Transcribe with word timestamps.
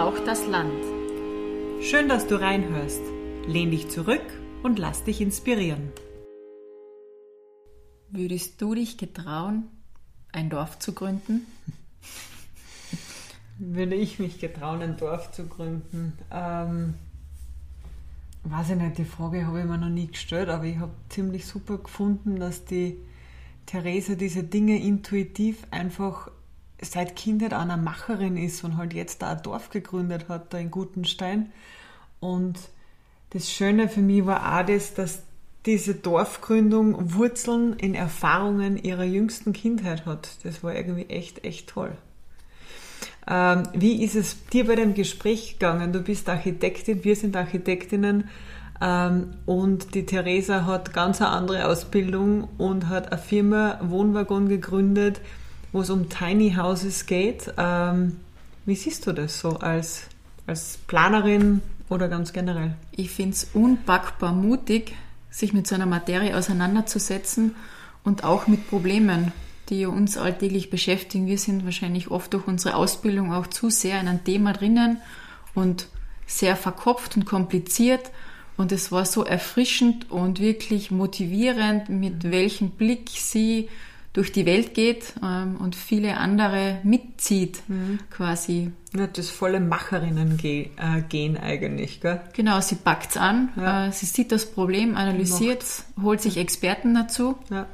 Braucht 0.00 0.26
das 0.26 0.46
Land. 0.46 0.82
Schön, 1.82 2.08
dass 2.08 2.26
du 2.26 2.40
reinhörst. 2.40 3.02
Lehn 3.46 3.70
dich 3.70 3.90
zurück 3.90 4.22
und 4.62 4.78
lass 4.78 5.04
dich 5.04 5.20
inspirieren. 5.20 5.92
Würdest 8.08 8.62
du 8.62 8.74
dich 8.74 8.96
getrauen, 8.96 9.64
ein 10.32 10.48
Dorf 10.48 10.78
zu 10.78 10.94
gründen? 10.94 11.46
Würde 13.58 13.94
ich 13.94 14.18
mich 14.18 14.38
getrauen, 14.38 14.80
ein 14.80 14.96
Dorf 14.96 15.32
zu 15.32 15.46
gründen? 15.46 16.14
Ähm, 16.30 16.94
weiß 18.44 18.70
ich 18.70 18.76
nicht, 18.76 18.96
die 18.96 19.04
Frage 19.04 19.46
habe 19.46 19.60
ich 19.60 19.66
mir 19.66 19.76
noch 19.76 19.90
nie 19.90 20.06
gestellt, 20.06 20.48
aber 20.48 20.64
ich 20.64 20.78
habe 20.78 20.92
ziemlich 21.10 21.44
super 21.44 21.76
gefunden, 21.76 22.40
dass 22.40 22.64
die 22.64 22.96
Theresa 23.66 24.14
diese 24.14 24.44
Dinge 24.44 24.82
intuitiv 24.82 25.66
einfach 25.70 26.30
seit 26.82 27.16
Kindheit 27.16 27.54
auch 27.54 27.60
eine 27.60 27.76
Macherin 27.76 28.36
ist 28.36 28.64
und 28.64 28.76
halt 28.76 28.94
jetzt 28.94 29.22
da 29.22 29.32
ein 29.32 29.42
Dorf 29.42 29.70
gegründet 29.70 30.28
hat, 30.28 30.52
da 30.52 30.58
in 30.58 30.70
Gutenstein. 30.70 31.52
Und 32.20 32.58
das 33.30 33.50
Schöne 33.50 33.88
für 33.88 34.00
mich 34.00 34.26
war 34.26 34.58
auch 34.58 34.66
das, 34.66 34.94
dass 34.94 35.22
diese 35.66 35.94
Dorfgründung 35.94 37.14
Wurzeln 37.14 37.74
in 37.74 37.94
Erfahrungen 37.94 38.76
ihrer 38.76 39.04
jüngsten 39.04 39.52
Kindheit 39.52 40.06
hat. 40.06 40.28
Das 40.42 40.64
war 40.64 40.74
irgendwie 40.74 41.06
echt, 41.06 41.44
echt 41.44 41.68
toll. 41.68 41.92
Ähm, 43.28 43.64
wie 43.74 44.02
ist 44.02 44.16
es 44.16 44.46
dir 44.46 44.66
bei 44.66 44.74
dem 44.74 44.94
Gespräch 44.94 45.58
gegangen? 45.58 45.92
Du 45.92 46.00
bist 46.00 46.28
Architektin, 46.28 47.04
wir 47.04 47.14
sind 47.14 47.36
Architektinnen 47.36 48.28
ähm, 48.80 49.34
und 49.44 49.94
die 49.94 50.06
Theresa 50.06 50.64
hat 50.64 50.94
ganz 50.94 51.20
eine 51.20 51.30
andere 51.30 51.66
Ausbildung 51.66 52.48
und 52.56 52.88
hat 52.88 53.12
eine 53.12 53.20
Firma 53.20 53.78
Wohnwagon 53.82 54.48
gegründet, 54.48 55.20
wo 55.72 55.80
es 55.80 55.90
um 55.90 56.08
Tiny 56.08 56.54
Houses 56.54 57.06
geht. 57.06 57.52
Ähm, 57.56 58.16
wie 58.66 58.74
siehst 58.74 59.06
du 59.06 59.12
das 59.12 59.40
so 59.40 59.58
als, 59.58 60.02
als 60.46 60.78
Planerin 60.86 61.62
oder 61.88 62.08
ganz 62.08 62.32
generell? 62.32 62.74
Ich 62.92 63.10
finde 63.10 63.34
es 63.34 63.50
unpackbar 63.54 64.32
mutig, 64.32 64.94
sich 65.30 65.52
mit 65.52 65.66
so 65.66 65.74
einer 65.74 65.86
Materie 65.86 66.36
auseinanderzusetzen 66.36 67.54
und 68.04 68.24
auch 68.24 68.46
mit 68.46 68.68
Problemen, 68.68 69.32
die 69.68 69.86
uns 69.86 70.16
alltäglich 70.16 70.70
beschäftigen. 70.70 71.26
Wir 71.26 71.38
sind 71.38 71.64
wahrscheinlich 71.64 72.10
oft 72.10 72.34
durch 72.34 72.46
unsere 72.46 72.74
Ausbildung 72.74 73.32
auch 73.32 73.46
zu 73.46 73.70
sehr 73.70 74.00
in 74.00 74.08
einem 74.08 74.24
Thema 74.24 74.52
drinnen 74.52 74.98
und 75.54 75.86
sehr 76.26 76.56
verkopft 76.56 77.16
und 77.16 77.24
kompliziert. 77.24 78.10
Und 78.56 78.72
es 78.72 78.92
war 78.92 79.06
so 79.06 79.24
erfrischend 79.24 80.10
und 80.10 80.40
wirklich 80.40 80.90
motivierend, 80.90 81.88
mit 81.88 82.30
welchem 82.30 82.70
Blick 82.70 83.08
sie 83.14 83.68
durch 84.12 84.32
die 84.32 84.44
Welt 84.44 84.74
geht 84.74 85.14
ähm, 85.22 85.56
und 85.56 85.76
viele 85.76 86.16
andere 86.16 86.80
mitzieht, 86.82 87.62
mhm. 87.68 88.00
quasi. 88.10 88.72
Ja, 88.96 89.06
das 89.06 89.30
volle 89.30 89.60
Macherinnen-Gen 89.60 91.36
äh, 91.36 91.38
eigentlich, 91.38 92.00
gell? 92.00 92.20
Genau, 92.32 92.60
sie 92.60 92.74
packt's 92.74 93.16
an, 93.16 93.50
ja. 93.56 93.86
äh, 93.86 93.92
sie 93.92 94.06
sieht 94.06 94.32
das 94.32 94.46
Problem, 94.46 94.96
analysiert, 94.96 95.64
holt 96.02 96.20
sich 96.20 96.38
Experten 96.38 96.94
dazu. 96.94 97.38
Ja. 97.50 97.66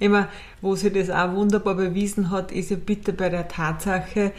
Immer, 0.00 0.28
wo 0.60 0.74
sie 0.74 0.90
das 0.90 1.10
auch 1.10 1.34
wunderbar 1.34 1.76
bewiesen 1.76 2.30
hat, 2.30 2.50
ist 2.50 2.70
ja 2.70 2.76
bitte 2.76 3.12
bei 3.12 3.28
der 3.28 3.46
Tatsache, 3.46 4.32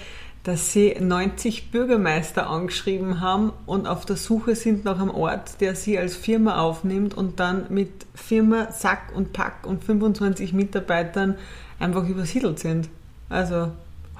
dass 0.45 0.71
sie 0.71 0.95
90 0.99 1.71
Bürgermeister 1.71 2.47
angeschrieben 2.47 3.19
haben 3.19 3.51
und 3.65 3.87
auf 3.87 4.05
der 4.05 4.15
Suche 4.15 4.55
sind 4.55 4.85
nach 4.85 4.99
einem 4.99 5.09
Ort, 5.09 5.59
der 5.59 5.73
sie 5.73 5.97
als 5.97 6.15
Firma 6.15 6.61
aufnimmt 6.61 7.15
und 7.15 7.39
dann 7.39 7.65
mit 7.69 7.89
Firma, 8.13 8.71
Sack 8.71 9.11
und 9.15 9.33
Pack 9.33 9.65
und 9.65 9.83
25 9.83 10.53
Mitarbeitern 10.53 11.35
einfach 11.79 12.07
übersiedelt 12.07 12.59
sind. 12.59 12.89
Also 13.27 13.71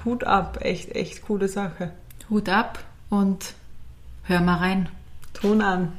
Hut 0.04 0.24
ab, 0.24 0.58
echt, 0.62 0.96
echt 0.96 1.22
coole 1.22 1.46
Sache. 1.46 1.92
Hut 2.28 2.48
ab 2.48 2.80
und 3.08 3.54
hör 4.24 4.40
mal 4.40 4.56
rein. 4.56 4.88
Ton 5.32 5.62
an. 5.62 5.92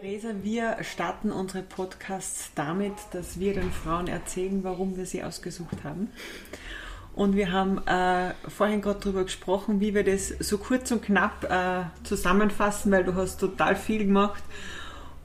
Theresa, 0.00 0.28
wir 0.42 0.76
starten 0.82 1.32
unsere 1.32 1.62
Podcasts 1.62 2.50
damit, 2.54 2.92
dass 3.12 3.40
wir 3.40 3.54
den 3.54 3.70
Frauen 3.70 4.08
erzählen, 4.08 4.62
warum 4.62 4.98
wir 4.98 5.06
sie 5.06 5.24
ausgesucht 5.24 5.84
haben. 5.84 6.10
Und 7.14 7.34
wir 7.34 7.50
haben 7.50 7.78
äh, 7.86 8.34
vorhin 8.46 8.82
gerade 8.82 9.00
darüber 9.00 9.24
gesprochen, 9.24 9.80
wie 9.80 9.94
wir 9.94 10.04
das 10.04 10.28
so 10.28 10.58
kurz 10.58 10.90
und 10.90 11.00
knapp 11.00 11.44
äh, 11.44 11.84
zusammenfassen, 12.04 12.92
weil 12.92 13.04
du 13.04 13.14
hast 13.14 13.38
total 13.38 13.74
viel 13.74 14.04
gemacht. 14.04 14.42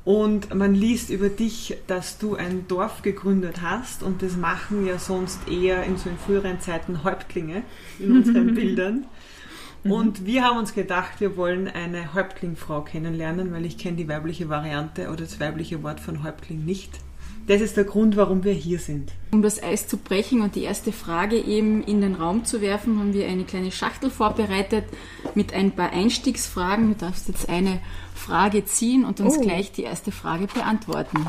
Und 0.05 0.55
man 0.55 0.73
liest 0.73 1.09
über 1.09 1.27
dich, 1.27 1.75
dass 1.87 2.17
du 2.17 2.35
ein 2.35 2.65
Dorf 2.69 3.01
gegründet 3.01 3.61
hast 3.61 4.03
und 4.03 4.21
das 4.21 4.37
machen 4.37 4.85
ja 4.87 4.99
sonst 4.99 5.49
eher 5.49 5.83
in 5.83 5.97
so 5.97 6.09
in 6.09 6.17
früheren 6.17 6.61
Zeiten 6.61 7.03
Häuptlinge 7.03 7.63
in 7.99 8.13
unseren 8.13 8.55
Bildern. 8.55 9.05
Mhm. 9.83 9.91
Und 9.91 10.25
wir 10.25 10.43
haben 10.43 10.57
uns 10.57 10.73
gedacht, 10.73 11.19
wir 11.19 11.37
wollen 11.37 11.67
eine 11.67 12.13
Häuptlingfrau 12.13 12.81
kennenlernen, 12.81 13.51
weil 13.51 13.65
ich 13.65 13.77
kenne 13.77 13.97
die 13.97 14.07
weibliche 14.07 14.49
Variante 14.49 15.07
oder 15.07 15.23
das 15.23 15.39
weibliche 15.39 15.83
Wort 15.83 15.99
von 15.99 16.23
Häuptling 16.23 16.63
nicht. 16.65 16.99
Das 17.47 17.59
ist 17.59 17.75
der 17.75 17.85
Grund, 17.85 18.15
warum 18.17 18.43
wir 18.43 18.53
hier 18.53 18.77
sind. 18.77 19.11
Um 19.31 19.41
das 19.41 19.61
Eis 19.61 19.87
zu 19.87 19.97
brechen 19.97 20.41
und 20.41 20.55
die 20.55 20.63
erste 20.63 20.91
Frage 20.91 21.37
eben 21.37 21.83
in 21.83 21.99
den 21.99 22.15
Raum 22.15 22.45
zu 22.45 22.61
werfen, 22.61 22.99
haben 22.99 23.13
wir 23.13 23.27
eine 23.27 23.45
kleine 23.45 23.71
Schachtel 23.71 24.11
vorbereitet 24.11 24.85
mit 25.33 25.53
ein 25.53 25.71
paar 25.71 25.91
Einstiegsfragen. 25.91 26.89
Du 26.89 26.95
darfst 26.95 27.27
jetzt 27.27 27.49
eine 27.49 27.79
Frage 28.13 28.63
ziehen 28.65 29.03
und 29.05 29.19
uns 29.19 29.37
oh. 29.37 29.41
gleich 29.41 29.71
die 29.71 29.83
erste 29.83 30.11
Frage 30.11 30.47
beantworten. 30.47 31.25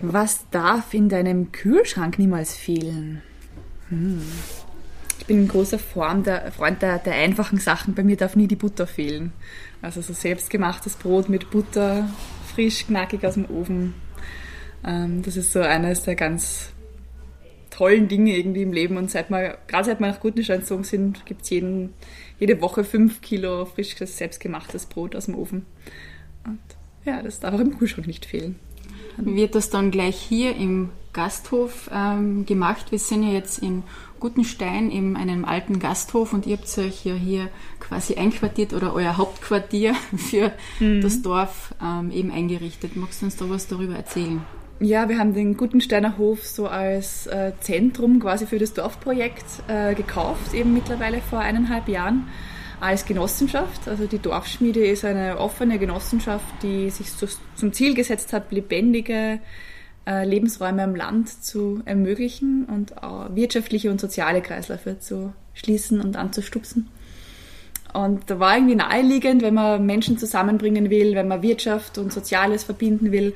Was 0.00 0.48
darf 0.50 0.94
in 0.94 1.08
deinem 1.08 1.52
Kühlschrank 1.52 2.18
niemals 2.18 2.54
fehlen? 2.54 3.22
Hm. 3.88 4.22
Ich 5.22 5.26
bin 5.28 5.44
ein 5.44 5.48
großer 5.48 5.78
Freund, 5.78 6.26
der, 6.26 6.50
Freund 6.50 6.82
der, 6.82 6.98
der, 6.98 7.14
einfachen 7.14 7.60
Sachen. 7.60 7.94
Bei 7.94 8.02
mir 8.02 8.16
darf 8.16 8.34
nie 8.34 8.48
die 8.48 8.56
Butter 8.56 8.88
fehlen. 8.88 9.32
Also 9.80 10.00
so 10.00 10.12
selbstgemachtes 10.12 10.96
Brot 10.96 11.28
mit 11.28 11.48
Butter, 11.48 12.10
frisch, 12.52 12.88
knackig 12.88 13.24
aus 13.24 13.34
dem 13.34 13.48
Ofen. 13.48 13.94
Ähm, 14.84 15.22
das 15.22 15.36
ist 15.36 15.52
so 15.52 15.60
eines 15.60 16.02
der 16.02 16.16
ganz 16.16 16.72
tollen 17.70 18.08
Dinge 18.08 18.36
irgendwie 18.36 18.62
im 18.62 18.72
Leben. 18.72 18.96
Und 18.96 19.12
seit 19.12 19.30
wir, 19.30 19.58
gerade 19.68 19.84
seit 19.84 20.00
wir 20.00 20.08
nach 20.08 20.18
Gutenstein 20.18 20.58
gezogen 20.58 20.82
sind, 20.82 21.24
gibt 21.24 21.42
es 21.42 21.50
jede 21.50 22.60
Woche 22.60 22.82
fünf 22.82 23.20
Kilo 23.20 23.64
frisches, 23.64 24.18
selbstgemachtes 24.18 24.86
Brot 24.86 25.14
aus 25.14 25.26
dem 25.26 25.36
Ofen. 25.36 25.66
Und 26.44 26.58
ja, 27.04 27.22
das 27.22 27.38
darf 27.38 27.54
auch 27.54 27.60
im 27.60 27.78
Kühlschrank 27.78 28.08
nicht 28.08 28.26
fehlen. 28.26 28.58
Wird 29.16 29.54
das 29.54 29.70
dann 29.70 29.90
gleich 29.90 30.16
hier 30.16 30.56
im 30.56 30.90
Gasthof 31.12 31.90
ähm, 31.92 32.46
gemacht? 32.46 32.90
Wir 32.90 32.98
sind 32.98 33.22
ja 33.22 33.30
jetzt 33.30 33.58
in 33.58 33.82
Gutenstein 34.20 34.90
in 34.90 35.16
einem 35.16 35.44
alten 35.44 35.80
Gasthof 35.80 36.32
und 36.32 36.46
ihr 36.46 36.56
habt 36.56 36.78
euch 36.78 37.04
ja 37.04 37.14
hier 37.14 37.48
quasi 37.80 38.14
einquartiert 38.14 38.72
oder 38.72 38.94
euer 38.94 39.16
Hauptquartier 39.16 39.94
für 40.16 40.52
mhm. 40.78 41.00
das 41.00 41.22
Dorf 41.22 41.74
ähm, 41.82 42.10
eben 42.12 42.30
eingerichtet. 42.30 42.96
Magst 42.96 43.20
du 43.20 43.26
uns 43.26 43.36
da 43.36 43.50
was 43.50 43.66
darüber 43.66 43.96
erzählen? 43.96 44.40
Ja, 44.78 45.08
wir 45.08 45.18
haben 45.18 45.34
den 45.34 45.56
Gutensteiner 45.56 46.18
Hof 46.18 46.44
so 46.44 46.66
als 46.66 47.26
äh, 47.28 47.52
Zentrum 47.60 48.18
quasi 48.18 48.46
für 48.46 48.58
das 48.58 48.74
Dorfprojekt 48.74 49.44
äh, 49.68 49.94
gekauft, 49.94 50.54
eben 50.54 50.72
mittlerweile 50.72 51.20
vor 51.20 51.38
eineinhalb 51.38 51.88
Jahren 51.88 52.26
als 52.82 53.04
Genossenschaft. 53.06 53.86
Also 53.86 54.06
die 54.06 54.18
Dorfschmiede 54.18 54.84
ist 54.84 55.04
eine 55.04 55.38
offene 55.38 55.78
Genossenschaft, 55.78 56.44
die 56.62 56.90
sich 56.90 57.08
zum 57.54 57.72
Ziel 57.72 57.94
gesetzt 57.94 58.32
hat, 58.32 58.50
lebendige 58.50 59.38
äh, 60.04 60.24
Lebensräume 60.24 60.82
am 60.82 60.96
Land 60.96 61.44
zu 61.44 61.80
ermöglichen 61.84 62.64
und 62.64 62.92
wirtschaftliche 63.36 63.90
und 63.90 64.00
soziale 64.00 64.42
Kreisläufe 64.42 64.98
zu 64.98 65.32
schließen 65.54 66.00
und 66.00 66.16
anzustupsen. 66.16 66.88
Und 67.92 68.28
da 68.30 68.40
war 68.40 68.56
irgendwie 68.56 68.74
naheliegend, 68.74 69.42
wenn 69.42 69.54
man 69.54 69.84
Menschen 69.84 70.18
zusammenbringen 70.18 70.90
will, 70.90 71.14
wenn 71.14 71.28
man 71.28 71.42
Wirtschaft 71.42 71.98
und 71.98 72.12
Soziales 72.12 72.64
verbinden 72.64 73.12
will, 73.12 73.34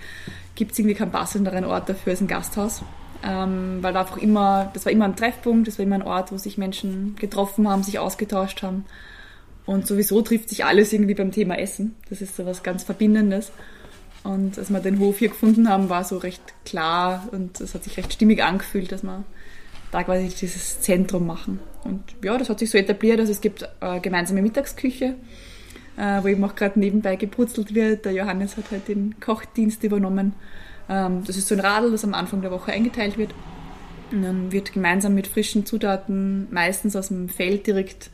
gibt 0.54 0.72
es 0.72 0.78
irgendwie 0.78 0.96
keinen 0.96 1.12
passenderen 1.12 1.64
Ort 1.64 1.88
dafür 1.88 2.12
als 2.12 2.20
ein 2.20 2.26
Gasthaus. 2.26 2.82
Ähm, 3.22 3.78
weil 3.82 3.92
da 3.92 4.00
einfach 4.00 4.16
immer, 4.16 4.70
das 4.72 4.86
war 4.86 4.92
immer 4.92 5.04
ein 5.04 5.16
Treffpunkt, 5.16 5.68
das 5.68 5.78
war 5.78 5.84
immer 5.84 5.96
ein 5.96 6.02
Ort, 6.02 6.32
wo 6.32 6.38
sich 6.38 6.58
Menschen 6.58 7.16
getroffen 7.16 7.68
haben, 7.68 7.82
sich 7.82 7.98
ausgetauscht 7.98 8.62
haben. 8.62 8.86
Und 9.66 9.86
sowieso 9.86 10.22
trifft 10.22 10.48
sich 10.48 10.64
alles 10.64 10.92
irgendwie 10.92 11.14
beim 11.14 11.32
Thema 11.32 11.58
Essen. 11.58 11.96
Das 12.08 12.22
ist 12.22 12.36
so 12.36 12.46
was 12.46 12.62
ganz 12.62 12.84
Verbindendes. 12.84 13.50
Und 14.22 14.58
als 14.58 14.70
wir 14.70 14.80
den 14.80 14.98
Hof 14.98 15.18
hier 15.18 15.28
gefunden 15.28 15.68
haben, 15.68 15.88
war 15.88 16.04
so 16.04 16.18
recht 16.18 16.42
klar 16.64 17.28
und 17.32 17.60
es 17.60 17.74
hat 17.74 17.84
sich 17.84 17.96
recht 17.96 18.12
stimmig 18.12 18.42
angefühlt, 18.42 18.90
dass 18.90 19.02
wir 19.02 19.24
da 19.92 20.02
quasi 20.02 20.28
dieses 20.28 20.80
Zentrum 20.80 21.26
machen. 21.26 21.60
Und 21.84 22.02
ja, 22.24 22.36
das 22.36 22.48
hat 22.48 22.58
sich 22.58 22.70
so 22.70 22.78
etabliert. 22.78 23.20
Also 23.20 23.32
es 23.32 23.40
gibt 23.40 23.68
eine 23.80 24.00
gemeinsame 24.00 24.42
Mittagsküche, 24.42 25.14
äh, 25.96 26.22
wo 26.22 26.28
eben 26.28 26.42
auch 26.44 26.56
gerade 26.56 26.78
nebenbei 26.78 27.16
gebrutzelt 27.16 27.74
wird. 27.74 28.04
Der 28.04 28.12
Johannes 28.12 28.56
hat 28.56 28.70
halt 28.70 28.88
den 28.88 29.18
Kochdienst 29.20 29.82
übernommen. 29.84 30.34
Ähm, 30.88 31.22
das 31.24 31.36
ist 31.36 31.48
so 31.48 31.54
ein 31.54 31.60
Radl, 31.60 31.90
das 31.92 32.04
am 32.04 32.14
Anfang 32.14 32.42
der 32.42 32.50
Woche 32.50 32.72
eingeteilt 32.72 33.18
wird. 33.18 33.30
Und 34.12 34.22
dann 34.22 34.52
wird 34.52 34.72
gemeinsam 34.72 35.14
mit 35.14 35.26
frischen 35.26 35.66
Zutaten, 35.66 36.46
meistens 36.52 36.94
aus 36.94 37.08
dem 37.08 37.28
Feld 37.28 37.66
direkt 37.66 38.10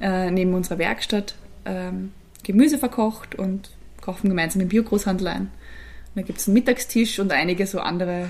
äh, 0.00 0.30
neben 0.30 0.54
unserer 0.54 0.78
Werkstatt, 0.78 1.34
ähm, 1.64 2.12
Gemüse 2.42 2.78
verkocht 2.78 3.34
und 3.34 3.70
kaufen 4.00 4.28
gemeinsam 4.28 4.62
im 4.62 4.68
Biogroßhandel 4.68 5.26
ein. 5.26 5.50
Da 6.14 6.22
gibt 6.22 6.38
es 6.38 6.48
einen 6.48 6.54
Mittagstisch 6.54 7.18
und 7.20 7.32
einige 7.32 7.66
so 7.66 7.80
andere 7.80 8.28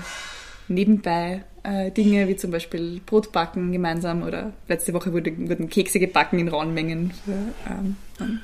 nebenbei 0.67 1.43
äh, 1.63 1.91
Dinge 1.91 2.27
wie 2.27 2.35
zum 2.35 2.51
Beispiel 2.51 3.01
Brot 3.05 3.31
backen 3.31 3.71
gemeinsam 3.71 4.23
oder 4.23 4.53
letzte 4.67 4.93
Woche 4.93 5.13
wurde, 5.13 5.37
wurden 5.37 5.69
Kekse 5.69 5.99
gebacken 5.99 6.39
in 6.39 6.47
rauen 6.47 6.73
Mengen. 6.73 7.11
Für, 7.25 7.33
ähm, 7.69 7.97
und 8.19 8.41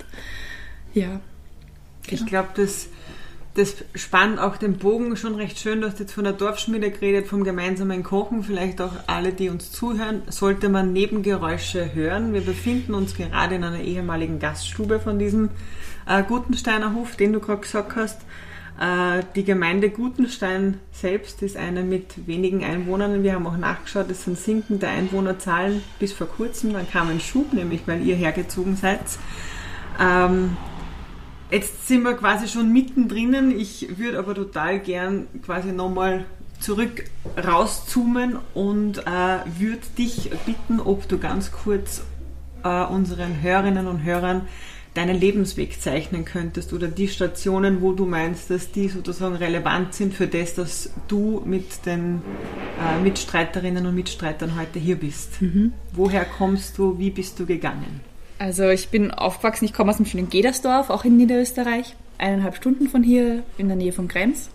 ja. 0.94 1.08
Genau. 1.08 1.22
Ich 2.10 2.26
glaube, 2.26 2.50
das, 2.56 2.88
das 3.58 3.76
spannt 3.96 4.40
auch 4.40 4.58
den 4.58 4.78
Bogen 4.78 5.18
schon 5.18 5.34
recht 5.34 5.58
schön. 5.58 5.82
Du 5.82 5.88
hast 5.88 6.00
jetzt 6.00 6.14
von 6.14 6.24
der 6.24 6.34
Dorfschmiede 6.34 6.92
geredet, 6.92 7.26
vom 7.26 7.44
gemeinsamen 7.44 8.04
Kochen. 8.04 8.44
Vielleicht 8.44 8.80
auch 8.82 8.92
alle, 9.08 9.34
die 9.34 9.50
uns 9.50 9.72
zuhören, 9.72 10.22
sollte 10.28 10.70
man 10.70 10.94
Nebengeräusche 10.94 11.96
hören. 11.96 12.34
Wir 12.34 12.42
befinden 12.42 12.94
uns 12.94 13.16
gerade 13.16 13.56
in 13.56 13.64
einer 13.64 13.80
ehemaligen 13.80 14.38
Gaststube 14.38 15.00
von 15.00 15.18
diesem 15.18 15.50
äh, 16.08 16.22
Gutensteiner 16.22 16.94
Hof, 16.94 17.16
den 17.16 17.34
du 17.34 17.40
gerade 17.40 17.62
gesagt 17.62 17.96
hast. 17.96 18.22
Äh, 18.80 19.24
die 19.36 19.44
Gemeinde 19.44 19.90
Gutenstein 19.90 20.80
selbst 20.92 21.42
ist 21.42 21.58
eine 21.58 21.82
mit 21.82 22.28
wenigen 22.28 22.64
Einwohnern. 22.64 23.24
Wir 23.24 23.34
haben 23.34 23.48
auch 23.48 23.58
nachgeschaut, 23.58 24.12
es 24.12 24.24
sind 24.24 24.38
sinkende 24.38 24.88
Einwohnerzahlen 24.88 25.82
bis 25.98 26.14
vor 26.14 26.28
kurzem. 26.28 26.74
Dann 26.74 26.88
kam 26.88 27.10
ein 27.10 27.20
Schub, 27.20 27.54
nämlich 27.54 27.88
weil 27.88 28.06
ihr 28.06 28.16
hergezogen 28.16 28.76
seid. 28.76 29.02
Ähm, 30.00 30.56
jetzt 31.52 31.88
sind 31.88 32.04
wir 32.04 32.14
quasi 32.14 32.48
schon 32.48 32.72
mittendrin. 32.72 33.52
Ich 33.58 33.98
würde 33.98 34.20
aber 34.20 34.36
total 34.36 34.80
gern 34.80 35.28
quasi 35.46 35.72
nochmal 35.72 36.26
zurück 36.60 37.04
rauszoomen 37.38 38.38
und 38.54 39.00
äh, 39.00 39.02
würde 39.60 39.82
dich 39.98 40.32
bitten, 40.46 40.80
ob 40.80 41.08
du 41.08 41.20
ganz 41.20 41.52
kurz 41.52 42.04
äh, 42.64 42.84
unseren 42.86 43.42
Hörerinnen 43.42 43.88
und 43.88 44.04
Hörern 44.04 44.48
deinen 44.98 45.20
Lebensweg 45.20 45.80
zeichnen 45.80 46.26
könntest 46.26 46.74
oder 46.74 46.88
die 46.88 47.08
Stationen, 47.08 47.82
wo 47.82 47.92
du 47.94 48.08
meinst, 48.08 48.50
dass 48.50 48.72
die 48.72 48.90
sozusagen 48.90 49.36
relevant 49.36 49.94
sind 49.94 50.14
für 50.16 50.26
das, 50.26 50.56
dass 50.56 50.90
du 51.08 51.44
mit 51.46 51.86
den 51.86 52.24
äh, 52.82 53.00
Mitstreiterinnen 53.04 53.86
und 53.86 53.94
Mitstreitern 53.94 54.60
heute 54.60 54.80
hier 54.80 54.96
bist. 54.96 55.40
Mhm. 55.40 55.74
Woher 55.94 56.26
kommst 56.26 56.80
du? 56.80 56.98
Wie 56.98 57.12
bist 57.12 57.40
du 57.40 57.46
gegangen? 57.46 58.02
Also 58.40 58.70
ich 58.70 58.90
bin 58.90 59.12
aufgewachsen, 59.12 59.66
ich 59.66 59.74
komme 59.74 59.90
aus 59.90 59.98
dem 59.98 60.06
schönen 60.06 60.30
Gedersdorf, 60.30 60.90
auch 60.90 61.06
in 61.06 61.18
Niederösterreich, 61.18 61.96
eineinhalb 62.18 62.56
Stunden 62.56 62.88
von 62.88 63.02
hier 63.02 63.44
in 63.58 63.68
der 63.68 63.78
Nähe 63.78 63.92
von 63.92 64.08
Krems. 64.08 64.50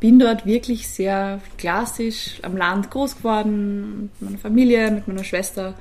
Bin 0.00 0.18
dort 0.18 0.44
wirklich 0.44 0.88
sehr 0.88 1.40
klassisch 1.56 2.38
am 2.42 2.56
Land 2.56 2.90
groß 2.90 3.18
geworden, 3.18 4.10
mit 4.20 4.22
meiner 4.22 4.38
Familie, 4.38 4.90
mit 4.90 5.08
meiner 5.08 5.24
Schwester 5.24 5.74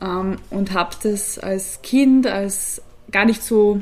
ähm, 0.00 0.38
und 0.50 0.72
habe 0.72 0.96
das 1.02 1.38
als 1.38 1.80
Kind, 1.82 2.26
als 2.26 2.82
gar 3.12 3.24
nicht 3.24 3.44
so, 3.44 3.80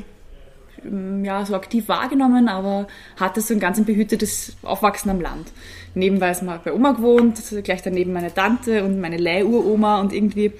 ähm, 0.85 1.25
ja, 1.25 1.43
so 1.47 1.55
aktiv 1.55 1.87
wahrgenommen, 1.87 2.47
aber 2.47 2.85
hatte 3.19 3.41
so 3.41 3.55
ein 3.55 3.59
ganz 3.59 3.83
behütetes 3.83 4.55
Aufwachsen 4.61 5.09
am 5.09 5.19
Land. 5.19 5.51
Nebenbei 5.95 6.29
ist 6.29 6.43
mal 6.43 6.61
bei 6.63 6.71
Oma 6.71 6.91
gewohnt, 6.91 7.41
gleich 7.63 7.81
daneben 7.81 8.13
meine 8.13 8.31
Tante 8.31 8.83
und 8.83 9.01
meine 9.01 9.17
Leihuroma 9.17 9.99
und 9.99 10.13
irgendwie 10.13 10.53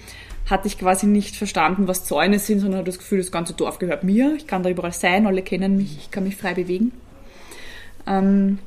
hatte 0.50 0.68
ich 0.68 0.78
quasi 0.78 1.08
nicht 1.08 1.36
verstanden, 1.36 1.88
was 1.88 2.06
Zäune 2.06 2.40
sind, 2.40 2.60
sondern 2.60 2.80
hatte 2.80 2.92
das 2.92 3.00
Gefühl, 3.00 3.20
das 3.20 3.32
ganze 3.32 3.54
Dorf 3.54 3.80
gehört 3.80 4.04
mir. 4.04 4.36
Ich 4.38 4.48
kann 4.48 4.64
da 4.64 4.70
überall 4.70 4.94
sein, 4.94 5.28
alle 5.28 5.42
kennen 5.42 5.78
mich, 5.78 5.98
ich 5.98 6.12
kann 6.12 6.24
mich 6.24 6.38
frei 6.38 6.54
bewegen. 6.54 6.92
Ähm, 8.06 8.60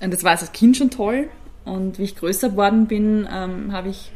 und 0.00 0.12
das 0.12 0.24
war 0.24 0.32
als 0.32 0.52
Kind 0.52 0.76
schon 0.76 0.90
toll. 0.90 1.28
Und 1.64 1.98
wie 1.98 2.04
ich 2.04 2.16
größer 2.16 2.50
geworden 2.50 2.86
bin, 2.86 3.28
ähm, 3.30 3.72
habe 3.72 3.90
ich, 3.90 4.10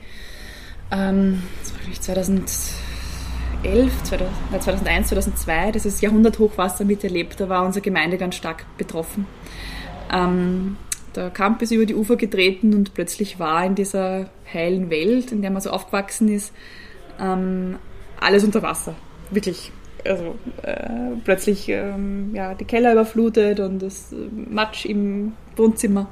ähm, 0.90 1.42
das 1.60 1.72
war 1.74 2.00
2000, 2.00 2.48
2011, 3.64 4.02
2001, 4.02 5.08
2002, 5.08 5.72
das 5.72 5.86
ist 5.86 6.02
Jahrhunderthochwasser 6.02 6.84
miterlebt. 6.84 7.40
Da 7.40 7.48
war 7.48 7.64
unsere 7.64 7.82
Gemeinde 7.82 8.18
ganz 8.18 8.34
stark 8.34 8.66
betroffen. 8.76 9.26
Ähm, 10.12 10.76
der 11.16 11.30
Camp 11.30 11.62
ist 11.62 11.70
über 11.70 11.86
die 11.86 11.94
Ufer 11.94 12.16
getreten 12.16 12.74
und 12.74 12.92
plötzlich 12.94 13.38
war 13.38 13.64
in 13.64 13.74
dieser 13.74 14.28
heilen 14.52 14.90
Welt, 14.90 15.32
in 15.32 15.42
der 15.42 15.50
man 15.50 15.62
so 15.62 15.70
aufgewachsen 15.70 16.28
ist, 16.28 16.52
ähm, 17.20 17.78
alles 18.20 18.44
unter 18.44 18.62
Wasser. 18.62 18.94
Wirklich. 19.30 19.72
Also 20.06 20.34
äh, 20.62 21.16
plötzlich 21.24 21.68
ähm, 21.70 22.34
ja, 22.34 22.54
die 22.54 22.66
Keller 22.66 22.92
überflutet 22.92 23.58
und 23.60 23.78
das 23.80 24.12
äh, 24.12 24.16
Matsch 24.50 24.84
im 24.84 25.32
Wohnzimmer 25.56 26.08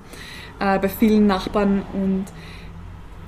äh, 0.60 0.78
bei 0.78 0.88
vielen 0.88 1.26
Nachbarn. 1.26 1.82
Und 1.92 2.24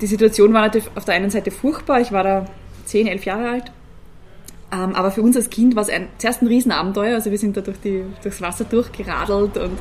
die 0.01 0.07
Situation 0.07 0.53
war 0.53 0.61
natürlich 0.61 0.89
auf 0.95 1.05
der 1.05 1.15
einen 1.15 1.29
Seite 1.29 1.51
furchtbar. 1.51 2.01
Ich 2.01 2.11
war 2.11 2.23
da 2.23 2.45
10, 2.85 3.07
11 3.07 3.25
Jahre 3.25 3.49
alt 3.49 3.71
ähm, 4.71 4.95
aber 4.95 5.11
für 5.11 5.21
uns 5.21 5.35
als 5.35 5.49
Kind 5.49 5.75
war 5.75 5.83
es 5.83 5.89
ein, 5.89 6.07
zuerst 6.17 6.41
ein 6.41 6.47
Riesenabenteuer. 6.47 7.15
Also 7.15 7.31
wir 7.31 7.37
sind 7.37 7.55
da 7.55 7.61
durch 7.61 7.79
die, 7.79 8.03
durchs 8.21 8.41
Wasser 8.41 8.65
durchgeradelt 8.65 9.57
und 9.57 9.77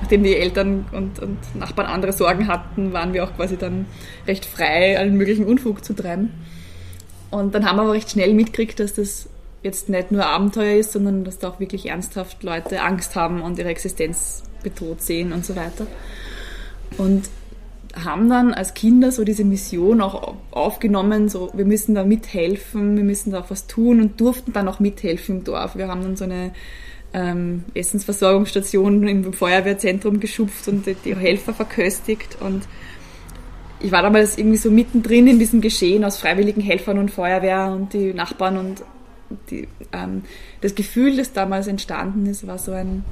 nachdem 0.00 0.22
die 0.22 0.34
Eltern 0.36 0.86
und, 0.92 1.18
und 1.20 1.38
Nachbarn 1.54 1.86
andere 1.86 2.12
Sorgen 2.12 2.48
hatten, 2.48 2.92
waren 2.92 3.12
wir 3.12 3.24
auch 3.24 3.34
quasi 3.36 3.56
dann 3.56 3.86
recht 4.26 4.44
frei, 4.44 4.98
allen 4.98 5.16
möglichen 5.16 5.44
Unfug 5.44 5.84
zu 5.84 5.94
treiben. 5.94 6.30
Und 7.30 7.54
dann 7.54 7.66
haben 7.66 7.76
wir 7.76 7.82
aber 7.82 7.92
recht 7.92 8.10
schnell 8.10 8.34
mitgekriegt, 8.34 8.80
dass 8.80 8.94
das 8.94 9.28
jetzt 9.62 9.88
nicht 9.88 10.12
nur 10.12 10.24
Abenteuer 10.26 10.78
ist, 10.78 10.92
sondern 10.92 11.24
dass 11.24 11.38
da 11.38 11.48
auch 11.48 11.60
wirklich 11.60 11.86
ernsthaft 11.86 12.42
Leute 12.42 12.82
Angst 12.82 13.16
haben 13.16 13.42
und 13.42 13.58
ihre 13.58 13.68
Existenz 13.68 14.44
bedroht 14.62 15.02
sehen 15.02 15.32
und 15.32 15.44
so 15.44 15.56
weiter. 15.56 15.86
Und 16.98 17.28
haben 18.04 18.28
dann 18.28 18.52
als 18.52 18.74
Kinder 18.74 19.10
so 19.10 19.24
diese 19.24 19.44
Mission 19.44 20.00
auch 20.00 20.34
aufgenommen, 20.50 21.28
so 21.28 21.50
wir 21.54 21.64
müssen 21.64 21.94
da 21.94 22.04
mithelfen, 22.04 22.96
wir 22.96 23.04
müssen 23.04 23.30
da 23.30 23.44
was 23.48 23.66
tun 23.66 24.00
und 24.00 24.20
durften 24.20 24.52
dann 24.52 24.68
auch 24.68 24.80
mithelfen 24.80 25.38
im 25.38 25.44
Dorf. 25.44 25.76
Wir 25.76 25.88
haben 25.88 26.02
dann 26.02 26.16
so 26.16 26.24
eine 26.24 26.52
ähm, 27.14 27.64
Essensversorgungsstation 27.74 29.08
im 29.08 29.32
Feuerwehrzentrum 29.32 30.20
geschupft 30.20 30.68
und 30.68 30.84
die 30.86 31.16
Helfer 31.16 31.54
verköstigt 31.54 32.36
und 32.40 32.64
ich 33.80 33.92
war 33.92 34.02
damals 34.02 34.38
irgendwie 34.38 34.56
so 34.56 34.70
mittendrin 34.70 35.26
in 35.26 35.38
diesem 35.38 35.60
Geschehen 35.60 36.04
aus 36.04 36.18
freiwilligen 36.18 36.60
Helfern 36.60 36.98
und 36.98 37.10
Feuerwehr 37.10 37.72
und 37.72 37.92
die 37.92 38.14
Nachbarn 38.14 38.56
und 38.56 38.82
die, 39.50 39.68
ähm, 39.92 40.22
das 40.60 40.74
Gefühl, 40.74 41.16
das 41.16 41.32
damals 41.32 41.66
entstanden 41.66 42.26
ist, 42.26 42.46
war 42.46 42.58
so 42.58 42.72
ein 42.72 43.04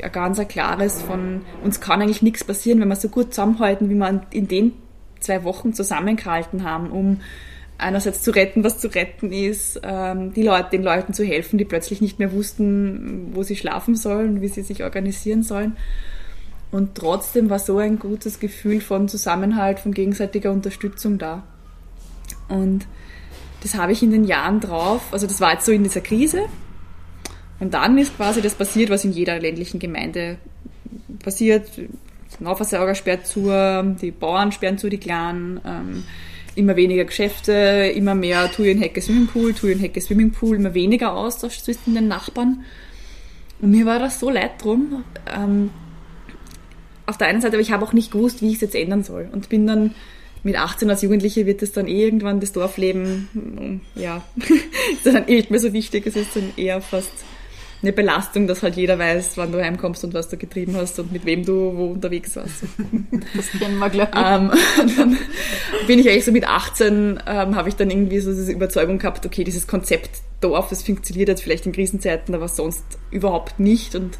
ein 0.00 0.12
ganz 0.12 0.38
ein 0.38 0.48
klares 0.48 1.02
von, 1.02 1.42
uns 1.62 1.80
kann 1.80 2.00
eigentlich 2.00 2.22
nichts 2.22 2.44
passieren, 2.44 2.80
wenn 2.80 2.88
wir 2.88 2.96
so 2.96 3.08
gut 3.08 3.34
zusammenhalten, 3.34 3.90
wie 3.90 3.94
wir 3.94 4.22
in 4.30 4.48
den 4.48 4.72
zwei 5.20 5.44
Wochen 5.44 5.74
zusammengehalten 5.74 6.64
haben, 6.64 6.90
um 6.90 7.20
einerseits 7.78 8.22
zu 8.22 8.30
retten, 8.30 8.64
was 8.64 8.78
zu 8.78 8.88
retten 8.88 9.32
ist, 9.32 9.80
ähm, 9.82 10.32
die 10.32 10.42
Leute, 10.42 10.70
den 10.70 10.82
Leuten 10.82 11.14
zu 11.14 11.24
helfen, 11.24 11.58
die 11.58 11.64
plötzlich 11.64 12.00
nicht 12.00 12.18
mehr 12.18 12.32
wussten, 12.32 13.30
wo 13.34 13.42
sie 13.42 13.56
schlafen 13.56 13.96
sollen, 13.96 14.40
wie 14.40 14.48
sie 14.48 14.62
sich 14.62 14.84
organisieren 14.84 15.42
sollen. 15.42 15.76
Und 16.72 16.96
trotzdem 16.96 17.50
war 17.50 17.58
so 17.58 17.78
ein 17.78 17.98
gutes 17.98 18.40
Gefühl 18.40 18.80
von 18.80 19.08
Zusammenhalt, 19.08 19.78
von 19.78 19.92
gegenseitiger 19.92 20.50
Unterstützung 20.50 21.18
da. 21.18 21.44
Und 22.48 22.86
das 23.62 23.76
habe 23.76 23.92
ich 23.92 24.02
in 24.02 24.10
den 24.10 24.24
Jahren 24.24 24.58
drauf, 24.58 25.02
also 25.12 25.26
das 25.28 25.40
war 25.40 25.52
jetzt 25.52 25.66
so 25.66 25.70
in 25.72 25.84
dieser 25.84 26.00
Krise, 26.00 26.46
und 27.62 27.74
dann 27.74 27.96
ist 27.96 28.16
quasi 28.16 28.42
das 28.42 28.54
passiert, 28.54 28.90
was 28.90 29.04
in 29.04 29.12
jeder 29.12 29.38
ländlichen 29.38 29.78
Gemeinde 29.78 30.38
passiert. 31.22 31.70
Nahversorger 32.40 32.96
sperrt 32.96 33.24
zu, 33.24 33.52
die 34.00 34.10
Bauern 34.10 34.50
sperren 34.50 34.78
zu, 34.78 34.88
die 34.88 34.98
Kleinen, 34.98 35.60
ähm, 35.64 36.02
immer 36.56 36.74
weniger 36.74 37.04
Geschäfte, 37.04 37.52
immer 37.94 38.16
mehr 38.16 38.50
Thujenhecke 38.50 39.00
Swimmingpool, 39.00 39.54
Thujenhecke 39.54 40.00
Swimmingpool, 40.00 40.56
immer 40.56 40.74
weniger 40.74 41.12
Austausch 41.12 41.60
zwischen 41.60 41.94
den 41.94 42.08
Nachbarn. 42.08 42.64
Und 43.60 43.70
mir 43.70 43.86
war 43.86 44.00
das 44.00 44.18
so 44.18 44.28
leid 44.28 44.60
drum. 44.60 45.04
Ähm, 45.32 45.70
auf 47.06 47.18
der 47.18 47.28
einen 47.28 47.40
Seite, 47.40 47.54
aber 47.56 47.62
ich 47.62 47.72
habe 47.72 47.84
auch 47.84 47.92
nicht 47.92 48.12
gewusst, 48.12 48.42
wie 48.42 48.48
ich 48.48 48.56
es 48.56 48.60
jetzt 48.60 48.74
ändern 48.74 49.02
soll. 49.02 49.28
Und 49.32 49.48
bin 49.48 49.66
dann 49.66 49.94
mit 50.44 50.56
18 50.56 50.90
als 50.90 51.02
Jugendliche 51.02 51.46
wird 51.46 51.62
es 51.62 51.72
dann 51.72 51.86
eh 51.86 52.04
irgendwann 52.04 52.40
das 52.40 52.52
Dorfleben, 52.52 53.80
ja, 53.94 54.22
ist 54.92 55.06
dann 55.06 55.28
eh 55.28 55.36
nicht 55.36 55.50
mehr 55.50 55.60
so 55.60 55.72
wichtig. 55.72 56.06
Es 56.06 56.16
ist 56.16 56.34
dann 56.34 56.52
eher 56.56 56.80
fast 56.80 57.12
eine 57.82 57.92
Belastung, 57.92 58.46
dass 58.46 58.62
halt 58.62 58.76
jeder 58.76 58.98
weiß, 58.98 59.36
wann 59.36 59.50
du 59.50 59.60
heimkommst 59.60 60.04
und 60.04 60.14
was 60.14 60.28
du 60.28 60.36
getrieben 60.36 60.76
hast 60.76 60.98
und 61.00 61.10
mit 61.10 61.24
wem 61.24 61.44
du 61.44 61.76
wo 61.76 61.86
unterwegs 61.86 62.36
warst. 62.36 62.62
Das 63.34 63.50
kennen 63.50 63.78
wir, 63.78 63.90
glaube 63.90 64.12
ich. 64.14 64.20
Ähm, 64.20 64.50
dann 64.96 65.18
bin 65.86 65.98
ich 65.98 66.08
eigentlich 66.08 66.24
so 66.24 66.32
mit 66.32 66.46
18, 66.46 67.20
ähm, 67.26 67.56
habe 67.56 67.68
ich 67.68 67.76
dann 67.76 67.90
irgendwie 67.90 68.20
so 68.20 68.32
diese 68.32 68.52
Überzeugung 68.52 68.98
gehabt, 68.98 69.26
okay, 69.26 69.42
dieses 69.42 69.66
Konzept 69.66 70.10
Dorf, 70.40 70.68
das 70.68 70.82
funktioniert 70.82 71.28
jetzt 71.28 71.42
vielleicht 71.42 71.66
in 71.66 71.72
Krisenzeiten, 71.72 72.34
aber 72.34 72.48
sonst 72.48 72.84
überhaupt 73.10 73.58
nicht 73.58 73.94
und 73.94 74.18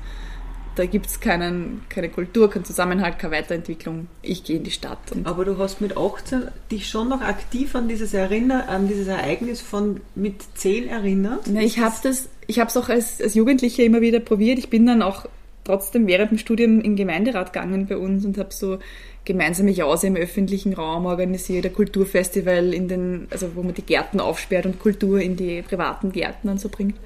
da 0.76 0.86
gibt 0.86 1.06
es 1.06 1.20
keine 1.20 1.80
Kultur, 2.14 2.50
keinen 2.50 2.64
Zusammenhalt, 2.64 3.18
keine 3.18 3.34
Weiterentwicklung. 3.34 4.08
Ich 4.22 4.44
gehe 4.44 4.56
in 4.56 4.64
die 4.64 4.70
Stadt. 4.70 4.98
Aber 5.24 5.44
du 5.44 5.58
hast 5.58 5.80
mit 5.80 5.96
18 5.96 6.48
dich 6.70 6.88
schon 6.88 7.08
noch 7.08 7.20
aktiv 7.20 7.74
an 7.74 7.88
dieses, 7.88 8.14
Erinner 8.14 8.68
an 8.68 8.88
dieses 8.88 9.08
Ereignis 9.08 9.60
von 9.60 10.00
mit 10.14 10.42
10 10.54 10.88
erinnert? 10.88 11.42
Na, 11.50 11.60
ich 11.60 11.78
habe 11.78 11.94
das, 12.02 12.28
ich 12.46 12.58
habe 12.58 12.68
es 12.68 12.76
auch 12.76 12.88
als, 12.88 13.20
als 13.20 13.34
Jugendliche 13.34 13.82
immer 13.82 14.00
wieder 14.00 14.20
probiert. 14.20 14.58
Ich 14.58 14.70
bin 14.70 14.86
dann 14.86 15.02
auch 15.02 15.26
trotzdem 15.64 16.06
während 16.06 16.32
dem 16.32 16.38
Studium 16.38 16.78
in 16.78 16.92
den 16.92 16.96
Gemeinderat 16.96 17.52
gegangen 17.52 17.86
bei 17.86 17.96
uns 17.96 18.24
und 18.24 18.38
habe 18.38 18.52
so 18.52 18.78
gemeinsame 19.24 19.70
Jause 19.70 20.08
im 20.08 20.16
öffentlichen 20.16 20.72
Raum 20.72 21.06
organisiert, 21.06 21.64
ein 21.64 21.72
Kulturfestival 21.72 22.74
in 22.74 22.88
den, 22.88 23.28
also 23.30 23.54
wo 23.54 23.62
man 23.62 23.74
die 23.74 23.82
Gärten 23.82 24.18
aufsperrt 24.18 24.66
und 24.66 24.80
Kultur 24.80 25.20
in 25.20 25.36
die 25.36 25.62
privaten 25.62 26.10
Gärten 26.10 26.48
und 26.48 26.58
so 26.58 26.68
bringt. 26.68 26.96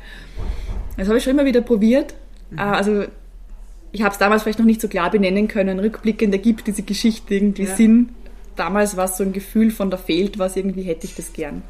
Das 0.97 1.09
habe 1.09 1.19
ich 1.19 1.25
schon 1.25 1.35
immer 1.35 1.45
wieder 1.45 1.61
probiert. 1.61 2.15
Mhm. 2.51 2.59
Also 2.59 3.05
ich 3.93 4.02
habe 4.02 4.12
es 4.12 4.19
damals 4.19 4.43
vielleicht 4.43 4.59
noch 4.59 4.66
nicht 4.66 4.81
so 4.81 4.88
klar 4.88 5.11
benennen 5.11 5.49
können. 5.49 5.78
Rückblickend 5.78 6.33
ergibt 6.33 6.66
diese 6.66 6.83
Geschichte 6.83 7.35
irgendwie 7.35 7.64
ja. 7.64 7.75
Sinn. 7.75 8.11
Damals 8.57 8.97
war 8.97 9.05
es 9.07 9.16
so 9.16 9.25
ein 9.25 9.33
Gefühl 9.33 9.71
von 9.71 9.90
da 9.90 9.97
fehlt 9.97 10.38
was, 10.38 10.57
irgendwie 10.57 10.83
hätte 10.83 11.07
ich 11.07 11.14
das 11.14 11.33
gern. 11.33 11.62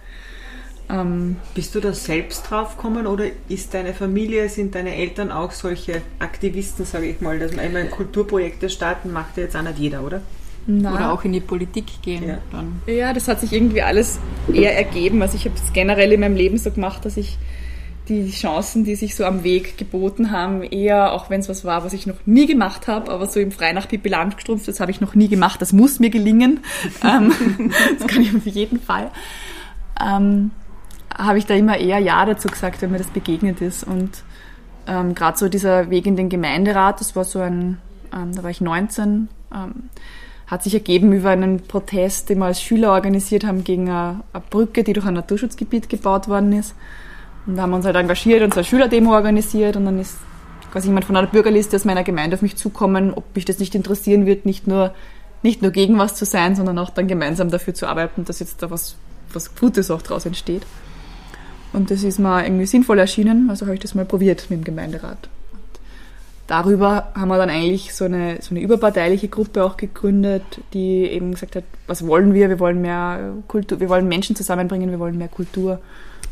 Ähm, 0.88 1.37
Bist 1.54 1.75
du 1.75 1.80
da 1.80 1.92
selbst 1.92 2.49
drauf 2.49 2.76
gekommen 2.76 3.06
oder 3.06 3.25
ist 3.49 3.75
deine 3.75 3.92
Familie, 3.92 4.49
sind 4.49 4.75
deine 4.75 4.94
Eltern 4.94 5.32
auch 5.32 5.50
solche 5.50 6.02
Aktivisten, 6.20 6.85
sage 6.85 7.06
ich 7.06 7.20
mal, 7.20 7.40
dass 7.40 7.54
man 7.54 7.64
immer 7.64 7.82
Kulturprojekte 7.85 8.70
starten, 8.70 9.12
macht 9.12 9.37
ja 9.37 9.44
jetzt 9.44 9.56
auch 9.56 9.62
nicht 9.62 9.78
jeder, 9.78 10.04
oder? 10.04 10.23
Na. 10.68 10.94
Oder 10.94 11.12
auch 11.12 11.25
in 11.25 11.32
die 11.32 11.40
Politik 11.40 11.87
gehen. 12.02 12.28
Ja. 12.28 12.38
Dann. 12.50 12.82
ja, 12.87 13.12
das 13.12 13.28
hat 13.28 13.40
sich 13.40 13.52
irgendwie 13.52 13.82
alles 13.82 14.18
eher 14.52 14.76
ergeben. 14.76 15.23
Also 15.23 15.37
ich 15.37 15.44
habe 15.44 15.54
es 15.56 15.73
generell 15.73 16.12
in 16.12 16.20
meinem 16.20 16.37
Leben 16.37 16.58
so 16.58 16.70
gemacht, 16.70 17.04
dass 17.04 17.16
ich 17.16 17.38
die 18.08 18.30
Chancen, 18.30 18.84
die 18.84 18.94
sich 18.94 19.16
so 19.16 19.25
am 19.25 19.42
Weg 19.42 19.78
geboten 19.78 20.30
haben, 20.30 20.62
eher, 20.62 21.12
auch 21.12 21.28
wenn 21.30 21.40
es 21.40 21.48
was 21.48 21.64
war, 21.64 21.84
was 21.84 21.92
ich 21.92 22.06
noch 22.06 22.26
nie 22.26 22.46
gemacht 22.46 22.86
habe, 22.86 23.10
aber 23.10 23.26
so 23.26 23.40
im 23.40 23.50
Frei 23.50 23.72
nach 23.72 23.88
Pippi 23.88 24.08
Landstrumpf, 24.08 24.64
das 24.66 24.80
habe 24.80 24.90
ich 24.90 25.00
noch 25.00 25.14
nie 25.14 25.28
gemacht, 25.28 25.60
das 25.60 25.72
muss 25.72 25.98
mir 25.98 26.10
gelingen. 26.10 26.60
Ähm, 27.02 27.32
das 27.98 28.08
kann 28.08 28.22
ich 28.22 28.34
auf 28.34 28.46
jeden 28.46 28.80
Fall. 28.80 29.10
Ähm, 30.00 30.50
habe 31.16 31.38
ich 31.38 31.46
da 31.46 31.54
immer 31.54 31.78
eher 31.78 31.98
Ja 31.98 32.25
dazu 32.25 32.48
gesagt, 32.48 32.82
wenn 32.82 32.90
mir 32.90 32.98
das 32.98 33.08
begegnet 33.08 33.60
ist. 33.60 33.84
Und 33.84 34.22
ähm, 34.86 35.14
gerade 35.14 35.38
so 35.38 35.48
dieser 35.48 35.90
Weg 35.90 36.06
in 36.06 36.16
den 36.16 36.28
Gemeinderat, 36.28 37.00
das 37.00 37.16
war 37.16 37.25
so 37.25 37.40
ein, 37.40 37.78
ähm, 38.12 38.34
da 38.34 38.42
war 38.42 38.50
ich 38.50 38.60
19, 38.60 39.28
ähm, 39.54 39.90
hat 40.46 40.62
sich 40.62 40.75
ergeben 40.75 41.12
über 41.12 41.30
einen 41.30 41.60
Protest, 41.60 42.28
den 42.28 42.38
wir 42.38 42.46
als 42.46 42.62
Schüler 42.62 42.92
organisiert 42.92 43.44
haben 43.44 43.64
gegen 43.64 43.88
eine, 43.88 44.20
eine 44.32 44.44
Brücke, 44.48 44.84
die 44.84 44.92
durch 44.92 45.06
ein 45.06 45.14
Naturschutzgebiet 45.14 45.88
gebaut 45.88 46.28
worden 46.28 46.52
ist. 46.52 46.75
Und 47.47 47.57
da 47.57 47.62
haben 47.62 47.71
wir 47.71 47.76
uns 47.76 47.87
halt 47.87 47.97
engagiert 47.97 48.43
und 48.43 48.55
eine 48.55 48.65
Schülerdemo 48.65 49.15
organisiert 49.15 49.76
und 49.76 49.85
dann 49.85 50.00
ist 50.00 50.17
quasi 50.73 50.88
jemand 50.88 51.05
von 51.05 51.17
einer 51.17 51.29
Bürgerliste 51.29 51.76
aus 51.76 51.85
meiner 51.85 52.03
Gemeinde 52.03 52.35
auf 52.35 52.43
mich 52.43 52.57
zukommen, 52.57 53.15
ob 53.15 53.35
mich 53.35 53.45
das 53.45 53.59
nicht 53.59 53.75
interessieren 53.75 54.26
wird, 54.26 54.47
nicht 54.47 54.67
nur, 54.67 54.93
nicht 55.43 55.62
nur 55.62 55.71
gegen 55.71 55.99
was 55.99 56.15
zu 56.17 56.25
sein, 56.25 56.57
sondern 56.57 56.79
auch 56.79 56.91
dann 56.91 57.07
gemeinsam 57.07 57.50
dafür 57.50 57.73
zu 57.73 57.87
arbeiten, 57.87 58.25
dass 58.25 58.41
jetzt 58.41 58.62
da 58.62 58.71
was, 58.71 58.97
was 59.33 59.55
Gutes 59.55 59.91
auch 59.91 60.03
daraus 60.03 60.26
entsteht. 60.26 60.62
Und 61.73 61.91
das 61.91 62.03
ist 62.03 62.19
mir 62.19 62.45
irgendwie 62.45 62.67
sinnvoll 62.67 62.99
erschienen, 62.99 63.49
also 63.49 63.67
habe 63.67 63.75
ich 63.75 63.81
das 63.81 63.95
mal 63.95 64.05
probiert 64.05 64.47
mit 64.50 64.61
dem 64.61 64.65
Gemeinderat. 64.65 65.29
Und 65.53 65.81
darüber 66.49 67.12
haben 67.15 67.29
wir 67.29 67.38
dann 67.38 67.50
eigentlich 67.50 67.95
so 67.95 68.05
eine, 68.07 68.38
so 68.41 68.50
eine 68.50 68.61
überparteiliche 68.61 69.29
Gruppe 69.29 69.62
auch 69.62 69.76
gegründet, 69.76 70.43
die 70.73 71.05
eben 71.05 71.33
gesagt 71.33 71.55
hat, 71.55 71.65
was 71.87 72.07
wollen 72.07 72.35
wir? 72.35 72.49
Wir 72.49 72.59
wollen 72.59 72.81
mehr 72.81 73.35
Kultur, 73.47 73.79
wir 73.79 73.88
wollen 73.88 74.09
Menschen 74.09 74.35
zusammenbringen, 74.35 74.91
wir 74.91 74.99
wollen 74.99 75.19
mehr 75.19 75.29
Kultur 75.29 75.81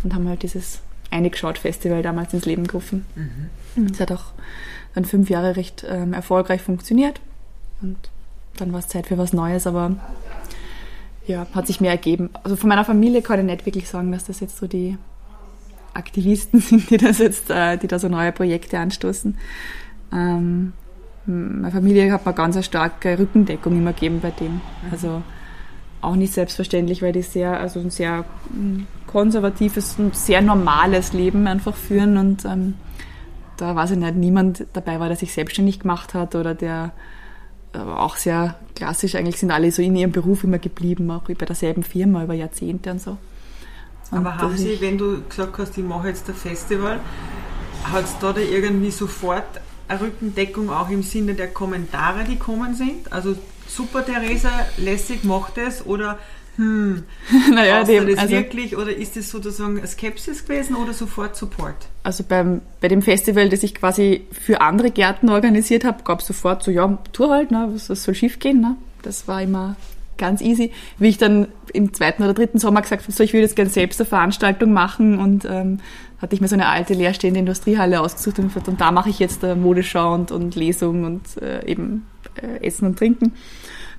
und 0.02 0.14
haben 0.14 0.28
halt 0.28 0.42
dieses 0.42 0.80
Eingeschaut 1.14 1.58
Festival 1.58 2.02
damals 2.02 2.34
ins 2.34 2.44
Leben 2.44 2.66
gerufen. 2.66 3.06
Mhm. 3.14 3.88
Das 3.88 4.00
hat 4.00 4.12
auch 4.12 4.32
dann 4.94 5.04
fünf 5.04 5.30
Jahre 5.30 5.56
recht 5.56 5.84
ähm, 5.88 6.12
erfolgreich 6.12 6.62
funktioniert 6.62 7.20
und 7.82 7.96
dann 8.56 8.72
war 8.72 8.80
es 8.80 8.88
Zeit 8.88 9.06
für 9.08 9.18
was 9.18 9.32
Neues, 9.32 9.66
aber 9.66 9.96
ja, 11.26 11.46
hat 11.54 11.66
sich 11.66 11.80
mehr 11.80 11.90
ergeben. 11.90 12.30
Also 12.42 12.56
von 12.56 12.68
meiner 12.68 12.84
Familie 12.84 13.22
kann 13.22 13.40
ich 13.40 13.46
nicht 13.46 13.66
wirklich 13.66 13.88
sagen, 13.88 14.12
dass 14.12 14.24
das 14.24 14.40
jetzt 14.40 14.58
so 14.58 14.66
die 14.66 14.98
Aktivisten 15.94 16.60
sind, 16.60 16.90
die 16.90 16.98
das 16.98 17.18
jetzt, 17.18 17.50
äh, 17.50 17.76
die 17.76 17.88
da 17.88 17.98
so 17.98 18.08
neue 18.08 18.32
Projekte 18.32 18.78
anstoßen. 18.78 19.36
Ähm, 20.12 20.72
meine 21.26 21.72
Familie 21.72 22.12
hat 22.12 22.26
mir 22.26 22.34
ganz 22.34 22.54
eine 22.54 22.62
starke 22.62 23.18
Rückendeckung 23.18 23.72
immer 23.78 23.94
gegeben 23.94 24.20
bei 24.20 24.30
dem. 24.30 24.60
Also 24.90 25.22
auch 26.02 26.16
nicht 26.16 26.34
selbstverständlich, 26.34 27.00
weil 27.00 27.12
die 27.12 27.22
sehr, 27.22 27.58
also 27.58 27.80
ein 27.80 27.90
sehr 27.90 28.26
hm, 28.50 28.86
konservatives 29.14 29.94
und 29.96 30.16
sehr 30.16 30.42
normales 30.42 31.12
Leben 31.12 31.46
einfach 31.46 31.76
führen 31.76 32.18
und 32.18 32.44
ähm, 32.44 32.74
da 33.56 33.76
weiß 33.76 33.92
ich 33.92 33.96
nicht, 33.96 34.16
niemand 34.16 34.66
dabei 34.72 34.98
war, 34.98 35.06
der 35.06 35.16
sich 35.16 35.32
selbstständig 35.32 35.78
gemacht 35.78 36.14
hat 36.14 36.34
oder 36.34 36.52
der 36.52 36.92
äh, 37.72 37.78
auch 37.78 38.16
sehr 38.16 38.56
klassisch, 38.74 39.14
eigentlich 39.14 39.38
sind 39.38 39.52
alle 39.52 39.70
so 39.70 39.82
in 39.82 39.94
ihrem 39.94 40.10
Beruf 40.10 40.42
immer 40.42 40.58
geblieben, 40.58 41.12
auch 41.12 41.22
bei 41.22 41.34
derselben 41.34 41.84
Firma 41.84 42.24
über 42.24 42.34
Jahrzehnte 42.34 42.90
und 42.90 43.00
so. 43.00 43.16
Aber 44.10 44.36
haben 44.36 44.56
Sie, 44.56 44.80
wenn 44.80 44.98
du 44.98 45.22
gesagt 45.28 45.58
hast, 45.58 45.78
ich 45.78 45.84
mache 45.84 46.08
jetzt 46.08 46.28
ein 46.28 46.34
Festival, 46.34 46.98
hat 47.84 48.04
es 48.04 48.18
da, 48.18 48.32
da 48.32 48.40
irgendwie 48.40 48.90
sofort 48.90 49.44
eine 49.86 50.00
Rückendeckung 50.00 50.70
auch 50.70 50.90
im 50.90 51.04
Sinne 51.04 51.34
der 51.34 51.52
Kommentare, 51.52 52.24
die 52.24 52.36
kommen 52.36 52.74
sind? 52.74 53.12
Also 53.12 53.36
super 53.68 54.04
Theresa, 54.04 54.50
lässig, 54.76 55.22
macht 55.22 55.56
es 55.58 55.86
oder 55.86 56.18
hm, 56.56 57.02
naja, 57.52 57.82
dem, 57.84 58.06
das 58.06 58.18
also, 58.18 58.32
wirklich 58.32 58.76
oder 58.76 58.94
ist 58.94 59.16
es 59.16 59.30
sozusagen 59.30 59.84
Skepsis 59.86 60.46
gewesen 60.46 60.76
oder 60.76 60.92
sofort 60.92 61.36
Support? 61.36 61.74
Also 62.02 62.22
beim, 62.22 62.60
bei 62.80 62.88
dem 62.88 63.02
Festival, 63.02 63.48
das 63.48 63.62
ich 63.62 63.74
quasi 63.74 64.26
für 64.30 64.60
andere 64.60 64.90
Gärten 64.90 65.28
organisiert 65.28 65.84
habe, 65.84 66.02
gab 66.04 66.20
es 66.20 66.26
sofort 66.26 66.62
so, 66.62 66.70
ja, 66.70 66.98
tu 67.12 67.30
halt, 67.30 67.50
ne, 67.50 67.70
was 67.72 67.86
soll 67.86 68.14
schief 68.14 68.38
gehen, 68.38 68.60
ne? 68.60 68.76
Das 69.02 69.26
war 69.26 69.42
immer 69.42 69.76
ganz 70.16 70.40
easy. 70.40 70.70
Wie 70.98 71.08
ich 71.08 71.18
dann 71.18 71.48
im 71.72 71.92
zweiten 71.92 72.22
oder 72.22 72.34
dritten 72.34 72.58
Sommer 72.58 72.82
gesagt 72.82 73.02
habe, 73.02 73.12
so, 73.12 73.24
ich 73.24 73.32
würde 73.32 73.42
jetzt 73.42 73.56
gerne 73.56 73.70
selbst 73.70 74.00
eine 74.00 74.08
Veranstaltung 74.08 74.72
machen 74.72 75.18
und 75.18 75.44
ähm, 75.44 75.80
hatte 76.20 76.34
ich 76.34 76.40
mir 76.40 76.48
so 76.48 76.54
eine 76.54 76.68
alte 76.68 76.94
leerstehende 76.94 77.40
Industriehalle 77.40 78.00
ausgesucht 78.00 78.38
und, 78.38 78.48
gesagt, 78.48 78.68
und 78.68 78.80
da 78.80 78.92
mache 78.92 79.10
ich 79.10 79.18
jetzt 79.18 79.44
eine 79.44 79.56
Modeschau 79.56 80.14
und, 80.14 80.30
und 80.30 80.54
Lesung 80.54 81.04
und 81.04 81.42
äh, 81.42 81.66
eben 81.66 82.06
äh, 82.40 82.64
Essen 82.64 82.86
und 82.86 82.98
Trinken. 82.98 83.32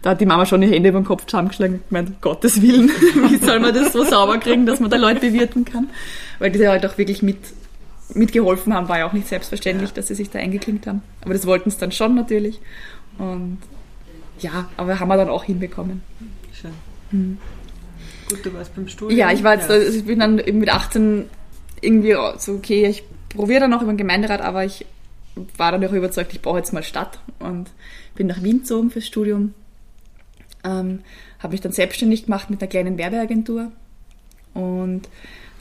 Da 0.05 0.11
hat 0.11 0.21
die 0.21 0.27
Mama 0.27 0.45
schon 0.45 0.61
die 0.61 0.67
Hände 0.67 0.89
über 0.89 0.99
den 0.99 1.05
Kopf 1.05 1.25
zusammengeschlagen 1.25 1.77
und 1.77 1.89
gemeint, 1.89 2.09
um 2.09 2.15
Gottes 2.21 2.61
Willen, 2.61 2.89
wie 3.27 3.37
soll 3.37 3.59
man 3.59 3.73
das 3.73 3.91
so 3.91 4.03
sauber 4.03 4.37
kriegen, 4.37 4.67
dass 4.67 4.79
man 4.79 4.91
da 4.91 4.97
Leute 4.97 5.21
bewirten 5.21 5.65
kann? 5.65 5.89
Weil 6.37 6.51
die 6.51 6.67
halt 6.67 6.85
auch 6.85 6.99
wirklich 6.99 7.23
mit 7.23 7.39
mitgeholfen 8.13 8.71
haben, 8.75 8.87
war 8.87 8.99
ja 8.99 9.07
auch 9.07 9.13
nicht 9.13 9.27
selbstverständlich, 9.27 9.93
dass 9.93 10.09
sie 10.09 10.13
sich 10.13 10.29
da 10.29 10.37
eingeklinkt 10.37 10.85
haben. 10.85 11.01
Aber 11.21 11.33
das 11.33 11.47
wollten 11.47 11.71
sie 11.71 11.79
dann 11.79 11.91
schon 11.91 12.13
natürlich. 12.13 12.61
Und 13.17 13.57
ja, 14.37 14.69
aber 14.77 14.99
haben 14.99 15.07
wir 15.07 15.17
dann 15.17 15.29
auch 15.29 15.43
hinbekommen. 15.43 16.03
Schön. 16.53 16.73
Mhm. 17.09 17.39
Gut, 18.29 18.45
du 18.45 18.53
warst 18.53 18.75
beim 18.75 18.87
Studium. 18.87 19.19
Ja, 19.19 19.31
ich 19.31 19.43
war 19.43 19.55
jetzt, 19.55 19.69
ja. 19.69 19.75
also 19.75 19.97
ich 19.97 20.05
bin 20.05 20.19
dann 20.19 20.35
mit 20.35 20.69
18 20.71 21.25
irgendwie 21.81 22.15
so, 22.37 22.53
okay, 22.53 22.85
ich 22.85 23.03
probiere 23.29 23.61
dann 23.61 23.71
noch 23.71 23.81
über 23.81 23.91
den 23.91 23.97
Gemeinderat, 23.97 24.41
aber 24.41 24.65
ich 24.65 24.85
war 25.57 25.71
dann 25.71 25.83
auch 25.83 25.93
überzeugt, 25.93 26.31
ich 26.31 26.43
brauche 26.43 26.59
jetzt 26.59 26.73
mal 26.73 26.83
Stadt 26.83 27.17
und 27.39 27.71
bin 28.13 28.27
nach 28.27 28.43
Wien 28.43 28.59
gezogen 28.59 28.91
fürs 28.91 29.07
Studium. 29.07 29.55
Ähm, 30.65 31.01
habe 31.39 31.53
mich 31.53 31.61
dann 31.61 31.71
selbstständig 31.71 32.25
gemacht 32.25 32.49
mit 32.49 32.61
einer 32.61 32.69
kleinen 32.69 32.97
Werbeagentur 32.97 33.71
und 34.53 35.03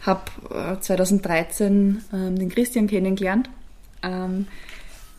habe 0.02 0.22
äh, 0.50 0.80
2013 0.80 2.02
ähm, 2.12 2.38
den 2.38 2.48
Christian 2.48 2.86
kennengelernt. 2.86 3.50
Ähm, 4.02 4.46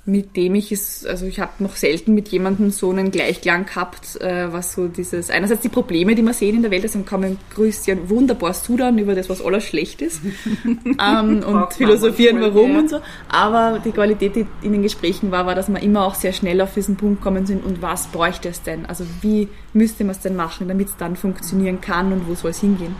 mit 0.07 0.35
dem 0.35 0.53
ich 0.53 0.71
es, 0.71 1.03
also 1.03 1.25
ich 1.25 1.39
habe 1.39 1.63
noch 1.63 1.75
selten 1.75 2.13
mit 2.13 2.27
jemandem 2.27 2.69
so 2.69 2.91
einen 2.91 3.09
Gleichklang 3.09 3.65
gehabt, 3.65 4.21
äh, 4.21 4.53
was 4.53 4.73
so 4.73 4.87
dieses, 4.87 5.31
einerseits 5.31 5.61
die 5.61 5.69
Probleme, 5.69 6.13
die 6.13 6.21
wir 6.21 6.33
sehen 6.33 6.57
in 6.57 6.61
der 6.61 6.69
Welt, 6.69 6.83
also 6.83 6.99
man 7.17 7.37
Christian 7.49 8.07
wunderbar 8.07 8.53
sudern 8.53 8.99
über 8.99 9.15
das, 9.15 9.29
was 9.29 9.43
alles 9.43 9.63
schlecht 9.63 10.03
ist 10.03 10.21
ähm, 10.63 11.43
und 11.43 11.73
philosophieren, 11.73 12.39
warum 12.39 12.73
ja. 12.73 12.79
und 12.79 12.89
so, 12.91 12.99
aber 13.29 13.79
die 13.83 13.91
Qualität, 13.91 14.35
die 14.35 14.45
in 14.61 14.73
den 14.73 14.83
Gesprächen 14.83 15.31
war, 15.31 15.47
war, 15.47 15.55
dass 15.55 15.69
wir 15.69 15.81
immer 15.81 16.05
auch 16.05 16.13
sehr 16.13 16.33
schnell 16.33 16.61
auf 16.61 16.75
diesen 16.75 16.97
Punkt 16.97 17.21
kommen 17.21 17.47
sind 17.47 17.65
und 17.65 17.81
was 17.81 18.07
bräuchte 18.07 18.49
es 18.49 18.61
denn, 18.61 18.85
also 18.85 19.05
wie 19.21 19.47
müsste 19.73 20.03
man 20.03 20.11
es 20.11 20.21
denn 20.21 20.35
machen, 20.35 20.67
damit 20.67 20.89
es 20.89 20.97
dann 20.97 21.15
funktionieren 21.15 21.81
kann 21.81 22.13
und 22.13 22.29
wo 22.29 22.35
soll 22.35 22.51
es 22.51 22.61
hingehen. 22.61 22.95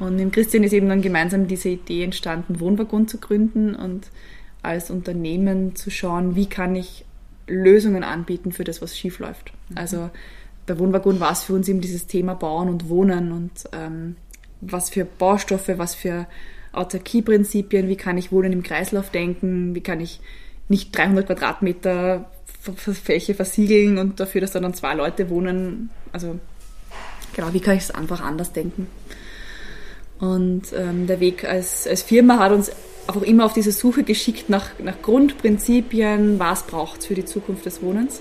Und 0.00 0.16
mit 0.16 0.32
Christian 0.32 0.62
ist 0.62 0.72
eben 0.72 0.88
dann 0.88 1.02
gemeinsam 1.02 1.48
diese 1.48 1.70
Idee 1.70 2.04
entstanden, 2.04 2.60
Wohnwaggon 2.60 3.08
zu 3.08 3.18
gründen 3.18 3.74
und 3.74 4.08
als 4.68 4.90
Unternehmen 4.90 5.74
zu 5.74 5.90
schauen, 5.90 6.36
wie 6.36 6.46
kann 6.46 6.76
ich 6.76 7.04
Lösungen 7.46 8.04
anbieten 8.04 8.52
für 8.52 8.64
das, 8.64 8.82
was 8.82 8.96
schief 8.96 9.18
läuft. 9.18 9.52
Mhm. 9.70 9.78
Also 9.78 10.10
bei 10.66 10.78
Wohnwagon 10.78 11.18
war 11.20 11.32
es 11.32 11.44
für 11.44 11.54
uns 11.54 11.68
eben 11.68 11.80
dieses 11.80 12.06
Thema 12.06 12.34
Bauen 12.34 12.68
und 12.68 12.88
Wohnen 12.88 13.32
und 13.32 13.52
ähm, 13.72 14.16
was 14.60 14.90
für 14.90 15.04
Baustoffe, 15.04 15.72
was 15.76 15.94
für 15.94 16.26
Autarkieprinzipien, 16.72 17.88
wie 17.88 17.96
kann 17.96 18.18
ich 18.18 18.30
Wohnen 18.30 18.52
im 18.52 18.62
Kreislauf 18.62 19.10
denken, 19.10 19.74
wie 19.74 19.80
kann 19.80 20.00
ich 20.00 20.20
nicht 20.68 20.96
300 20.96 21.26
Quadratmeter 21.26 22.30
Fläche 22.76 23.34
versiegeln 23.34 23.96
und 23.96 24.20
dafür, 24.20 24.42
dass 24.42 24.52
da 24.52 24.60
dann 24.60 24.74
zwei 24.74 24.94
Leute 24.94 25.30
wohnen. 25.30 25.88
Also 26.12 26.38
genau, 27.34 27.54
wie 27.54 27.60
kann 27.60 27.76
ich 27.76 27.84
es 27.84 27.90
einfach 27.90 28.20
anders 28.20 28.52
denken? 28.52 28.86
Und 30.20 30.72
ähm, 30.74 31.06
der 31.06 31.20
Weg 31.20 31.44
als, 31.44 31.86
als 31.86 32.02
Firma 32.02 32.38
hat 32.38 32.52
uns 32.52 32.72
auch 33.06 33.22
immer 33.22 33.44
auf 33.44 33.52
diese 33.52 33.72
Suche 33.72 34.02
geschickt 34.02 34.50
nach, 34.50 34.70
nach 34.78 35.00
Grundprinzipien, 35.00 36.38
was 36.38 36.64
braucht 36.64 37.00
es 37.00 37.06
für 37.06 37.14
die 37.14 37.24
Zukunft 37.24 37.64
des 37.66 37.82
Wohnens. 37.82 38.20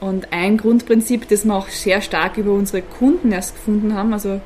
Und 0.00 0.32
ein 0.32 0.56
Grundprinzip, 0.56 1.28
das 1.28 1.44
wir 1.44 1.54
auch 1.54 1.68
sehr 1.68 2.00
stark 2.00 2.36
über 2.36 2.52
unsere 2.52 2.82
Kunden 2.82 3.32
erst 3.32 3.54
gefunden 3.54 3.94
haben, 3.94 4.12
also 4.12 4.40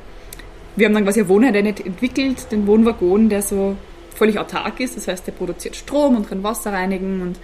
wir 0.76 0.86
haben 0.86 0.94
dann 0.94 1.04
quasi 1.04 1.20
eine 1.20 1.28
Wohnheit 1.28 1.54
entwickelt, 1.56 2.50
den 2.52 2.66
Wohnwaggon, 2.66 3.28
der 3.28 3.42
so 3.42 3.76
völlig 4.14 4.38
autark 4.38 4.80
ist, 4.80 4.96
das 4.96 5.08
heißt, 5.08 5.26
der 5.26 5.32
produziert 5.32 5.76
Strom 5.76 6.16
und 6.16 6.28
kann 6.28 6.42
Wasser 6.42 6.72
reinigen 6.72 7.22
und 7.22 7.38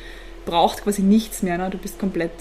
braucht 0.46 0.82
quasi 0.82 1.02
nichts 1.02 1.42
mehr. 1.42 1.58
Ne? 1.58 1.70
Du 1.70 1.78
bist 1.78 1.99
komplett 1.99 2.32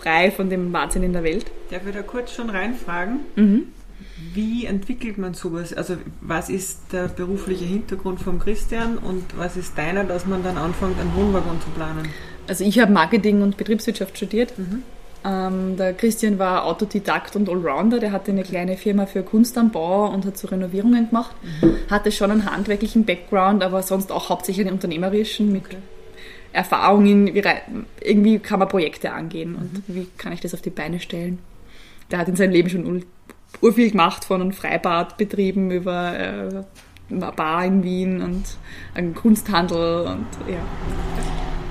frei 0.00 0.30
von 0.30 0.50
dem 0.50 0.72
Wahnsinn 0.72 1.02
in 1.02 1.12
der 1.12 1.24
Welt. 1.24 1.46
Darf 1.70 1.86
ich 1.86 1.94
da 1.94 2.02
kurz 2.02 2.32
schon 2.32 2.50
reinfragen? 2.50 3.20
Mhm. 3.36 3.68
Wie 4.34 4.66
entwickelt 4.66 5.18
man 5.18 5.34
sowas? 5.34 5.72
Also 5.72 5.96
was 6.20 6.48
ist 6.48 6.92
der 6.92 7.08
berufliche 7.08 7.64
Hintergrund 7.64 8.20
von 8.20 8.38
Christian 8.38 8.98
und 8.98 9.24
was 9.36 9.56
ist 9.56 9.76
deiner, 9.76 10.04
dass 10.04 10.26
man 10.26 10.42
dann 10.42 10.56
anfängt, 10.56 10.98
einen 11.00 11.14
Wohnwagen 11.14 11.60
zu 11.60 11.70
planen? 11.70 12.08
also 12.50 12.64
ich 12.64 12.80
habe 12.80 12.92
Marketing 12.92 13.42
und 13.42 13.56
Betriebswirtschaft 13.56 14.16
studiert. 14.16 14.58
Mhm. 14.58 14.82
Ähm, 15.24 15.76
der 15.76 15.94
Christian 15.94 16.38
war 16.38 16.64
Autodidakt 16.64 17.36
und 17.36 17.48
Allrounder, 17.48 18.00
der 18.00 18.10
hatte 18.10 18.32
eine 18.32 18.42
kleine 18.42 18.76
Firma 18.76 19.06
für 19.06 19.22
Kunst 19.22 19.56
am 19.56 19.70
Bau 19.70 20.08
und 20.08 20.26
hat 20.26 20.36
so 20.36 20.48
Renovierungen 20.48 21.08
gemacht. 21.08 21.36
Mhm. 21.42 21.76
Hatte 21.88 22.10
schon 22.10 22.32
einen 22.32 22.50
handwerklichen 22.50 23.04
Background, 23.04 23.62
aber 23.62 23.82
sonst 23.82 24.10
auch 24.10 24.30
hauptsächlich 24.30 24.66
einen 24.66 24.74
unternehmerischen 24.74 25.52
mit 25.52 25.66
okay. 25.66 25.76
Erfahrungen, 26.52 27.32
wie, 27.34 27.42
irgendwie 28.00 28.40
kann 28.40 28.58
man 28.58 28.68
Projekte 28.68 29.12
angehen 29.12 29.54
und 29.54 29.88
mhm. 29.88 29.94
wie 29.94 30.08
kann 30.18 30.32
ich 30.32 30.40
das 30.40 30.52
auf 30.52 30.62
die 30.62 30.70
Beine 30.70 30.98
stellen. 30.98 31.38
Der 32.10 32.18
hat 32.18 32.28
in 32.28 32.34
seinem 32.34 32.50
Leben 32.50 32.68
schon 32.68 33.04
urviel 33.60 33.90
gemacht, 33.90 34.24
von 34.24 34.40
einem 34.40 34.52
Freibad 34.52 35.16
betrieben 35.16 35.70
über 35.70 36.18
äh, 36.18 36.62
eine 37.10 37.32
Bar 37.32 37.64
in 37.64 37.82
Wien 37.82 38.22
und 38.22 38.44
einen 38.94 39.14
Kunsthandel 39.14 40.06
und 40.06 40.26
ja, 40.48 40.60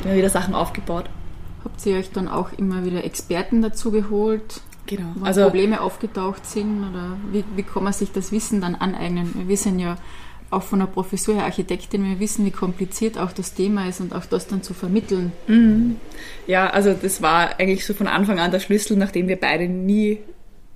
immer 0.03 0.15
wieder 0.15 0.29
Sachen 0.29 0.53
aufgebaut. 0.53 1.05
Habt 1.63 1.86
ihr 1.86 1.98
euch 1.98 2.12
dann 2.12 2.27
auch 2.27 2.53
immer 2.53 2.86
wieder 2.86 3.03
Experten 3.03 3.62
dazu 3.62 3.91
geholt? 3.91 4.62
Genau. 4.86 5.12
Wo 5.15 5.25
also, 5.25 5.43
Probleme 5.43 5.81
aufgetaucht 5.81 6.45
sind 6.45 6.83
oder 6.89 7.17
wie, 7.31 7.43
wie 7.55 7.63
kann 7.63 7.83
man 7.83 7.93
sich 7.93 8.12
das 8.12 8.31
Wissen 8.31 8.62
dann 8.62 8.75
aneignen? 8.75 9.31
Wir 9.36 9.48
wissen 9.48 9.77
ja 9.79 9.98
auch 10.51 10.63
von 10.63 10.79
der 10.79 10.88
Professur 10.88 11.36
her 11.36 11.43
Architektin, 11.43 12.03
wir 12.03 12.19
wissen, 12.19 12.43
wie 12.45 12.51
kompliziert 12.51 13.19
auch 13.19 13.31
das 13.31 13.53
Thema 13.53 13.88
ist 13.88 14.01
und 14.01 14.15
auch 14.15 14.25
das 14.25 14.48
dann 14.48 14.63
zu 14.63 14.74
vermitteln. 14.74 15.31
Mhm. 15.48 15.98
Ja, 16.48 16.71
also 16.71 16.93
das 16.93 17.21
war 17.21 17.59
eigentlich 17.59 17.86
so 17.86 17.93
von 17.93 18.07
Anfang 18.07 18.39
an 18.39 18.50
der 18.50 18.59
Schlüssel, 18.59 18.98
nachdem 18.98 19.27
wir 19.27 19.39
beide 19.39 19.67
nie 19.67 20.19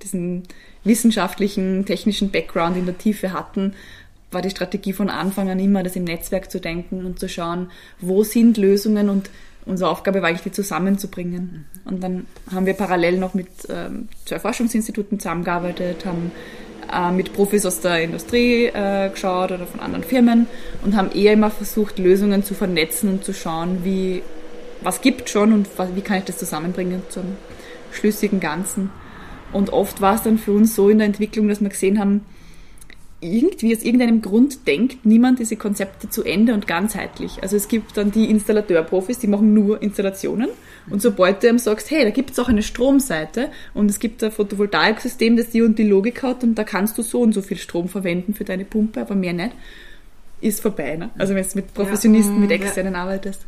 diesen 0.02 0.44
wissenschaftlichen, 0.84 1.84
technischen 1.86 2.30
Background 2.30 2.76
in 2.76 2.86
der 2.86 2.98
Tiefe 2.98 3.32
hatten, 3.32 3.74
war 4.30 4.42
die 4.42 4.50
Strategie 4.50 4.92
von 4.92 5.08
Anfang 5.08 5.48
an 5.48 5.58
immer, 5.58 5.82
das 5.82 5.96
im 5.96 6.04
Netzwerk 6.04 6.50
zu 6.50 6.60
denken 6.60 7.06
und 7.06 7.18
zu 7.18 7.28
schauen, 7.28 7.70
wo 8.00 8.24
sind 8.24 8.56
Lösungen 8.56 9.08
und 9.08 9.30
unsere 9.64 9.90
Aufgabe 9.90 10.20
war 10.20 10.28
eigentlich, 10.28 10.42
die 10.42 10.52
zusammenzubringen. 10.52 11.64
Und 11.84 12.02
dann 12.02 12.26
haben 12.52 12.66
wir 12.66 12.74
parallel 12.74 13.18
noch 13.18 13.34
mit 13.34 13.48
ähm, 13.70 14.08
zwei 14.26 14.38
Forschungsinstituten 14.38 15.18
zusammengearbeitet, 15.18 16.04
haben 16.04 16.32
äh, 16.92 17.12
mit 17.12 17.32
Profis 17.32 17.64
aus 17.64 17.80
der 17.80 18.02
Industrie 18.02 18.66
äh, 18.66 19.08
geschaut 19.10 19.52
oder 19.52 19.66
von 19.66 19.80
anderen 19.80 20.04
Firmen 20.04 20.46
und 20.84 20.96
haben 20.96 21.12
eher 21.12 21.32
immer 21.32 21.50
versucht, 21.50 21.98
Lösungen 21.98 22.44
zu 22.44 22.54
vernetzen 22.54 23.08
und 23.08 23.24
zu 23.24 23.32
schauen, 23.32 23.84
wie, 23.84 24.22
was 24.82 25.00
gibt 25.00 25.30
schon 25.30 25.52
und 25.52 25.68
wie 25.94 26.02
kann 26.02 26.18
ich 26.18 26.24
das 26.24 26.38
zusammenbringen 26.38 27.02
zum 27.08 27.36
schlüssigen 27.92 28.40
Ganzen. 28.40 28.90
Und 29.54 29.72
oft 29.72 30.00
war 30.00 30.16
es 30.16 30.22
dann 30.22 30.36
für 30.36 30.52
uns 30.52 30.74
so 30.74 30.88
in 30.88 30.98
der 30.98 31.06
Entwicklung, 31.06 31.48
dass 31.48 31.60
wir 31.60 31.68
gesehen 31.68 32.00
haben, 32.00 32.22
irgendwie 33.20 33.74
aus 33.74 33.82
irgendeinem 33.82 34.20
Grund 34.20 34.66
denkt 34.66 35.06
niemand 35.06 35.38
diese 35.38 35.56
Konzepte 35.56 36.10
zu 36.10 36.24
Ende 36.24 36.52
und 36.52 36.66
ganzheitlich. 36.66 37.42
Also 37.42 37.56
es 37.56 37.68
gibt 37.68 37.96
dann 37.96 38.10
die 38.10 38.28
Installateurprofis, 38.30 39.20
die 39.20 39.28
machen 39.28 39.54
nur 39.54 39.80
Installationen. 39.80 40.50
Und 40.90 41.00
sobald 41.00 41.42
du 41.42 41.48
ihm 41.48 41.58
sagst, 41.58 41.90
hey, 41.92 42.04
da 42.04 42.10
gibt 42.10 42.32
es 42.32 42.38
auch 42.38 42.48
eine 42.48 42.62
Stromseite 42.62 43.50
und 43.72 43.88
es 43.90 44.00
gibt 44.00 44.22
ein 44.22 44.32
Photovoltaiksystem, 44.32 45.36
das 45.36 45.50
die 45.50 45.62
und 45.62 45.78
die 45.78 45.88
Logik 45.88 46.22
hat 46.24 46.42
und 46.42 46.56
da 46.56 46.64
kannst 46.64 46.98
du 46.98 47.02
so 47.02 47.20
und 47.22 47.32
so 47.32 47.40
viel 47.40 47.56
Strom 47.56 47.88
verwenden 47.88 48.34
für 48.34 48.44
deine 48.44 48.64
Pumpe, 48.64 49.00
aber 49.00 49.14
mehr 49.14 49.32
nicht, 49.32 49.52
ist 50.40 50.60
vorbei. 50.60 50.96
Ne? 50.96 51.10
Also 51.16 51.34
wenn 51.34 51.44
du 51.44 51.50
mit 51.54 51.72
Professionisten, 51.72 52.34
ja, 52.34 52.40
mit 52.40 52.50
Externen 52.50 52.94
ja. 52.94 53.02
arbeitest. 53.02 53.46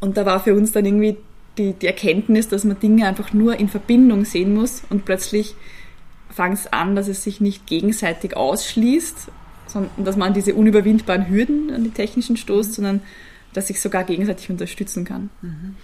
Und 0.00 0.16
da 0.16 0.26
war 0.26 0.42
für 0.42 0.54
uns 0.54 0.72
dann 0.72 0.86
irgendwie 0.86 1.18
die, 1.58 1.72
die 1.72 1.86
Erkenntnis, 1.86 2.48
dass 2.48 2.64
man 2.64 2.78
Dinge 2.78 3.06
einfach 3.06 3.32
nur 3.32 3.58
in 3.58 3.68
Verbindung 3.68 4.24
sehen 4.24 4.54
muss 4.54 4.82
und 4.88 5.04
plötzlich 5.04 5.54
fängt 6.30 6.58
es 6.58 6.72
an, 6.72 6.94
dass 6.94 7.08
es 7.08 7.24
sich 7.24 7.40
nicht 7.40 7.66
gegenseitig 7.66 8.36
ausschließt, 8.36 9.28
sondern 9.66 10.04
dass 10.04 10.16
man 10.16 10.28
an 10.28 10.34
diese 10.34 10.54
unüberwindbaren 10.54 11.28
Hürden 11.28 11.72
an 11.72 11.84
die 11.84 11.90
technischen 11.90 12.36
stoßt, 12.36 12.70
mhm. 12.70 12.74
sondern 12.74 13.00
dass 13.52 13.66
sich 13.66 13.80
sogar 13.80 14.04
gegenseitig 14.04 14.50
unterstützen 14.50 15.04
kann. 15.04 15.30
Mhm. 15.42 15.76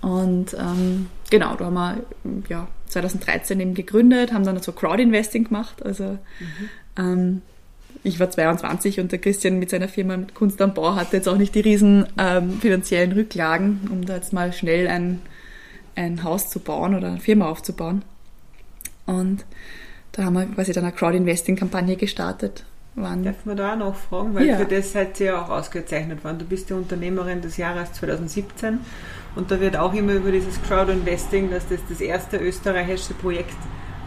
Und 0.00 0.54
ähm, 0.54 1.06
genau, 1.30 1.56
da 1.56 1.66
haben 1.66 1.74
wir 1.74 2.04
ja, 2.48 2.68
2013 2.86 3.58
eben 3.60 3.74
gegründet, 3.74 4.32
haben 4.32 4.44
dann 4.44 4.60
so 4.62 4.72
Crowdinvesting 4.72 5.44
gemacht. 5.44 5.82
Also 5.84 6.18
mhm. 6.38 6.68
ähm, 6.96 7.42
ich 8.02 8.20
war 8.20 8.30
22 8.30 9.00
und 9.00 9.12
der 9.12 9.18
Christian 9.18 9.58
mit 9.58 9.70
seiner 9.70 9.88
Firma 9.88 10.16
mit 10.16 10.34
Kunst 10.34 10.60
am 10.62 10.74
Bau 10.74 10.94
hatte 10.94 11.16
jetzt 11.16 11.28
auch 11.28 11.36
nicht 11.36 11.54
die 11.54 11.60
riesen 11.60 12.06
ähm, 12.16 12.60
finanziellen 12.60 13.12
Rücklagen, 13.12 13.88
um 13.90 14.04
da 14.04 14.16
jetzt 14.16 14.32
mal 14.32 14.52
schnell 14.52 14.88
ein, 14.88 15.20
ein 15.96 16.22
Haus 16.22 16.48
zu 16.48 16.60
bauen 16.60 16.94
oder 16.94 17.08
eine 17.08 17.20
Firma 17.20 17.48
aufzubauen. 17.48 18.02
Und 19.06 19.44
da 20.12 20.24
haben 20.24 20.34
wir 20.34 20.46
quasi 20.46 20.72
dann 20.72 20.84
eine 20.84 20.92
Crowd-Investing-Kampagne 20.92 21.96
gestartet. 21.96 22.64
Wann? 22.94 23.22
Darf 23.22 23.44
man 23.44 23.56
da 23.56 23.74
auch 23.74 23.78
noch 23.78 23.94
fragen, 23.94 24.34
weil 24.34 24.46
ja. 24.46 24.56
für 24.56 24.64
das 24.64 24.92
seid 24.92 25.18
ihr 25.20 25.26
ja 25.26 25.42
auch 25.42 25.50
ausgezeichnet 25.50 26.24
worden. 26.24 26.38
Du 26.40 26.44
bist 26.44 26.68
die 26.68 26.74
Unternehmerin 26.74 27.40
des 27.40 27.56
Jahres 27.56 27.92
2017 27.92 28.80
und 29.36 29.50
da 29.50 29.60
wird 29.60 29.76
auch 29.76 29.94
immer 29.94 30.14
über 30.14 30.32
dieses 30.32 30.60
Crowd-Investing, 30.62 31.50
dass 31.50 31.68
das 31.68 31.80
das 31.88 32.00
erste 32.00 32.38
österreichische 32.38 33.14
Projekt 33.14 33.56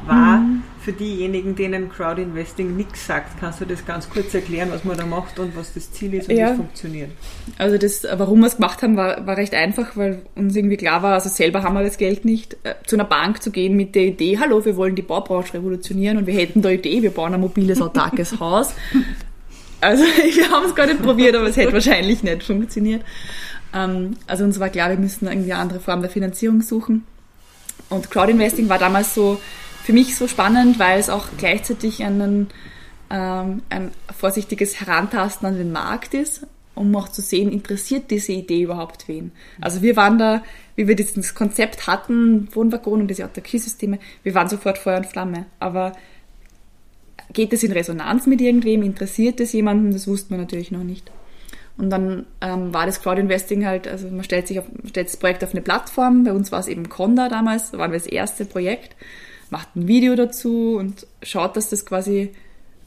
war. 0.05 0.37
Mhm. 0.37 0.60
Für 0.83 0.93
diejenigen, 0.93 1.55
denen 1.55 1.91
Crowdinvesting 1.91 2.75
nichts 2.75 3.05
sagt, 3.05 3.39
kannst 3.39 3.61
du 3.61 3.65
das 3.65 3.85
ganz 3.85 4.09
kurz 4.09 4.33
erklären, 4.33 4.69
was 4.71 4.83
man 4.83 4.97
da 4.97 5.05
macht 5.05 5.37
und 5.37 5.55
was 5.55 5.75
das 5.75 5.91
Ziel 5.91 6.15
ist 6.15 6.27
und 6.27 6.35
ja. 6.35 6.47
wie 6.47 6.51
es 6.51 6.57
funktioniert? 6.57 7.11
Also 7.59 7.77
das, 7.77 8.03
warum 8.15 8.39
wir 8.39 8.47
es 8.47 8.55
gemacht 8.55 8.81
haben, 8.81 8.97
war, 8.97 9.27
war 9.27 9.37
recht 9.37 9.53
einfach, 9.53 9.95
weil 9.95 10.23
uns 10.33 10.55
irgendwie 10.55 10.77
klar 10.77 11.03
war, 11.03 11.13
also 11.13 11.29
selber 11.29 11.61
haben 11.61 11.75
wir 11.75 11.83
das 11.83 11.97
Geld 11.97 12.25
nicht, 12.25 12.57
äh, 12.63 12.73
zu 12.87 12.95
einer 12.95 13.05
Bank 13.05 13.43
zu 13.43 13.51
gehen 13.51 13.75
mit 13.75 13.93
der 13.93 14.05
Idee, 14.05 14.39
hallo, 14.39 14.65
wir 14.65 14.75
wollen 14.75 14.95
die 14.95 15.03
Baubranche 15.03 15.53
revolutionieren 15.53 16.17
und 16.17 16.25
wir 16.25 16.33
hätten 16.33 16.63
da 16.63 16.69
Idee, 16.69 17.03
wir 17.03 17.11
bauen 17.11 17.33
ein 17.35 17.41
mobiles, 17.41 17.79
autarkes 17.79 18.31
Haus. 18.39 18.73
Also 19.81 20.03
wir 20.33 20.49
haben 20.49 20.65
es 20.65 20.73
gar 20.73 20.87
nicht 20.87 21.03
probiert, 21.03 21.35
aber 21.35 21.47
es 21.47 21.57
hätte 21.57 21.73
wahrscheinlich 21.73 22.23
nicht 22.23 22.41
funktioniert. 22.41 23.03
Ähm, 23.73 24.17
also 24.25 24.43
uns 24.43 24.59
war 24.59 24.69
klar, 24.69 24.89
wir 24.89 24.97
müssen 24.97 25.27
irgendwie 25.27 25.53
eine 25.53 25.61
andere 25.61 25.79
Form 25.79 26.01
der 26.01 26.09
Finanzierung 26.09 26.61
suchen. 26.61 27.05
Und 27.89 28.09
Crowdinvesting 28.09 28.69
war 28.69 28.79
damals 28.79 29.13
so, 29.13 29.39
für 29.83 29.93
mich 29.93 30.15
so 30.15 30.27
spannend, 30.27 30.79
weil 30.79 30.99
es 30.99 31.09
auch 31.09 31.27
gleichzeitig 31.37 32.03
einen, 32.03 32.47
ähm, 33.09 33.61
ein 33.69 33.91
vorsichtiges 34.15 34.79
Herantasten 34.79 35.47
an 35.47 35.57
den 35.57 35.71
Markt 35.71 36.13
ist, 36.13 36.45
um 36.75 36.95
auch 36.95 37.09
zu 37.09 37.21
sehen, 37.21 37.51
interessiert 37.51 38.11
diese 38.11 38.31
Idee 38.31 38.63
überhaupt 38.63 39.07
wen. 39.07 39.31
Also 39.59 39.81
wir 39.81 39.95
waren 39.95 40.17
da, 40.17 40.43
wie 40.75 40.87
wir 40.87 40.95
dieses 40.95 41.35
Konzept 41.35 41.87
hatten, 41.87 42.47
Wohnwaggon 42.53 43.01
und 43.01 43.07
diese 43.07 43.25
Autarkiesysteme, 43.25 43.99
wir 44.23 44.35
waren 44.35 44.49
sofort 44.49 44.77
Feuer 44.77 44.97
und 44.97 45.07
Flamme. 45.07 45.45
Aber 45.59 45.93
geht 47.33 47.53
es 47.53 47.63
in 47.63 47.71
Resonanz 47.71 48.25
mit 48.27 48.41
irgendwem? 48.41 48.83
Interessiert 48.83 49.39
es 49.39 49.51
jemanden? 49.53 49.91
Das 49.91 50.07
wussten 50.07 50.31
wir 50.31 50.37
natürlich 50.37 50.71
noch 50.71 50.83
nicht. 50.83 51.11
Und 51.77 51.89
dann 51.89 52.25
ähm, 52.41 52.73
war 52.73 52.85
das 52.85 53.01
Crowdinvesting 53.01 53.65
halt, 53.65 53.87
also 53.87 54.07
man 54.07 54.23
stellt 54.23 54.47
sich 54.47 54.59
auf, 54.59 54.65
stellt 54.85 55.07
das 55.07 55.17
Projekt 55.17 55.43
auf 55.43 55.51
eine 55.51 55.61
Plattform. 55.61 56.23
Bei 56.23 56.31
uns 56.31 56.51
war 56.51 56.59
es 56.59 56.67
eben 56.67 56.89
Conda 56.89 57.27
damals, 57.27 57.71
da 57.71 57.77
waren 57.77 57.91
wir 57.91 57.99
das 57.99 58.07
erste 58.07 58.45
Projekt 58.45 58.95
macht 59.51 59.75
ein 59.75 59.87
Video 59.87 60.15
dazu 60.15 60.77
und 60.77 61.05
schaut, 61.21 61.55
dass 61.55 61.69
das 61.69 61.85
quasi 61.85 62.31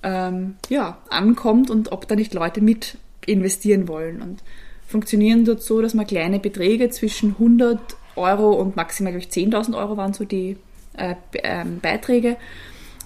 ähm, 0.02 0.56
ja, 0.68 0.98
ankommt 1.10 1.70
und 1.70 1.92
ob 1.92 2.08
da 2.08 2.16
nicht 2.16 2.34
Leute 2.34 2.60
mit 2.60 2.98
investieren 3.26 3.86
wollen. 3.86 4.20
Und 4.20 4.42
funktionieren 4.86 5.44
dort 5.44 5.62
so, 5.62 5.80
dass 5.80 5.94
man 5.94 6.06
kleine 6.06 6.40
Beträge 6.40 6.90
zwischen 6.90 7.30
100 7.32 7.78
Euro 8.16 8.52
und 8.52 8.76
maximal, 8.76 9.12
glaube 9.12 9.26
ich, 9.26 9.32
10.000 9.32 9.76
Euro 9.76 9.96
waren 9.96 10.14
so 10.14 10.24
die 10.24 10.56
äh, 10.96 11.14
äh, 11.32 11.64
Beiträge, 11.64 12.36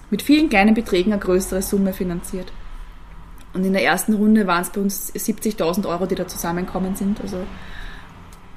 mit 0.09 0.21
vielen 0.21 0.49
kleinen 0.49 0.73
Beträgen 0.73 1.11
eine 1.11 1.21
größere 1.21 1.61
Summe 1.61 1.93
finanziert. 1.93 2.51
Und 3.53 3.65
in 3.65 3.73
der 3.73 3.83
ersten 3.83 4.13
Runde 4.13 4.47
waren 4.47 4.61
es 4.61 4.69
bei 4.69 4.81
uns 4.81 5.13
70.000 5.13 5.87
Euro, 5.87 6.05
die 6.05 6.15
da 6.15 6.27
zusammenkommen 6.27 6.95
sind. 6.95 7.19
Also 7.21 7.37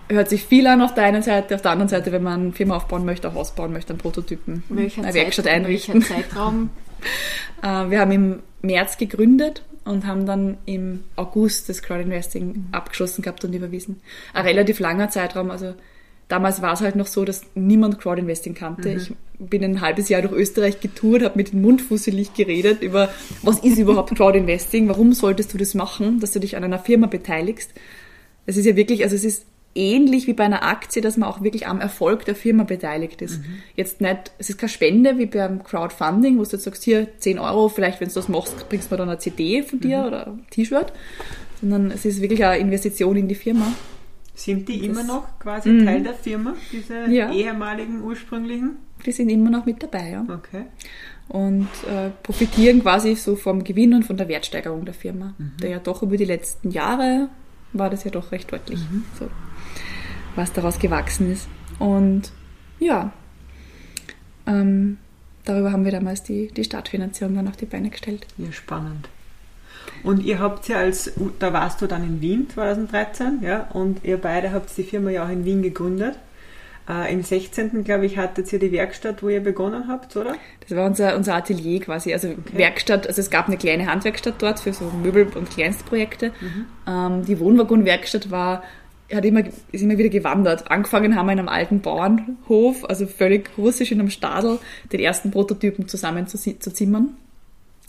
hört 0.09 0.29
sich 0.29 0.45
viel 0.45 0.67
an 0.67 0.83
auf 0.83 0.95
der 0.95 1.05
einen 1.05 1.23
Seite, 1.23 1.55
auf 1.55 1.63
der 1.63 1.71
anderen 1.71 1.89
Seite, 1.89 2.13
wenn 2.13 2.23
man 2.23 2.41
eine 2.41 2.53
Firma 2.53 2.77
aufbauen 2.77 3.05
möchte, 3.05 3.29
ein 3.29 3.35
Haus 3.35 3.55
bauen 3.55 3.73
möchte, 3.73 3.93
einen 3.93 3.99
Prototypen, 3.99 4.63
welcher 4.69 5.03
eine 5.03 5.15
Werkstatt 5.15 5.47
einrichten. 5.47 5.95
Welcher 5.95 6.15
Zeitraum? 6.15 6.71
Äh, 7.63 7.91
wir 7.91 7.99
haben 7.99 8.13
im 8.13 8.43
März 8.63 8.97
gegründet 8.97 9.65
und 9.85 10.07
haben 10.07 10.27
dann 10.27 10.59
im 10.67 11.05
August 11.17 11.69
das 11.69 11.83
Crowdinvesting 11.83 12.47
mhm. 12.47 12.67
abgeschlossen 12.73 13.23
gehabt 13.23 13.45
und 13.45 13.53
überwiesen. 13.53 14.01
Ein 14.35 14.47
relativ 14.47 14.79
langer 14.79 15.09
Zeitraum, 15.09 15.51
also 15.51 15.75
damals 16.29 16.63
war 16.63 16.73
es 16.73 16.81
halt 16.81 16.97
noch 16.97 17.07
so, 17.07 17.25
dass 17.25 17.43
niemand 17.55 17.99
Crowdinvesting 18.01 18.55
kannte. 18.55 18.91
Mhm. 18.91 19.17
Ich 19.41 19.51
bin 19.51 19.65
ein 19.65 19.81
halbes 19.81 20.09
Jahr 20.09 20.23
durch 20.23 20.33
Österreich 20.33 20.81
getourt, 20.81 21.23
habe 21.23 21.37
mit 21.37 21.53
dem 21.53 21.63
Mund 21.63 21.83
fusselig 21.83 22.35
geredet 22.35 22.83
über, 22.83 23.09
was 23.43 23.59
ist 23.61 23.79
überhaupt 23.79 24.15
Crowdinvesting, 24.17 24.89
warum 24.89 25.13
solltest 25.13 25.53
du 25.53 25.59
das 25.59 25.75
machen, 25.75 26.21
dass 26.21 26.33
du 26.33 26.41
dich 26.41 26.57
an 26.57 26.65
einer 26.65 26.79
Firma 26.79 27.07
beteiligst. 27.07 27.73
Es 28.47 28.57
ist 28.57 28.67
ja 28.67 28.77
wirklich, 28.77 29.03
also 29.05 29.17
es 29.17 29.25
ist 29.25 29.47
ähnlich 29.75 30.27
wie 30.27 30.33
bei 30.33 30.45
einer 30.45 30.63
Aktie, 30.63 31.03
dass 31.03 31.17
man 31.17 31.29
auch 31.29 31.43
wirklich 31.43 31.67
am 31.67 31.81
Erfolg 31.81 32.25
der 32.25 32.35
Firma 32.35 32.65
beteiligt 32.65 33.23
ist. 33.23 33.39
Mhm. 33.39 33.63
Jetzt 33.77 34.01
nicht, 34.01 34.33
es 34.39 34.51
ist 34.51 34.59
keine 34.59 34.69
Spende 34.69 35.19
wie 35.19 35.27
beim 35.27 35.63
Crowdfunding, 35.63 36.39
wo 36.39 36.45
du 36.45 36.51
jetzt 36.51 36.65
sagst, 36.65 36.83
hier 36.85 37.09
10 37.19 37.39
Euro, 37.39 37.69
vielleicht 37.69 38.01
wenn 38.01 38.09
du 38.09 38.15
das 38.15 38.29
machst, 38.29 38.69
bringst 38.69 38.91
du 38.91 38.95
mir 38.95 38.99
dann 38.99 39.09
eine 39.09 39.19
CD 39.19 39.63
von 39.63 39.81
dir 39.81 40.01
mhm. 40.01 40.07
oder 40.07 40.27
ein 40.27 40.47
T-Shirt, 40.51 40.93
sondern 41.61 41.91
es 41.91 42.05
ist 42.05 42.21
wirklich 42.21 42.45
eine 42.45 42.59
Investition 42.59 43.17
in 43.17 43.29
die 43.29 43.35
Firma. 43.35 43.73
Sind 44.35 44.69
die 44.69 44.85
immer 44.87 45.05
noch 45.05 45.39
quasi 45.39 45.69
mhm. 45.69 45.85
Teil 45.85 46.03
der 46.03 46.15
Firma, 46.15 46.55
diese 46.71 47.11
ja. 47.11 47.31
ehemaligen 47.31 48.03
ursprünglichen? 48.03 48.77
Die 49.05 49.13
sind 49.13 49.29
immer 49.29 49.51
noch 49.51 49.67
mit 49.67 49.83
dabei, 49.83 50.11
ja. 50.11 50.23
Okay. 50.23 50.65
Und 51.29 51.69
äh, 51.91 52.11
profitieren 52.23 52.83
quasi 52.83 53.15
so 53.15 53.37
vom 53.37 53.65
Gewinn 53.65 53.95
und 53.95 54.05
von 54.05 54.17
der 54.17 54.29
Wertsteigerung 54.29 54.85
der 54.85 54.95
Firma, 54.95 55.35
mhm. 55.39 55.53
der 55.61 55.71
ja 55.71 55.79
doch 55.79 56.03
über 56.03 56.17
die 56.17 56.25
letzten 56.25 56.71
Jahre 56.71 57.29
war 57.73 57.91
das 57.91 58.05
ja 58.05 58.11
doch 58.11 58.33
recht 58.33 58.53
deutlich. 58.53 58.81
Mhm. 58.81 59.05
So. 59.19 59.29
Was 60.37 60.53
daraus 60.53 60.79
gewachsen 60.79 61.33
ist. 61.33 61.49
Und 61.79 62.33
ja, 62.79 63.13
ähm, 64.47 64.99
darüber 65.45 65.73
haben 65.73 65.85
wir 65.85 65.93
damals 65.93 66.23
die, 66.23 66.49
die 66.49 66.65
Stadtfinanzierung 66.65 67.35
dann 67.35 67.49
auf 67.49 67.57
die 67.57 67.67
Beine 67.67 67.91
gestellt. 67.91 68.27
Ja, 68.39 68.53
spannend. 68.53 69.09
Und 70.03 70.25
ihr 70.25 70.39
habt 70.39 70.69
ja 70.69 70.79
als, 70.79 71.13
da 71.39 71.53
warst 71.53 71.81
du 71.81 71.87
dann 71.87 72.03
in 72.03 72.21
Wien 72.21 72.49
2013, 72.49 73.41
ja, 73.43 73.69
und 73.73 74.05
ihr 74.05 74.17
beide 74.17 74.53
habt 74.53 74.77
die 74.77 74.83
Firma 74.83 75.11
ja 75.11 75.25
auch 75.25 75.29
in 75.29 75.45
Wien 75.45 75.63
gegründet. 75.63 76.17
Äh, 76.89 77.13
Im 77.13 77.23
16. 77.23 77.85
glaube 77.85 78.07
ich, 78.07 78.19
hattet 78.19 78.53
ihr 78.53 78.59
die 78.59 78.73
Werkstatt, 78.73 79.23
wo 79.23 79.29
ihr 79.29 79.41
begonnen 79.41 79.87
habt, 79.87 80.17
oder? 80.17 80.35
Das 80.61 80.77
war 80.77 80.87
unser, 80.87 81.15
unser 81.17 81.37
Atelier 81.37 81.81
quasi. 81.81 82.13
Also 82.13 82.29
okay. 82.31 82.59
Werkstatt, 82.59 83.07
also 83.07 83.21
es 83.21 83.31
gab 83.31 83.47
eine 83.47 83.57
kleine 83.57 83.87
Handwerkstatt 83.87 84.35
dort 84.39 84.59
für 84.59 84.73
so 84.73 84.87
Möbel- 84.87 85.29
und 85.37 85.49
Kleinstprojekte. 85.51 86.33
Mhm. 86.41 86.67
Ähm, 86.89 87.25
die 87.25 87.39
Wohnwaggonwerkstatt 87.39 88.33
war 88.33 88.65
hat 89.15 89.25
immer, 89.25 89.43
ist 89.73 89.83
immer 89.83 89.99
wieder 89.99 90.09
gewandert. 90.09 90.71
Angefangen 90.71 91.17
haben 91.17 91.27
wir 91.27 91.33
in 91.33 91.39
einem 91.39 91.49
alten 91.49 91.81
Bauernhof, 91.81 92.85
also 92.89 93.07
völlig 93.07 93.51
russisch 93.59 93.93
in 93.93 94.01
einem 94.01 94.11
Stadel, 94.11 94.59
den 94.93 95.01
ersten 95.01 95.31
Prototypen 95.31 95.89
zusammen 95.89 96.27
zu, 96.27 96.39
zu 96.39 96.73
zimmern. 96.73 97.17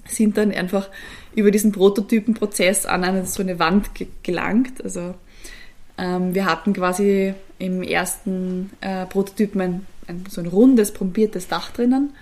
Sind 0.06 0.38
dann 0.38 0.52
einfach 0.52 0.90
über 1.36 1.52
diesen 1.52 1.72
Prototypenprozess 1.72 2.86
an 2.86 3.04
eine, 3.04 3.26
so 3.26 3.42
eine 3.42 3.60
Wand 3.60 3.96
ge 3.96 4.08
gelangt. 4.22 4.84
Also 4.84 5.16
ähm, 5.98 6.36
wir 6.36 6.46
hatten 6.46 6.74
quasi 6.74 7.34
im 7.60 7.84
ersten 7.84 8.72
äh, 8.82 9.06
Prototypen 9.06 9.62
ein, 9.62 9.86
ein, 10.08 10.24
so 10.30 10.42
ein 10.42 10.48
rundes, 10.48 10.92
pompiertes 10.92 11.48
Dach 11.48 11.72
drinnen. 11.72 12.14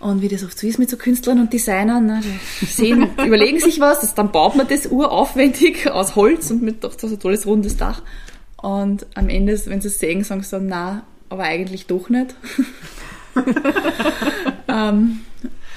Und 0.00 0.22
wie 0.22 0.28
das 0.28 0.42
oft 0.42 0.58
so 0.58 0.66
ist 0.66 0.78
mit 0.78 0.88
so 0.88 0.96
Künstlern 0.96 1.38
und 1.40 1.52
Designern, 1.52 2.06
ne, 2.06 2.22
die 2.60 2.64
sehen, 2.64 3.10
überlegen 3.24 3.60
sich 3.60 3.80
was, 3.80 4.14
dann 4.14 4.32
baut 4.32 4.56
man 4.56 4.66
das 4.66 4.86
uraufwendig 4.86 5.90
aus 5.90 6.16
Holz 6.16 6.50
und 6.50 6.62
mit 6.62 6.82
doch 6.82 6.98
so 6.98 7.06
ein 7.06 7.20
tolles 7.20 7.46
rundes 7.46 7.76
Dach. 7.76 8.02
Und 8.56 9.06
am 9.14 9.28
Ende, 9.28 9.60
wenn 9.66 9.82
sie 9.82 9.88
es 9.88 9.98
sehen, 9.98 10.24
sagen 10.24 10.42
sie 10.42 10.50
dann, 10.50 10.66
na, 10.68 11.02
aber 11.28 11.44
eigentlich 11.44 11.86
doch 11.86 12.08
nicht. 12.08 12.34
ähm, 14.68 15.20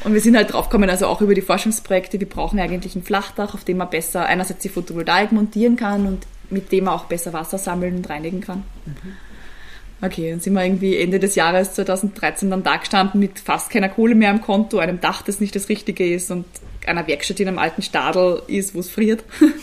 und 0.05 0.13
wir 0.13 0.21
sind 0.21 0.37
halt 0.37 0.53
draufgekommen, 0.53 0.89
also 0.89 1.07
auch 1.07 1.21
über 1.21 1.35
die 1.35 1.41
Forschungsprojekte, 1.41 2.19
wir 2.19 2.27
brauchen 2.27 2.59
eigentlich 2.59 2.95
ein 2.95 3.03
Flachdach, 3.03 3.53
auf 3.53 3.65
dem 3.65 3.77
man 3.77 3.89
besser 3.89 4.25
einerseits 4.25 4.63
die 4.63 4.69
Photovoltaik 4.69 5.33
montieren 5.33 5.75
kann 5.75 6.07
und 6.07 6.27
mit 6.49 6.71
dem 6.71 6.85
man 6.85 6.93
auch 6.93 7.05
besser 7.05 7.33
Wasser 7.33 7.57
sammeln 7.57 7.97
und 7.97 8.09
reinigen 8.09 8.39
kann. 8.39 8.63
Mhm. 8.85 9.32
Okay, 10.03 10.31
dann 10.31 10.41
sind 10.41 10.53
wir 10.53 10.65
irgendwie 10.65 10.97
Ende 10.97 11.17
des 11.17 11.35
Jahres 11.35 11.73
2013 11.75 12.49
dann 12.49 12.61
da 12.61 12.75
gestanden 12.75 13.21
mit 13.21 13.39
fast 13.39 13.69
keiner 13.69 13.87
Kohle 13.87 14.15
mehr 14.15 14.31
am 14.31 14.41
Konto, 14.41 14.79
einem 14.79 14.99
Dach, 14.99 15.21
das 15.21 15.39
nicht 15.39 15.55
das 15.55 15.69
Richtige 15.69 16.13
ist 16.13 16.29
und 16.29 16.45
einer 16.85 17.07
Werkstatt 17.07 17.39
in 17.39 17.47
einem 17.47 17.57
alten 17.57 17.81
Stadel 17.81 18.41
ist, 18.47 18.75
wo 18.75 18.79
es 18.79 18.89
friert. 18.89 19.23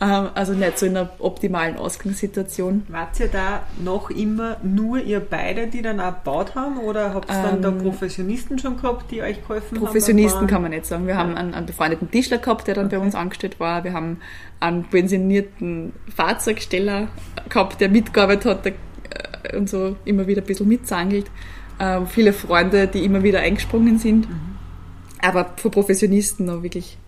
Ähm, 0.00 0.28
also 0.34 0.54
nicht 0.54 0.76
so 0.76 0.86
in 0.86 0.96
einer 0.96 1.10
optimalen 1.20 1.76
Ausgangssituation. 1.76 2.84
Wart 2.88 3.20
ihr 3.20 3.28
da 3.28 3.62
noch 3.82 4.10
immer 4.10 4.56
nur 4.64 4.98
ihr 4.98 5.20
beide, 5.20 5.68
die 5.68 5.82
dann 5.82 6.00
auch 6.00 6.16
gebaut 6.16 6.56
haben 6.56 6.78
oder 6.78 7.14
habt 7.14 7.30
ihr 7.30 7.42
dann 7.42 7.62
da 7.62 7.68
ähm, 7.68 7.78
Professionisten 7.78 8.58
schon 8.58 8.76
gehabt, 8.76 9.12
die 9.12 9.22
euch 9.22 9.40
geholfen 9.40 9.78
Professionisten 9.78 9.78
haben? 9.78 9.84
Professionisten 9.84 10.46
kann 10.48 10.62
man 10.62 10.70
nicht 10.72 10.86
sagen. 10.86 11.06
Wir 11.06 11.14
ja. 11.14 11.20
haben 11.20 11.36
einen, 11.36 11.54
einen, 11.54 11.66
befreundeten 11.66 12.10
Tischler 12.10 12.38
gehabt, 12.38 12.66
der 12.66 12.74
dann 12.74 12.86
okay. 12.86 12.96
bei 12.96 13.02
uns 13.02 13.14
angestellt 13.14 13.60
war. 13.60 13.84
Wir 13.84 13.92
haben 13.92 14.18
einen 14.58 14.82
pensionierten 14.84 15.92
Fahrzeugsteller 16.14 17.06
gehabt, 17.48 17.80
der 17.80 17.88
mitgearbeitet 17.88 18.46
hat 18.46 18.64
der, 18.64 18.72
und 19.52 19.68
so 19.68 19.96
immer 20.04 20.26
wieder 20.26 20.42
ein 20.42 20.46
bisschen 20.46 20.68
mitzangelt. 20.68 21.30
Ähm, 21.80 22.06
viele 22.06 22.32
Freunde, 22.32 22.86
die 22.86 23.04
immer 23.04 23.22
wieder 23.22 23.40
eingesprungen 23.40 23.98
sind. 23.98 24.28
Mhm. 24.28 24.56
Aber 25.20 25.52
von 25.56 25.70
Professionisten 25.70 26.46
noch 26.46 26.62
wirklich 26.62 26.98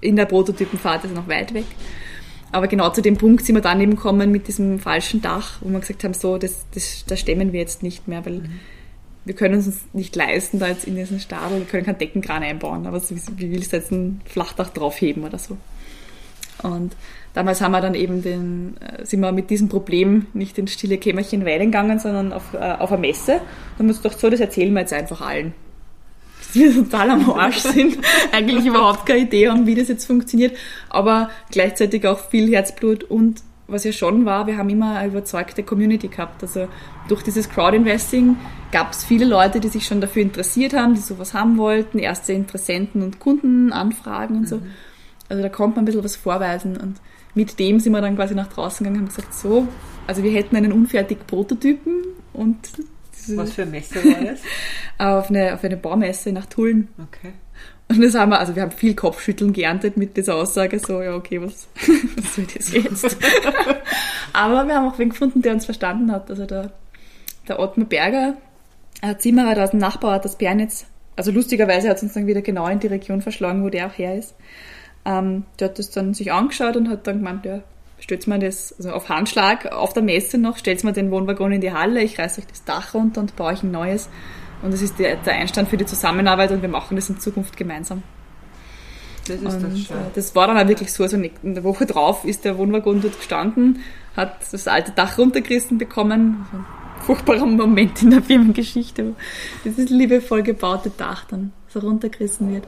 in 0.00 0.16
der 0.16 0.26
Prototypenfahrt 0.26 1.04
ist 1.04 1.14
noch 1.14 1.28
weit 1.28 1.54
weg. 1.54 1.64
Aber 2.52 2.68
genau 2.68 2.90
zu 2.90 3.00
dem 3.00 3.16
Punkt 3.16 3.44
sind 3.44 3.56
wir 3.56 3.62
dann 3.62 3.80
eben 3.80 3.96
gekommen 3.96 4.30
mit 4.30 4.46
diesem 4.46 4.78
falschen 4.78 5.20
Dach, 5.20 5.58
wo 5.60 5.70
wir 5.70 5.80
gesagt 5.80 6.04
haben, 6.04 6.14
so, 6.14 6.38
das, 6.38 6.66
das, 6.72 7.04
das 7.06 7.18
stemmen 7.18 7.52
wir 7.52 7.60
jetzt 7.60 7.82
nicht 7.82 8.06
mehr, 8.06 8.24
weil 8.24 8.34
mhm. 8.34 8.60
wir 9.24 9.34
können 9.34 9.56
uns 9.56 9.80
nicht 9.92 10.14
leisten, 10.14 10.60
da 10.60 10.68
jetzt 10.68 10.86
in 10.86 10.94
diesen 10.94 11.18
Stadel, 11.18 11.58
wir 11.58 11.66
können 11.66 11.84
keinen 11.84 11.98
Deckenkran 11.98 12.44
einbauen, 12.44 12.86
aber 12.86 13.02
wie 13.02 13.50
willst 13.50 13.72
du 13.72 13.76
jetzt 13.76 13.90
ein 13.90 14.20
Flachdach 14.26 14.70
draufheben 14.70 15.24
oder 15.24 15.38
so? 15.38 15.56
Und 16.64 16.96
damals 17.34 17.60
haben 17.60 17.72
wir 17.72 17.80
dann 17.80 17.94
eben 17.94 18.22
den, 18.22 18.76
äh, 18.80 19.04
sind 19.04 19.20
wir 19.20 19.32
mit 19.32 19.50
diesem 19.50 19.68
Problem 19.68 20.26
nicht 20.32 20.58
in 20.58 20.66
stille 20.66 20.98
Kämmerchen 20.98 21.44
weinen 21.44 21.70
gegangen, 21.70 21.98
sondern 21.98 22.32
auf, 22.32 22.54
äh, 22.54 22.58
auf 22.58 22.92
eine 22.92 23.00
Messe. 23.00 23.32
Da 23.32 23.78
haben 23.78 23.86
wir 23.86 23.94
uns 23.94 24.02
gedacht, 24.02 24.18
so, 24.18 24.30
das 24.30 24.40
erzählen 24.40 24.72
wir 24.72 24.80
jetzt 24.80 24.92
einfach 24.92 25.20
allen 25.20 25.54
wir 26.54 26.72
total 26.72 27.10
am 27.10 27.30
Arsch 27.30 27.58
sind, 27.58 27.98
eigentlich 28.32 28.64
überhaupt 28.64 29.06
keine 29.06 29.20
Idee 29.20 29.48
haben, 29.48 29.66
wie 29.66 29.74
das 29.74 29.88
jetzt 29.88 30.06
funktioniert, 30.06 30.56
aber 30.88 31.30
gleichzeitig 31.50 32.06
auch 32.06 32.18
viel 32.30 32.48
Herzblut 32.52 33.04
und 33.04 33.42
was 33.66 33.84
ja 33.84 33.92
schon 33.92 34.26
war, 34.26 34.46
wir 34.46 34.58
haben 34.58 34.68
immer 34.68 34.96
eine 34.96 35.08
überzeugte 35.08 35.62
Community 35.62 36.08
gehabt. 36.08 36.42
Also 36.42 36.68
durch 37.08 37.22
dieses 37.22 37.48
Crowdinvesting 37.48 38.36
gab 38.72 38.92
es 38.92 39.04
viele 39.04 39.24
Leute, 39.24 39.58
die 39.58 39.68
sich 39.68 39.86
schon 39.86 40.02
dafür 40.02 40.20
interessiert 40.20 40.74
haben, 40.74 40.94
die 40.94 41.00
sowas 41.00 41.32
haben 41.32 41.56
wollten, 41.56 41.98
erste 41.98 42.34
Interessenten 42.34 43.02
und 43.02 43.20
Kunden 43.20 43.72
anfragen 43.72 44.36
und 44.36 44.48
so. 44.48 44.56
Mhm. 44.56 44.66
Also 45.28 45.42
da 45.42 45.48
kommt 45.48 45.76
man 45.76 45.82
ein 45.82 45.86
bisschen 45.86 46.04
was 46.04 46.16
vorweisen 46.16 46.76
und 46.76 47.00
mit 47.34 47.58
dem 47.58 47.80
sind 47.80 47.92
wir 47.92 48.00
dann 48.00 48.16
quasi 48.16 48.34
nach 48.34 48.48
draußen 48.48 48.84
gegangen 48.84 49.04
und 49.04 49.08
haben 49.08 49.16
gesagt, 49.16 49.34
so, 49.34 49.66
also 50.06 50.22
wir 50.22 50.30
hätten 50.32 50.56
einen 50.56 50.72
unfertigen 50.72 51.26
Prototypen 51.26 52.04
und 52.32 52.58
was 53.28 53.52
für 53.52 53.62
eine 53.62 53.70
Messe 53.70 54.04
war 54.04 54.24
das? 54.24 54.40
auf, 54.98 55.30
eine, 55.30 55.54
auf 55.54 55.64
eine 55.64 55.76
Baumesse 55.76 56.32
nach 56.32 56.46
Tulln. 56.46 56.88
Okay. 56.98 57.32
Und 57.88 58.00
das 58.00 58.14
haben 58.14 58.30
wir, 58.30 58.38
also 58.38 58.54
wir 58.54 58.62
haben 58.62 58.72
viel 58.72 58.94
Kopfschütteln 58.94 59.52
geerntet 59.52 59.96
mit 59.96 60.16
dieser 60.16 60.36
Aussage, 60.36 60.78
so, 60.78 61.02
ja, 61.02 61.14
okay, 61.14 61.40
was, 61.40 61.68
was 62.16 62.34
soll 62.34 62.46
das 62.54 62.72
jetzt? 62.72 63.16
Aber 64.32 64.66
wir 64.66 64.74
haben 64.74 64.88
auch 64.88 64.98
wen 64.98 65.10
gefunden, 65.10 65.42
der 65.42 65.52
uns 65.52 65.64
verstanden 65.64 66.10
hat. 66.10 66.30
Also 66.30 66.46
der, 66.46 66.72
der 67.48 67.58
Ottmar 67.58 67.86
Berger, 67.86 68.36
ein 69.00 69.18
Zimmerer 69.18 69.62
aus 69.62 69.70
dem 69.70 69.80
Nachbarort 69.80 70.24
aus 70.24 70.36
Bernitz, 70.36 70.86
also 71.16 71.30
lustigerweise 71.30 71.88
hat 71.88 71.98
es 71.98 72.02
uns 72.02 72.14
dann 72.14 72.26
wieder 72.26 72.42
genau 72.42 72.66
in 72.68 72.80
die 72.80 72.88
Region 72.88 73.22
verschlagen, 73.22 73.62
wo 73.62 73.68
der 73.68 73.86
auch 73.86 73.98
her 73.98 74.16
ist. 74.16 74.34
Ähm, 75.04 75.44
der 75.58 75.68
hat 75.68 75.78
das 75.78 75.90
dann 75.90 76.14
sich 76.14 76.32
angeschaut 76.32 76.76
und 76.76 76.88
hat 76.88 77.06
dann 77.06 77.18
gemeint, 77.18 77.44
ja, 77.44 77.60
stellt 77.98 78.26
man 78.26 78.40
das 78.40 78.74
also 78.76 78.90
auf 78.90 79.08
Handschlag 79.08 79.72
auf 79.72 79.92
der 79.92 80.02
Messe 80.02 80.38
noch, 80.38 80.56
stellt 80.56 80.82
man 80.84 80.94
den 80.94 81.10
Wohnwaggon 81.10 81.52
in 81.52 81.60
die 81.60 81.72
Halle, 81.72 82.02
ich 82.02 82.18
reiße 82.18 82.40
euch 82.40 82.46
das 82.46 82.64
Dach 82.64 82.94
runter 82.94 83.20
und 83.20 83.36
baue 83.36 83.52
euch 83.52 83.62
ein 83.62 83.70
neues. 83.70 84.08
Und 84.62 84.72
das 84.72 84.82
ist 84.82 84.98
der, 84.98 85.16
der 85.16 85.34
Einstand 85.34 85.68
für 85.68 85.76
die 85.76 85.86
Zusammenarbeit 85.86 86.50
und 86.50 86.62
wir 86.62 86.68
machen 86.68 86.96
das 86.96 87.10
in 87.10 87.18
Zukunft 87.20 87.56
gemeinsam. 87.56 88.02
Das 89.26 89.36
ist 89.36 89.54
und, 89.54 89.62
das 89.62 89.78
schön. 89.78 89.96
Äh, 89.96 90.10
das 90.14 90.34
war 90.34 90.46
dann 90.46 90.58
auch 90.58 90.68
wirklich 90.68 90.92
so, 90.92 91.02
also 91.02 91.16
in 91.16 91.54
der 91.54 91.64
Woche 91.64 91.86
drauf 91.86 92.24
ist 92.24 92.44
der 92.44 92.58
Wohnwaggon 92.58 93.00
dort 93.00 93.16
gestanden, 93.18 93.80
hat 94.16 94.36
das 94.52 94.68
alte 94.68 94.92
Dach 94.92 95.18
runtergerissen 95.18 95.78
bekommen. 95.78 96.46
Ein 96.52 96.64
furchtbarer 97.02 97.46
Moment 97.46 98.02
in 98.02 98.10
der 98.10 98.22
Firmengeschichte, 98.22 99.08
wo 99.08 99.14
dieses 99.64 99.90
liebevoll 99.90 100.42
gebaute 100.42 100.90
Dach 100.90 101.24
dann 101.24 101.52
so 101.68 101.80
runtergerissen 101.80 102.52
wird. 102.52 102.64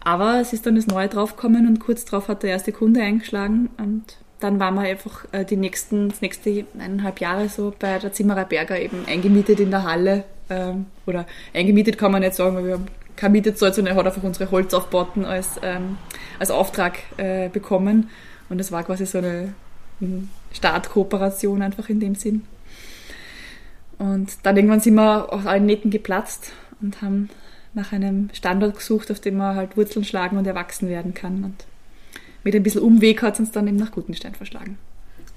Aber 0.00 0.40
es 0.40 0.52
ist 0.52 0.66
dann 0.66 0.76
das 0.76 0.86
Neue 0.86 1.08
draufgekommen 1.08 1.66
und 1.66 1.80
kurz 1.80 2.04
darauf 2.04 2.28
hat 2.28 2.42
der 2.42 2.50
erste 2.50 2.72
Kunde 2.72 3.02
eingeschlagen 3.02 3.68
und 3.78 4.16
dann 4.40 4.60
waren 4.60 4.74
wir 4.74 4.82
einfach 4.82 5.24
äh, 5.32 5.44
die 5.44 5.56
nächsten, 5.56 6.10
das 6.10 6.20
nächste 6.20 6.64
eineinhalb 6.78 7.20
Jahre 7.20 7.48
so 7.48 7.74
bei 7.76 7.98
der 7.98 8.12
Zimmerer 8.12 8.44
Berger 8.44 8.78
eben 8.80 9.04
eingemietet 9.06 9.58
in 9.60 9.70
der 9.70 9.82
Halle. 9.82 10.24
Ähm, 10.48 10.86
oder 11.06 11.26
eingemietet 11.52 11.98
kann 11.98 12.12
man 12.12 12.22
nicht 12.22 12.34
sagen, 12.34 12.54
weil 12.56 12.64
wir 12.64 12.74
haben 12.74 12.86
kein 13.16 13.32
Mietezahlt, 13.32 13.74
sondern 13.74 13.96
er 13.96 13.98
hat 13.98 14.06
einfach 14.06 14.22
unsere 14.22 14.50
Holzaufbauten 14.50 15.24
als, 15.24 15.58
ähm, 15.62 15.98
als 16.38 16.50
Auftrag 16.50 16.98
äh, 17.16 17.48
bekommen. 17.48 18.10
Und 18.48 18.60
es 18.60 18.70
war 18.70 18.84
quasi 18.84 19.06
so 19.06 19.18
eine 19.18 19.54
Startkooperation 20.52 21.60
einfach 21.60 21.88
in 21.88 22.00
dem 22.00 22.14
Sinn. 22.14 22.44
Und 23.98 24.30
dann 24.44 24.56
irgendwann 24.56 24.80
sind 24.80 24.94
wir 24.94 25.32
aus 25.32 25.46
allen 25.46 25.66
Nähten 25.66 25.90
geplatzt 25.90 26.52
und 26.80 27.02
haben 27.02 27.28
nach 27.78 27.92
einem 27.92 28.28
Standort 28.32 28.76
gesucht, 28.76 29.10
auf 29.10 29.20
dem 29.20 29.36
man 29.36 29.56
halt 29.56 29.76
Wurzeln 29.76 30.04
schlagen 30.04 30.36
und 30.36 30.46
erwachsen 30.46 30.88
werden 30.88 31.14
kann. 31.14 31.44
Und 31.44 31.64
mit 32.44 32.54
ein 32.54 32.62
bisschen 32.62 32.82
Umweg 32.82 33.22
hat 33.22 33.34
es 33.34 33.40
uns 33.40 33.52
dann 33.52 33.66
eben 33.66 33.76
nach 33.76 33.92
Gutenstein 33.92 34.34
verschlagen. 34.34 34.78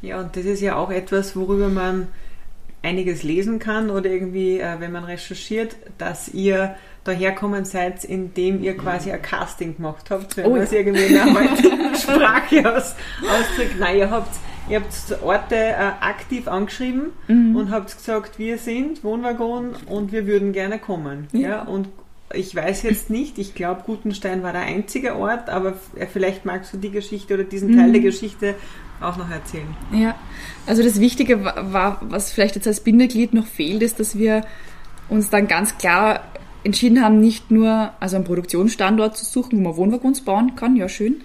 Ja, 0.02 0.20
und 0.20 0.36
das 0.36 0.46
ist 0.46 0.62
ja 0.62 0.76
auch 0.76 0.90
etwas, 0.90 1.36
worüber 1.36 1.70
man 1.70 2.08
einiges 2.84 3.24
lesen 3.24 3.60
kann 3.60 3.90
oder 3.90 4.10
irgendwie, 4.10 4.60
äh, 4.60 4.80
wenn 4.80 4.92
man 4.92 5.04
recherchiert, 5.04 5.76
dass 5.98 6.30
ihr 6.30 6.76
daherkommen 7.04 7.66
seid, 7.66 8.04
indem 8.04 8.64
ihr 8.64 8.76
quasi 8.76 9.12
ein 9.12 9.22
Casting 9.22 9.78
gemacht 9.78 10.10
habt, 10.10 10.38
wenn 10.38 10.46
oh, 10.46 10.52
man 10.52 10.62
es 10.62 10.72
ja. 10.72 10.80
irgendwie 10.80 11.04
in 11.04 11.14
der 11.14 11.26
heutigen 11.34 11.96
Sprache 11.96 12.76
aus, 12.76 12.96
ausdrückt. 13.22 13.80
Nein, 13.80 13.98
ihr 13.98 14.10
habt, 14.10 14.36
ihr 14.70 14.80
habt 14.80 15.24
Orte 15.24 15.56
äh, 15.56 15.76
aktiv 16.02 16.48
angeschrieben 16.48 17.12
mhm. 17.28 17.56
und 17.56 17.72
habt 17.72 17.96
gesagt, 17.96 18.40
wir 18.40 18.58
sind 18.58 19.04
Wohnwaggon 19.04 19.76
und 19.88 20.12
wir 20.12 20.26
würden 20.26 20.52
gerne 20.52 20.80
kommen. 20.80 21.28
Ja. 21.34 21.50
ja 21.50 21.62
und 21.64 21.88
ich 22.34 22.56
weiß 22.56 22.84
jetzt 22.84 23.10
nicht, 23.10 23.38
ich 23.38 23.56
glaube, 23.56 23.84
Gutenstein 23.86 24.44
war 24.44 24.52
der 24.52 24.62
einzige 24.62 25.15
Ort, 25.15 25.50
aber 25.50 25.74
vielleicht 26.12 26.46
magst 26.46 26.74
du 26.74 26.78
die 26.78 26.91
Geschichte 26.91 27.34
oder 27.34 27.44
diesen 27.44 27.76
Teil 27.76 27.89
mhm. 27.89 27.94
der 27.94 28.02
Geschichte 28.02 28.56
auch 29.02 29.17
noch 29.17 29.30
erzählen. 29.30 29.67
Ja, 29.91 30.15
also 30.67 30.84
das 30.84 31.00
Wichtige 31.00 31.44
war, 31.44 32.00
was 32.02 32.32
vielleicht 32.32 32.56
jetzt 32.56 32.67
als 32.67 32.82
Bindeglied 32.82 33.34
noch 33.34 33.48
fehlt, 33.48 33.82
ist, 33.82 34.00
dass 34.00 34.17
wir 34.17 34.46
uns 35.10 35.30
dann 35.30 35.48
ganz 35.48 35.78
klar 35.78 36.22
entschieden 36.63 37.04
haben, 37.04 37.20
nicht 37.20 37.50
nur 37.50 37.91
also 38.00 38.15
einen 38.15 38.26
Produktionsstandort 38.26 39.17
zu 39.17 39.26
suchen, 39.26 39.58
wo 39.60 39.63
man 39.63 39.78
Wohnwaggons 39.78 40.22
bauen 40.22 40.56
kann, 40.56 40.76
ja 40.76 40.88
schön, 40.88 41.22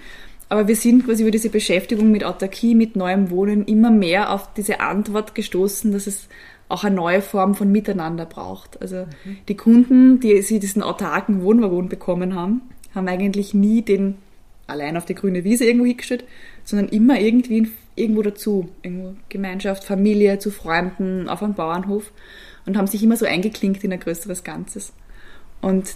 aber 0.48 0.68
wir 0.68 0.76
sind 0.76 1.04
quasi 1.04 1.22
über 1.22 1.30
diese 1.30 1.50
Beschäftigung 1.50 2.10
mit 2.10 2.24
Autarkie, 2.24 2.74
mit 2.74 2.96
neuem 2.96 3.30
Wohnen 3.30 3.64
immer 3.64 3.90
mehr 3.90 4.32
auf 4.32 4.52
diese 4.54 4.80
Antwort 4.80 5.34
gestoßen, 5.34 5.92
dass 5.92 6.06
es 6.06 6.28
auch 6.68 6.84
eine 6.84 6.96
neue 6.96 7.22
Form 7.22 7.54
von 7.54 7.70
Miteinander 7.70 8.26
braucht. 8.26 8.80
Also 8.80 9.06
mhm. 9.24 9.38
die 9.48 9.56
Kunden, 9.56 10.20
die 10.20 10.42
sie 10.42 10.58
diesen 10.58 10.82
autarken 10.82 11.42
Wohnwagon 11.42 11.88
bekommen 11.88 12.34
haben, 12.34 12.62
haben 12.94 13.08
eigentlich 13.08 13.54
nie 13.54 13.82
den 13.82 14.16
allein 14.66 14.96
auf 14.96 15.04
die 15.04 15.14
grüne 15.14 15.44
Wiese 15.44 15.64
irgendwo 15.64 15.86
hingestellt, 15.86 16.24
sondern 16.64 16.88
immer 16.88 17.20
irgendwie 17.20 17.70
irgendwo 17.94 18.22
dazu. 18.22 18.68
Irgendwo 18.82 19.14
Gemeinschaft, 19.28 19.84
Familie, 19.84 20.38
zu 20.38 20.50
Freunden, 20.50 21.28
auf 21.28 21.42
einem 21.42 21.54
Bauernhof 21.54 22.12
und 22.66 22.76
haben 22.76 22.86
sich 22.86 23.02
immer 23.02 23.16
so 23.16 23.26
eingeklinkt 23.26 23.84
in 23.84 23.92
ein 23.92 24.00
größeres 24.00 24.42
Ganzes. 24.42 24.92
Und 25.60 25.94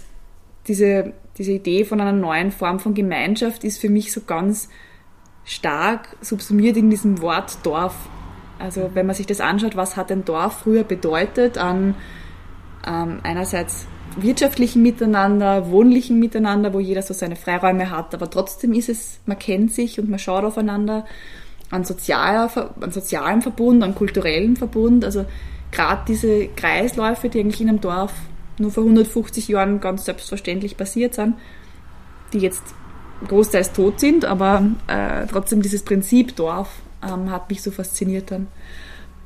diese, 0.67 1.13
diese 1.37 1.51
Idee 1.51 1.85
von 1.85 1.99
einer 1.99 2.13
neuen 2.13 2.51
Form 2.51 2.79
von 2.79 2.93
Gemeinschaft 2.93 3.63
ist 3.63 3.79
für 3.79 3.89
mich 3.89 4.11
so 4.11 4.21
ganz 4.21 4.69
stark 5.43 6.15
subsumiert 6.21 6.77
in 6.77 6.89
diesem 6.89 7.21
Wort 7.21 7.57
Dorf. 7.63 7.95
Also 8.61 8.91
wenn 8.93 9.05
man 9.05 9.15
sich 9.15 9.25
das 9.25 9.41
anschaut, 9.41 9.75
was 9.75 9.97
hat 9.97 10.11
ein 10.11 10.25
Dorf 10.25 10.59
früher 10.63 10.83
bedeutet 10.83 11.57
an 11.57 11.95
ähm, 12.85 13.19
einerseits 13.23 13.87
wirtschaftlichen 14.17 14.81
Miteinander, 14.81 15.69
wohnlichen 15.71 16.19
Miteinander, 16.19 16.73
wo 16.73 16.79
jeder 16.79 17.01
so 17.01 17.13
seine 17.13 17.35
Freiräume 17.35 17.89
hat, 17.89 18.13
aber 18.13 18.29
trotzdem 18.29 18.73
ist 18.73 18.89
es, 18.89 19.19
man 19.25 19.39
kennt 19.39 19.71
sich 19.71 19.99
und 19.99 20.09
man 20.09 20.19
schaut 20.19 20.43
aufeinander, 20.43 21.05
an, 21.69 21.85
sozialer, 21.85 22.73
an 22.81 22.91
sozialem 22.91 23.41
Verbund, 23.41 23.83
an 23.83 23.95
kulturellem 23.95 24.57
Verbund, 24.57 25.05
also 25.05 25.25
gerade 25.71 26.01
diese 26.07 26.47
Kreisläufe, 26.49 27.29
die 27.29 27.39
eigentlich 27.39 27.61
in 27.61 27.69
einem 27.69 27.81
Dorf 27.81 28.13
nur 28.57 28.71
vor 28.71 28.83
150 28.83 29.47
Jahren 29.47 29.79
ganz 29.79 30.05
selbstverständlich 30.05 30.75
passiert 30.75 31.13
sind, 31.13 31.35
die 32.33 32.39
jetzt 32.39 32.63
großteils 33.27 33.71
tot 33.71 33.99
sind, 33.99 34.25
aber 34.25 34.63
äh, 34.87 35.25
trotzdem 35.27 35.61
dieses 35.61 35.83
Prinzip 35.83 36.35
Dorf 36.35 36.81
ähm, 37.03 37.31
hat 37.31 37.49
mich 37.49 37.61
so 37.61 37.71
fasziniert 37.71 38.31
dann. 38.31 38.47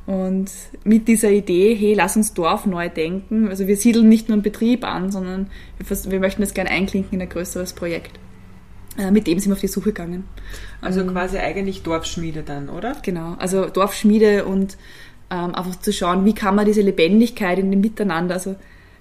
Und 0.06 0.52
mit 0.84 1.08
dieser 1.08 1.32
Idee, 1.32 1.74
hey, 1.74 1.96
lass 1.96 2.16
uns 2.16 2.34
Dorf 2.34 2.68
neu 2.68 2.90
denken, 2.90 3.48
also 3.48 3.66
wir 3.66 3.76
siedeln 3.76 4.08
nicht 4.08 4.30
nur 4.30 4.36
einen 4.36 4.44
Betrieb 4.44 4.84
an, 4.84 5.12
sondern 5.12 5.48
wir, 5.80 6.12
wir 6.12 6.20
möchten 6.20 6.42
das 6.42 6.54
gerne 6.54 6.70
einklinken 6.70 7.14
in 7.14 7.22
ein 7.22 7.30
größeres 7.30 7.74
Projekt. 7.74 8.20
Äh, 8.98 9.12
mit 9.12 9.26
dem 9.26 9.40
sind 9.40 9.50
wir 9.50 9.56
auf 9.56 9.62
die 9.62 9.68
Suche 9.68 9.92
gegangen. 9.92 10.26
Also 10.80 11.02
ähm, 11.02 11.08
quasi 11.08 11.38
eigentlich 11.38 11.82
Dorfschmiede 11.82 12.44
dann, 12.44 12.70
oder? 12.70 12.96
Genau, 13.02 13.36
also 13.40 13.66
Dorfschmiede 13.66 14.46
und 14.46 14.78
ähm, 15.32 15.56
einfach 15.56 15.80
zu 15.80 15.92
schauen, 15.92 16.24
wie 16.26 16.36
kann 16.36 16.56
man 16.56 16.66
diese 16.66 16.82
Lebendigkeit 16.82 17.58
in 17.58 17.72
dem 17.72 17.82
Miteinander, 17.82 18.36
also 18.36 18.56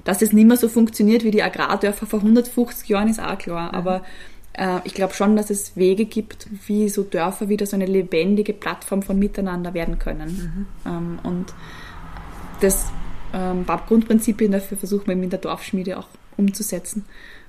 dass 0.05 0.23
es 0.23 0.33
nicht 0.33 0.47
mehr 0.47 0.57
so 0.57 0.69
funktioniert 0.69 1.25
wie 1.25 1.31
die 1.31 1.43
Agrardörfer 1.43 2.07
vor 2.07 2.21
150 2.21 2.89
Jahren, 2.89 3.09
ist 3.09 3.21
auch 3.21 3.39
klar. 3.39 3.73
Aber 3.73 4.03
äh, 4.55 4.81
ich 4.85 4.95
glaube 4.95 5.14
schon, 5.14 5.37
dass 5.37 5.51
es 5.51 5.77
Wege 5.77 6.05
gibt, 6.07 6.49
wie 6.67 6.88
so 6.88 7.03
Dörfer 7.03 7.49
wieder 7.49 7.67
so 7.67 7.77
eine 7.77 7.87
lebendige 7.87 8.53
Plattform 8.53 9.03
von 9.03 9.19
Miteinander 9.19 9.75
werden 9.75 9.99
können. 9.99 10.67
Mhm. 10.85 10.90
Ähm, 10.90 11.19
und 11.23 11.55
das 12.61 12.87
ähm, 13.33 13.67
Grundprinzipien 13.67 14.53
dafür 14.53 14.79
versuchen 14.79 15.07
wir 15.07 15.14
in 15.14 15.31
der 15.31 15.40
Dorfschmiede 15.40 15.99
auch 15.99 16.09
umzusetzen. 16.37 17.05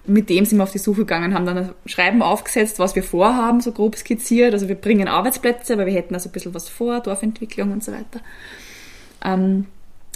Und 0.05 0.13
mit 0.13 0.29
dem 0.29 0.45
sind 0.45 0.59
wir 0.59 0.63
auf 0.63 0.71
die 0.71 0.77
Suche 0.77 1.01
gegangen, 1.01 1.33
haben 1.33 1.45
dann 1.45 1.57
ein 1.57 1.69
Schreiben 1.85 2.21
aufgesetzt, 2.21 2.79
was 2.79 2.95
wir 2.95 3.03
vorhaben, 3.03 3.61
so 3.61 3.71
grob 3.71 3.95
skizziert. 3.95 4.53
Also 4.53 4.67
wir 4.67 4.75
bringen 4.75 5.07
Arbeitsplätze, 5.07 5.73
aber 5.73 5.85
wir 5.85 5.93
hätten 5.93 6.13
also 6.13 6.29
ein 6.29 6.31
bisschen 6.31 6.53
was 6.53 6.69
vor, 6.69 6.99
Dorfentwicklung 6.99 7.71
und 7.71 7.83
so 7.83 7.91
weiter. 7.91 8.19
Ähm, 9.23 9.65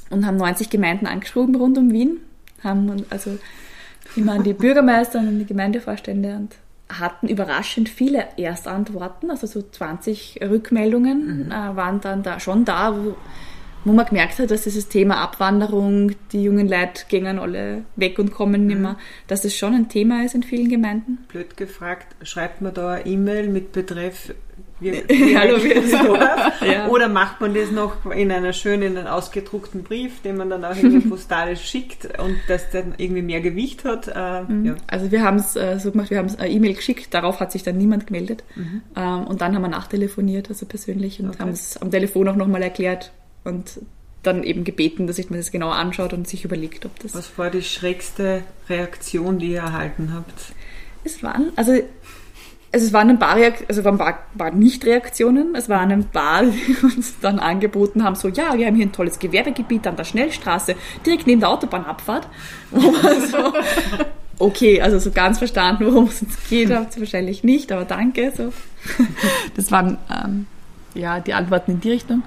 und 0.09 0.25
haben 0.25 0.37
90 0.37 0.69
Gemeinden 0.69 1.05
angeschrieben 1.05 1.55
rund 1.55 1.77
um 1.77 1.91
Wien 1.91 2.19
haben 2.63 3.05
also 3.09 3.37
immer 4.15 4.33
an 4.33 4.43
die 4.43 4.53
Bürgermeister 4.53 5.19
und 5.19 5.27
an 5.27 5.39
die 5.39 5.45
Gemeindevorstände 5.45 6.35
und 6.35 6.55
hatten 6.89 7.27
überraschend 7.27 7.87
viele 7.87 8.27
Erstantworten, 8.37 9.29
also 9.29 9.47
so 9.47 9.61
20 9.61 10.39
Rückmeldungen 10.41 11.45
mhm. 11.45 11.51
äh, 11.51 11.75
waren 11.75 12.01
dann 12.01 12.23
da 12.23 12.39
schon 12.39 12.65
da, 12.65 12.95
wo, 12.95 13.15
wo 13.85 13.93
man 13.93 14.05
gemerkt 14.07 14.39
hat, 14.39 14.51
dass 14.51 14.63
dieses 14.63 14.89
Thema 14.89 15.17
Abwanderung, 15.17 16.13
die 16.31 16.43
jungen 16.43 16.67
Leute 16.67 17.05
gehen 17.07 17.39
alle 17.39 17.83
weg 17.95 18.17
und 18.17 18.31
kommen 18.31 18.65
nicht 18.65 18.77
mhm. 18.77 18.81
mehr, 18.81 18.97
dass 19.27 19.43
das 19.43 19.55
schon 19.55 19.73
ein 19.73 19.89
Thema 19.89 20.25
ist 20.25 20.35
in 20.35 20.43
vielen 20.43 20.69
Gemeinden. 20.69 21.19
Blöd 21.27 21.55
gefragt, 21.55 22.15
schreibt 22.23 22.61
man 22.61 22.73
da 22.73 22.93
eine 22.93 23.05
E-Mail 23.05 23.49
mit 23.49 23.71
Betreff 23.71 24.33
wir, 24.79 24.93
wir 25.07 25.39
Hallo, 25.39 25.63
wir 25.63 26.67
ja. 26.67 26.87
Oder 26.87 27.07
macht 27.07 27.41
man 27.41 27.53
das 27.53 27.71
noch 27.71 28.05
in 28.11 28.31
einer 28.31 28.53
schönen, 28.53 28.97
ausgedruckten 29.07 29.83
Brief, 29.83 30.21
den 30.21 30.37
man 30.37 30.49
dann 30.49 30.63
auch 30.65 30.75
irgendwie 30.75 31.07
postalisch 31.09 31.61
schickt 31.61 32.19
und 32.19 32.35
das 32.47 32.69
dann 32.71 32.93
irgendwie 32.97 33.21
mehr 33.21 33.41
Gewicht 33.41 33.85
hat? 33.85 34.07
Äh, 34.07 34.51
mhm. 34.51 34.65
ja. 34.65 34.75
Also 34.87 35.11
wir 35.11 35.23
haben 35.23 35.37
es 35.37 35.55
äh, 35.55 35.79
so 35.79 35.91
gemacht, 35.91 36.09
wir 36.09 36.17
haben 36.17 36.29
eine 36.37 36.49
E-Mail 36.49 36.75
geschickt, 36.75 37.13
darauf 37.13 37.39
hat 37.39 37.51
sich 37.51 37.63
dann 37.63 37.77
niemand 37.77 38.07
gemeldet. 38.07 38.43
Mhm. 38.55 38.81
Ähm, 38.95 39.27
und 39.27 39.41
dann 39.41 39.55
haben 39.55 39.61
wir 39.61 39.69
nachtelefoniert, 39.69 40.49
also 40.49 40.65
persönlich, 40.65 41.19
und 41.19 41.29
okay. 41.29 41.39
haben 41.39 41.51
es 41.51 41.77
am 41.77 41.91
Telefon 41.91 42.27
auch 42.29 42.35
nochmal 42.35 42.61
erklärt 42.61 43.11
und 43.43 43.79
dann 44.23 44.43
eben 44.43 44.63
gebeten, 44.63 45.07
dass 45.07 45.17
ich 45.17 45.29
mir 45.29 45.37
das 45.37 45.51
genau 45.51 45.69
anschaut 45.69 46.13
und 46.13 46.27
sich 46.27 46.43
überlegt, 46.43 46.85
ob 46.85 46.99
das. 46.99 47.15
Was 47.15 47.37
war 47.37 47.49
die 47.49 47.63
schrägste 47.63 48.43
Reaktion, 48.67 49.39
die 49.39 49.51
ihr 49.51 49.59
erhalten 49.59 50.13
habt? 50.13 50.53
Es 51.03 51.23
waren, 51.23 51.51
also 51.55 51.73
also 52.71 52.85
es 52.85 52.93
waren 52.93 53.09
ein 53.09 53.19
paar, 53.19 53.35
Reak 53.35 53.65
also 53.67 53.83
waren 53.83 53.97
paar, 53.97 54.19
paar 54.37 54.51
Nicht-Reaktionen. 54.51 55.55
Es 55.55 55.69
waren 55.69 55.91
ein 55.91 56.05
paar, 56.05 56.43
die 56.43 56.77
uns 56.83 57.19
dann 57.19 57.39
angeboten 57.39 58.03
haben, 58.03 58.15
so, 58.15 58.27
ja, 58.27 58.57
wir 58.57 58.67
haben 58.67 58.75
hier 58.75 58.85
ein 58.85 58.91
tolles 58.91 59.19
Gewerbegebiet 59.19 59.87
an 59.87 59.95
der 59.95 60.03
Schnellstraße, 60.03 60.75
direkt 61.05 61.25
neben 61.25 61.39
der 61.39 61.49
Autobahnabfahrt. 61.49 62.27
so, 62.71 63.53
okay, 64.37 64.81
also 64.81 64.99
so 64.99 65.11
ganz 65.11 65.39
verstanden, 65.39 65.85
worum 65.85 66.05
es 66.05 66.21
uns 66.21 66.37
geht, 66.49 66.69
habt 66.73 66.95
ihr 66.95 67.01
wahrscheinlich 67.01 67.43
nicht, 67.43 67.71
aber 67.71 67.85
danke. 67.85 68.31
So. 68.35 68.53
Das 69.55 69.71
waren 69.71 69.97
ähm, 70.09 70.45
ja 70.93 71.19
die 71.19 71.33
Antworten 71.33 71.71
in 71.71 71.81
die 71.81 71.91
Richtung. 71.91 72.23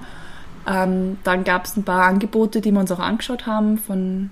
Ähm, 0.67 1.17
dann 1.23 1.43
gab 1.43 1.65
es 1.65 1.75
ein 1.77 1.83
paar 1.83 2.05
Angebote, 2.05 2.61
die 2.61 2.71
wir 2.71 2.79
uns 2.79 2.91
auch 2.91 2.99
angeschaut 2.99 3.45
haben, 3.45 3.77
von 3.77 4.29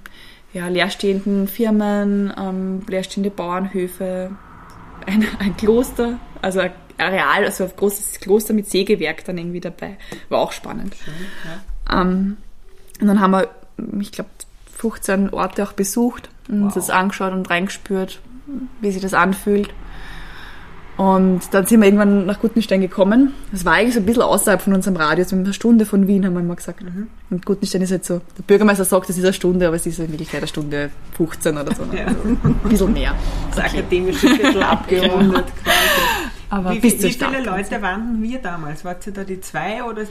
ja, 0.53 0.67
leerstehenden 0.67 1.47
Firmen, 1.47 2.33
ähm, 2.37 2.81
leerstehende 2.87 3.29
Bauernhöfe, 3.29 4.31
ein, 5.07 5.25
ein 5.39 5.57
Kloster, 5.57 6.19
also 6.41 6.59
ein 6.59 6.71
Areal, 6.97 7.45
also 7.45 7.63
ein 7.63 7.71
großes 7.75 8.19
Kloster 8.19 8.53
mit 8.53 8.69
Sägewerk 8.69 9.25
dann 9.25 9.37
irgendwie 9.37 9.59
dabei. 9.59 9.97
War 10.29 10.39
auch 10.39 10.51
spannend. 10.51 10.95
Schön, 11.03 11.13
ja. 11.89 12.01
ähm, 12.01 12.37
und 12.99 13.07
dann 13.07 13.19
haben 13.19 13.31
wir, 13.31 13.49
ich 13.99 14.11
glaube, 14.11 14.29
15 14.77 15.31
Orte 15.31 15.63
auch 15.63 15.73
besucht 15.73 16.29
und 16.47 16.59
wow. 16.59 16.65
uns 16.65 16.73
das 16.75 16.89
angeschaut 16.89 17.33
und 17.33 17.49
reingespürt, 17.49 18.19
wie 18.81 18.91
sich 18.91 19.01
das 19.01 19.13
anfühlt. 19.13 19.69
Und 21.01 21.41
dann 21.49 21.65
sind 21.65 21.79
wir 21.79 21.87
irgendwann 21.87 22.27
nach 22.27 22.39
Gutenstein 22.39 22.79
gekommen. 22.79 23.33
Das 23.51 23.65
war 23.65 23.73
eigentlich 23.73 23.95
so 23.95 24.01
ein 24.01 24.05
bisschen 24.05 24.21
außerhalb 24.21 24.61
von 24.61 24.73
unserem 24.73 24.97
Radius, 24.97 25.33
eine 25.33 25.51
Stunde 25.51 25.87
von 25.87 26.05
Wien, 26.05 26.23
haben 26.23 26.33
wir 26.33 26.41
immer 26.41 26.55
gesagt. 26.55 26.83
Mhm. 26.83 27.07
Und 27.31 27.43
Gutenstein 27.43 27.81
ist 27.81 27.89
halt 27.89 28.05
so, 28.05 28.21
der 28.37 28.43
Bürgermeister 28.43 28.85
sagt, 28.85 29.09
es 29.09 29.17
ist 29.17 29.23
eine 29.23 29.33
Stunde, 29.33 29.65
aber 29.65 29.77
es 29.77 29.87
ist 29.87 29.97
in 29.97 30.09
Wirklichkeit 30.09 30.41
eine 30.41 30.47
Stunde 30.47 30.91
15 31.17 31.57
oder 31.57 31.73
so. 31.73 31.81
Ja. 31.91 32.05
Also 32.05 32.27
ein 32.43 32.69
bisschen 32.69 32.93
mehr. 32.93 33.15
Das 33.49 33.65
okay. 33.65 33.79
akademische 33.79 34.27
Viertel 34.27 34.61
abgerundet 34.63 35.45
quasi. 35.63 36.01
Aber 36.51 36.71
wie, 36.71 36.79
bis 36.79 37.01
wie 37.01 37.11
viele 37.11 37.43
Leute 37.43 37.81
waren 37.81 38.21
wir 38.21 38.37
damals? 38.37 38.85
Wart 38.85 39.07
ihr 39.07 39.13
da 39.13 39.23
die 39.23 39.41
zwei 39.41 39.83
oder? 39.83 40.03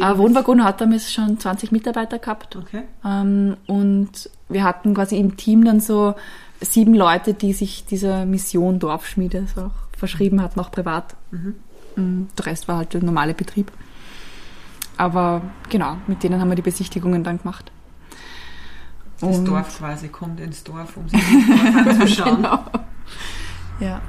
Ah, 0.00 0.18
Wohnwagon 0.18 0.62
hat 0.62 0.78
damals 0.78 1.10
schon 1.10 1.40
20 1.40 1.72
Mitarbeiter 1.72 2.18
gehabt. 2.18 2.54
Okay. 2.56 2.82
Ähm, 3.02 3.56
und 3.66 4.28
wir 4.50 4.62
hatten 4.62 4.92
quasi 4.92 5.16
im 5.16 5.38
Team 5.38 5.64
dann 5.64 5.80
so 5.80 6.14
sieben 6.60 6.94
Leute, 6.94 7.32
die 7.32 7.54
sich 7.54 7.86
dieser 7.86 8.26
Mission 8.26 8.78
Dorfschmiede 8.78 9.46
so 9.54 9.62
auch 9.62 9.83
verschrieben 10.08 10.42
hatten, 10.42 10.60
auch 10.60 10.70
privat. 10.70 11.16
Mhm. 11.30 11.54
Mm, 11.96 12.28
der 12.36 12.46
Rest 12.46 12.68
war 12.68 12.78
halt 12.78 12.94
der 12.94 13.02
normale 13.02 13.34
Betrieb. 13.34 13.72
Aber 14.96 15.42
genau, 15.70 15.96
mit 16.06 16.22
denen 16.22 16.40
haben 16.40 16.48
wir 16.48 16.56
die 16.56 16.62
Besichtigungen 16.62 17.24
dann 17.24 17.38
gemacht. 17.38 17.72
Das 19.20 19.38
Und 19.38 19.46
Dorf 19.46 19.78
quasi 19.78 20.08
kommt 20.08 20.40
ins 20.40 20.62
Dorf, 20.64 20.96
um 20.96 21.08
sich 21.08 21.20
das 21.20 21.86
anzuschauen. 21.86 22.36
genau. 22.36 22.58
Ja. 23.80 24.02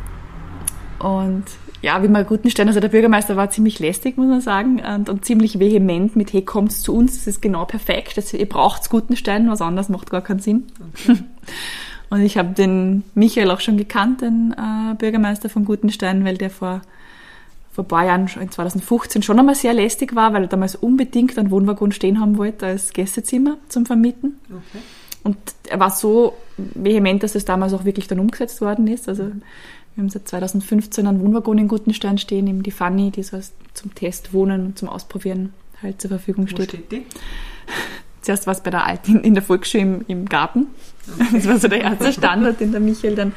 Und 0.99 1.45
ja, 1.81 2.01
wie 2.01 2.07
man 2.07 2.25
Gutenstein, 2.25 2.67
also 2.67 2.79
der 2.79 2.87
Bürgermeister 2.87 3.35
war 3.35 3.49
ziemlich 3.49 3.79
lästig, 3.79 4.17
muss 4.17 4.27
man 4.27 4.41
sagen, 4.41 4.79
und, 4.79 5.09
und 5.09 5.25
ziemlich 5.25 5.59
vehement 5.59 6.15
mit, 6.15 6.33
hey, 6.33 6.43
kommt 6.43 6.71
zu 6.71 6.95
uns, 6.95 7.17
das 7.17 7.27
ist 7.27 7.41
genau 7.41 7.65
perfekt, 7.65 8.17
das, 8.17 8.33
ihr 8.33 8.49
braucht 8.49 8.89
Gutenstein, 8.89 9.49
was 9.49 9.61
anderes 9.61 9.89
macht 9.89 10.09
gar 10.09 10.21
keinen 10.21 10.39
Sinn. 10.39 10.65
Okay. 10.93 11.19
Und 12.09 12.21
ich 12.21 12.37
habe 12.37 12.53
den 12.53 13.03
Michael 13.13 13.51
auch 13.51 13.59
schon 13.59 13.77
gekannt, 13.77 14.21
den 14.21 14.53
äh, 14.57 14.95
Bürgermeister 14.95 15.49
von 15.49 15.65
Gutenstein, 15.65 16.23
weil 16.23 16.37
der 16.37 16.49
vor, 16.49 16.81
vor 17.71 17.83
ein 17.83 17.87
paar 17.87 18.05
Jahren, 18.05 18.29
in 18.39 18.51
2015, 18.51 19.23
schon 19.23 19.39
einmal 19.39 19.55
sehr 19.55 19.73
lästig 19.73 20.15
war, 20.15 20.33
weil 20.33 20.43
er 20.43 20.47
damals 20.47 20.75
unbedingt 20.75 21.37
einen 21.37 21.51
Wohnwagon 21.51 21.91
stehen 21.91 22.19
haben 22.19 22.37
wollte 22.37 22.67
als 22.67 22.93
Gästezimmer 22.93 23.57
zum 23.69 23.85
Vermieten. 23.85 24.39
Okay. 24.49 24.83
Und 25.23 25.37
er 25.67 25.79
war 25.79 25.89
so 25.89 26.37
vehement, 26.57 27.23
dass 27.23 27.33
es 27.33 27.45
damals 27.45 27.73
auch 27.73 27.83
wirklich 27.83 28.07
dann 28.07 28.19
umgesetzt 28.19 28.61
worden 28.61 28.85
ist. 28.85 29.09
Also 29.09 29.23
wir 29.23 30.01
haben 30.01 30.09
seit 30.09 30.27
2015 30.27 31.07
einen 31.07 31.19
Wohnwagon 31.19 31.57
in 31.57 31.67
Gutenstein 31.67 32.19
stehen, 32.19 32.45
eben 32.45 32.61
die 32.61 32.71
Fanny, 32.71 33.09
die 33.09 33.23
so 33.23 33.39
zum 33.73 33.95
Test 33.95 34.33
wohnen 34.33 34.67
und 34.67 34.77
zum 34.77 34.87
Ausprobieren 34.87 35.53
halt 35.81 35.99
zur 35.99 36.09
Verfügung 36.09 36.47
steht. 36.47 36.73
Wo 36.73 36.77
steht 36.77 36.91
die? 36.91 37.05
Zuerst 38.21 38.45
war 38.45 38.53
es 38.53 38.61
bei 38.61 38.71
der 38.71 38.85
Alten 38.85 39.21
in 39.21 39.33
der 39.33 39.43
Volksschule 39.43 39.83
im, 39.83 40.05
im 40.07 40.29
Garten. 40.29 40.67
Okay. 41.07 41.25
Das 41.33 41.47
war 41.47 41.57
so 41.59 41.67
der 41.67 41.81
erste 41.81 42.13
Standard, 42.13 42.59
den 42.59 42.71
der 42.71 42.81
Michael 42.81 43.15
dann 43.15 43.33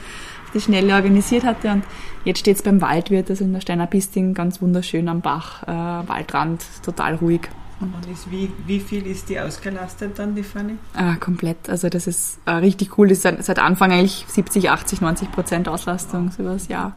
die 0.55 0.61
schnell 0.61 0.91
organisiert 0.91 1.45
hatte. 1.45 1.71
Und 1.71 1.85
jetzt 2.25 2.39
steht 2.41 2.57
es 2.57 2.63
beim 2.63 2.81
Waldwirt, 2.81 3.31
also 3.31 3.45
in 3.45 3.53
der 3.53 3.61
Steiner 3.61 3.87
Pisting, 3.87 4.35
ganz 4.35 4.63
wunderschön 4.63 5.09
am 5.09 5.21
Bach, 5.21 5.63
äh, 5.65 6.09
Waldrand, 6.09 6.65
total 6.83 7.17
ruhig. 7.17 7.43
Und 7.81 7.95
ist, 8.13 8.31
wie, 8.31 8.51
wie 8.67 8.81
viel 8.81 9.07
ist 9.07 9.29
die 9.29 9.39
ausgelastet 9.39 10.19
dann, 10.19 10.35
die 10.35 10.43
Fanny? 10.43 10.75
Ah, 10.95 11.15
komplett. 11.15 11.69
Also 11.69 11.89
das 11.89 12.09
ist 12.09 12.39
äh, 12.45 12.53
richtig 12.53 12.99
cool. 12.99 13.09
Das 13.09 13.19
ist 13.19 13.23
seit, 13.23 13.45
seit 13.45 13.59
Anfang 13.61 13.93
eigentlich 13.93 14.25
70, 14.27 14.71
80, 14.71 15.01
90 15.01 15.31
Prozent 15.31 15.69
Auslastung 15.69 16.33
so 16.33 16.43
über 16.43 16.55
das 16.55 16.67
Jahr. 16.67 16.97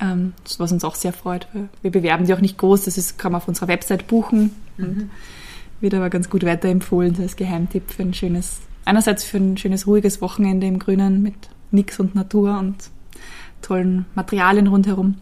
Ähm, 0.00 0.32
was 0.56 0.72
uns 0.72 0.84
auch 0.84 0.94
sehr 0.94 1.12
freut. 1.12 1.48
Wir 1.82 1.90
bewerben 1.90 2.24
die 2.24 2.32
auch 2.32 2.40
nicht 2.40 2.56
groß. 2.56 2.84
Das 2.84 2.96
ist, 2.96 3.18
kann 3.18 3.32
man 3.32 3.42
auf 3.42 3.48
unserer 3.48 3.68
Website 3.68 4.06
buchen. 4.06 4.54
Mhm. 4.78 4.84
Und 4.84 5.10
wird 5.80 5.94
aber 5.94 6.10
ganz 6.10 6.30
gut 6.30 6.44
weiterempfohlen 6.44 7.16
als 7.20 7.36
Geheimtipp 7.36 7.90
für 7.90 8.02
ein 8.02 8.14
schönes, 8.14 8.60
einerseits 8.90 9.24
für 9.24 9.38
ein 9.38 9.56
schönes, 9.56 9.86
ruhiges 9.86 10.20
Wochenende 10.20 10.66
im 10.66 10.78
Grünen 10.78 11.22
mit 11.22 11.34
Nix 11.70 11.98
und 11.98 12.14
Natur 12.14 12.58
und 12.58 12.76
tollen 13.62 14.04
Materialien 14.14 14.66
rundherum. 14.66 15.16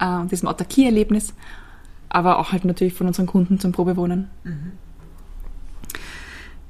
Äh, 0.00 0.16
und 0.16 0.32
diesem 0.32 0.48
Autarkie-Erlebnis 0.48 1.34
aber 2.14 2.38
auch 2.38 2.52
halt 2.52 2.64
natürlich 2.64 2.94
von 2.94 3.08
unseren 3.08 3.26
Kunden 3.26 3.58
zum 3.58 3.72
Probewohnen. 3.72 4.30
Mhm. 4.44 4.72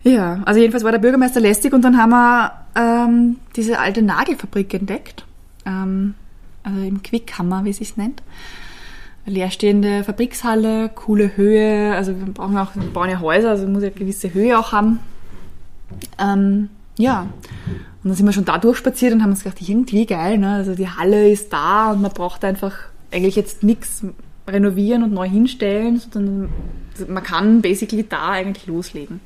Ja, 0.03 0.43
also 0.45 0.59
jedenfalls 0.59 0.85
war 0.85 0.93
der 0.93 0.99
Bürgermeister 0.99 1.41
lästig 1.41 1.73
und 1.73 1.83
dann 1.83 1.99
haben 1.99 2.11
wir 2.11 2.53
ähm, 2.75 3.37
diese 3.55 3.79
alte 3.79 4.03
Nagelfabrik 4.03 4.73
entdeckt. 4.75 5.27
Ähm, 5.67 6.15
also 6.63 6.81
im 6.81 7.03
Quickhammer, 7.03 7.65
wie 7.65 7.71
es 7.71 7.77
sich 7.77 7.97
nennt. 7.97 8.23
Leerstehende 9.27 10.03
Fabrikshalle, 10.05 10.91
coole 10.91 11.37
Höhe, 11.37 11.95
also 11.95 12.19
wir 12.19 12.33
brauchen 12.33 12.57
auch, 12.57 12.75
wir 12.75 12.83
bauen 12.91 13.11
ja 13.11 13.21
Häuser, 13.21 13.51
also 13.51 13.67
muss 13.67 13.83
ja 13.83 13.91
gewisse 13.91 14.33
Höhe 14.33 14.59
auch 14.59 14.73
haben. 14.73 14.99
Ähm, 16.19 16.69
ja, 16.97 17.23
und 18.03 18.11
dann 18.11 18.15
sind 18.15 18.27
wir 18.27 18.33
schon 18.33 18.45
da 18.45 18.59
durchspaziert 18.59 19.13
und 19.13 19.23
haben 19.23 19.31
uns 19.31 19.45
gedacht, 19.45 19.61
irgendwie 19.67 20.07
geil, 20.07 20.39
ne? 20.39 20.55
Also 20.55 20.75
die 20.75 20.89
Halle 20.89 21.31
ist 21.31 21.53
da 21.53 21.93
und 21.93 22.03
man 22.03 22.13
braucht 22.13 22.45
einfach 22.45 22.75
eigentlich 23.11 23.37
jetzt 23.37 23.63
nichts 23.63 24.05
renovieren 24.47 25.03
und 25.03 25.13
neu 25.13 25.29
hinstellen, 25.29 25.99
sondern 25.99 26.51
man 27.09 27.23
kann 27.23 27.63
basically 27.63 28.05
da 28.07 28.31
eigentlich 28.31 28.67
loslegen. 28.67 29.21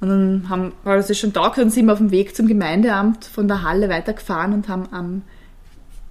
Und 0.00 0.08
dann 0.08 0.48
haben, 0.48 0.72
weil 0.84 0.96
das 0.96 1.10
ist 1.10 1.18
schon 1.18 1.32
da, 1.32 1.52
sind 1.54 1.86
wir 1.86 1.92
auf 1.92 1.98
dem 1.98 2.10
Weg 2.10 2.34
zum 2.34 2.46
Gemeindeamt 2.46 3.24
von 3.24 3.48
der 3.48 3.62
Halle 3.62 3.88
weitergefahren 3.88 4.54
und 4.54 4.68
haben 4.68 4.88
am 4.92 5.22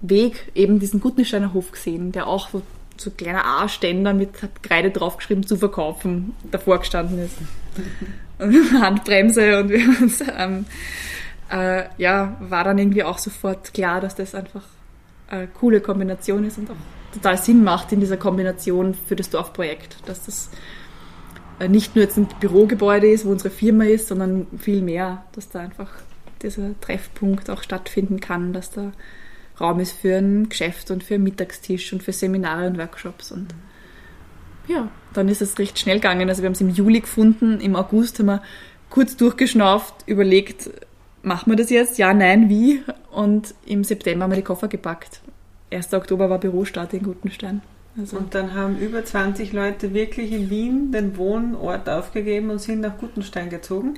Weg 0.00 0.52
eben 0.54 0.78
diesen 0.78 1.00
Guttensteiner 1.00 1.52
Hof 1.52 1.72
gesehen, 1.72 2.12
der 2.12 2.26
auch 2.26 2.48
so, 2.48 2.62
so 2.96 3.10
kleiner 3.10 3.44
A-Ständer 3.44 4.14
mit 4.14 4.30
Kreide 4.62 4.90
draufgeschrieben 4.90 5.46
zu 5.46 5.56
verkaufen 5.56 6.34
davor 6.50 6.78
gestanden 6.78 7.18
ist. 7.18 7.36
Und 8.40 8.72
Handbremse 8.80 9.60
und 9.60 9.70
wir 9.70 9.88
uns, 10.00 10.22
ähm, 10.36 10.66
äh, 11.50 11.84
ja, 11.98 12.36
war 12.40 12.64
dann 12.64 12.78
irgendwie 12.78 13.04
auch 13.04 13.18
sofort 13.18 13.74
klar, 13.74 14.00
dass 14.00 14.14
das 14.14 14.34
einfach 14.34 14.64
eine 15.28 15.46
coole 15.46 15.80
Kombination 15.80 16.44
ist 16.44 16.58
und 16.58 16.70
auch 16.70 16.76
total 17.12 17.38
Sinn 17.38 17.64
macht 17.64 17.92
in 17.92 18.00
dieser 18.00 18.16
Kombination 18.16 18.94
für 18.94 19.16
das 19.16 19.30
Dorfprojekt, 19.30 19.96
dass 20.06 20.26
das 20.26 20.50
äh, 21.58 21.68
nicht 21.68 21.94
nur 21.94 22.04
jetzt 22.04 22.16
ein 22.16 22.28
Bürogebäude 22.40 23.08
ist, 23.08 23.24
wo 23.24 23.30
unsere 23.30 23.50
Firma 23.50 23.84
ist, 23.84 24.08
sondern 24.08 24.46
viel 24.58 24.82
mehr, 24.82 25.24
dass 25.32 25.48
da 25.48 25.60
einfach 25.60 25.90
dieser 26.42 26.78
Treffpunkt 26.80 27.50
auch 27.50 27.62
stattfinden 27.62 28.20
kann, 28.20 28.52
dass 28.52 28.70
da 28.70 28.92
Raum 29.60 29.78
ist 29.80 29.92
für 29.92 30.16
ein 30.16 30.48
Geschäft 30.48 30.90
und 30.90 31.04
für 31.04 31.14
einen 31.14 31.24
Mittagstisch 31.24 31.92
und 31.92 32.02
für 32.02 32.12
Seminare 32.12 32.66
und 32.66 32.78
Workshops 32.78 33.30
und 33.30 33.48
ja, 34.68 34.88
dann 35.12 35.28
ist 35.28 35.42
es 35.42 35.58
recht 35.58 35.78
schnell 35.78 35.96
gegangen. 35.96 36.28
Also 36.28 36.42
wir 36.42 36.46
haben 36.46 36.54
es 36.54 36.60
im 36.60 36.70
Juli 36.70 37.00
gefunden, 37.00 37.60
im 37.60 37.76
August 37.76 38.18
haben 38.18 38.26
wir 38.26 38.42
kurz 38.88 39.16
durchgeschnauft, 39.16 39.94
überlegt, 40.06 40.70
machen 41.22 41.52
wir 41.52 41.56
das 41.56 41.70
jetzt? 41.70 41.98
Ja, 41.98 42.14
nein, 42.14 42.48
wie? 42.48 42.82
Und 43.10 43.54
im 43.66 43.84
September 43.84 44.24
haben 44.24 44.30
wir 44.32 44.36
die 44.36 44.42
Koffer 44.42 44.68
gepackt 44.68 45.20
1. 45.72 45.92
Oktober 45.94 46.28
war 46.28 46.38
Bürostart 46.38 46.92
in 46.94 47.02
Gutenstein. 47.02 47.62
Also 47.98 48.16
und 48.16 48.34
dann 48.34 48.54
haben 48.54 48.78
über 48.78 49.04
20 49.04 49.52
Leute 49.52 49.94
wirklich 49.94 50.32
in 50.32 50.50
Wien 50.50 50.92
den 50.92 51.16
Wohnort 51.16 51.88
aufgegeben 51.88 52.50
und 52.50 52.60
sind 52.60 52.80
nach 52.80 52.98
Gutenstein 52.98 53.50
gezogen? 53.50 53.94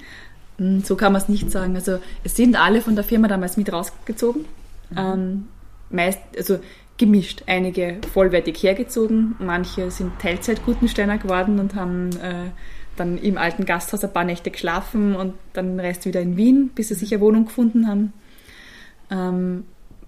Hm, 0.58 0.82
so 0.82 0.96
kann 0.96 1.12
man 1.12 1.22
es 1.22 1.28
nicht 1.28 1.50
sagen. 1.50 1.74
Also 1.74 1.98
es 2.24 2.36
sind 2.36 2.56
alle 2.56 2.80
von 2.80 2.94
der 2.94 3.04
Firma 3.04 3.28
damals 3.28 3.56
mit 3.56 3.72
rausgezogen. 3.72 4.42
Mhm. 4.90 4.98
Ähm, 4.98 5.48
meist, 5.90 6.20
also 6.36 6.58
gemischt. 6.98 7.42
Einige 7.46 7.98
vollwertig 8.12 8.62
hergezogen, 8.62 9.34
manche 9.38 9.90
sind 9.90 10.18
Teilzeit-Gutensteiner 10.20 11.18
geworden 11.18 11.58
und 11.58 11.74
haben 11.74 12.10
äh, 12.16 12.50
dann 12.96 13.18
im 13.18 13.38
alten 13.38 13.64
Gasthaus 13.64 14.04
ein 14.04 14.12
paar 14.12 14.24
Nächte 14.24 14.50
geschlafen 14.50 15.14
und 15.16 15.34
dann 15.52 15.76
den 15.76 15.80
Rest 15.80 16.04
wieder 16.04 16.20
in 16.20 16.36
Wien, 16.36 16.70
bis 16.74 16.88
sie 16.88 16.94
sich 16.94 17.12
eine 17.12 17.22
Wohnung 17.22 17.46
gefunden 17.46 17.88
haben. 17.88 18.12
Ähm, 19.10 19.64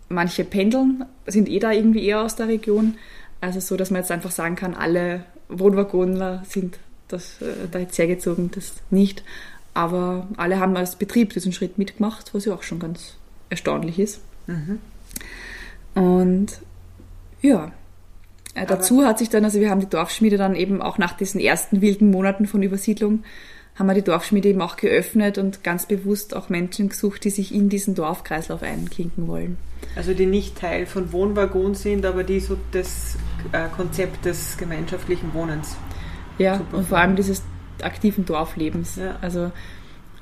manche 0.09 0.45
pendeln, 0.45 1.05
sind 1.27 1.49
eh 1.49 1.59
da 1.59 1.73
irgendwie 1.73 2.05
eher 2.05 2.23
aus 2.23 2.37
der 2.37 2.49
Region. 2.49 2.97
Also 3.41 3.61
so, 3.61 3.77
dass 3.77 3.91
man 3.91 4.03
jetzt 4.03 4.11
einfach 4.11 4.31
sagen 4.31 4.57
kann, 4.57 4.75
alle 4.75 5.25
Wohnwaggonler 5.49 6.43
sind 6.47 6.79
das, 7.09 7.41
äh, 7.43 7.69
da 7.71 7.79
jetzt 7.79 7.99
hergezogen, 7.99 8.51
das 8.55 8.75
nicht. 8.91 9.25
Aber 9.73 10.29
alle 10.37 10.61
haben 10.61 10.77
als 10.77 10.97
Betrieb 10.97 11.33
diesen 11.33 11.53
Schritt 11.53 11.79
mitgemacht, 11.79 12.33
was 12.33 12.45
ja 12.45 12.55
auch 12.55 12.63
schon 12.63 12.79
ganz 12.79 13.17
erstaunlich 13.51 13.99
ist. 13.99 14.21
Mhm. 14.47 14.79
Und 15.95 16.61
ja, 17.45 17.73
äh, 18.55 18.67
dazu 18.67 19.05
hat 19.05 19.19
sich 19.19 19.29
dann, 19.29 19.45
also 19.45 19.61
wir 19.61 19.71
haben 19.71 19.81
die 19.81 19.89
Dorfschmiede 19.89 20.37
dann 20.37 20.55
eben 20.55 20.81
auch 20.81 20.99
nach 20.99 21.13
diesen 21.13 21.41
ersten 21.41 21.81
wilden 21.81 22.11
Monaten 22.11 22.47
von 22.47 22.63
Übersiedlung 22.63 23.23
haben 23.77 23.87
wir 23.87 23.95
die 23.95 24.03
Dorfschmiede 24.03 24.51
eben 24.51 24.63
auch 24.63 24.77
geöffnet 24.77 25.37
und 25.37 25.65
ganz 25.65 25.87
bewusst 25.87 26.35
auch 26.37 26.49
Menschen 26.49 26.89
gesucht, 26.89 27.25
die 27.25 27.31
sich 27.31 27.53
in 27.53 27.69
diesen 27.69 27.95
Dorfkreislauf 27.95 28.63
einklinken 28.63 29.27
wollen. 29.27 29.57
Also 29.97 30.15
die 30.15 30.27
nicht 30.27 30.57
Teil 30.57 30.87
von 30.87 31.13
Wohnwaggon 31.13 31.75
sind, 31.75 32.07
aber 32.07 32.23
die 32.23 32.41
so 32.41 32.57
das 32.71 33.17
äh, 33.53 33.69
Konzept 33.77 34.25
des 34.25 34.57
gemeinschaftlichen 34.57 35.35
Wohnens. 35.35 35.77
Ja, 36.39 36.59
Super 36.59 36.77
und 36.79 36.89
vor 36.89 36.99
allem 36.99 37.17
dieses 37.17 37.43
aktiven 37.83 38.25
Dorflebens. 38.25 38.97
Ja. 38.97 39.19
Also 39.21 39.51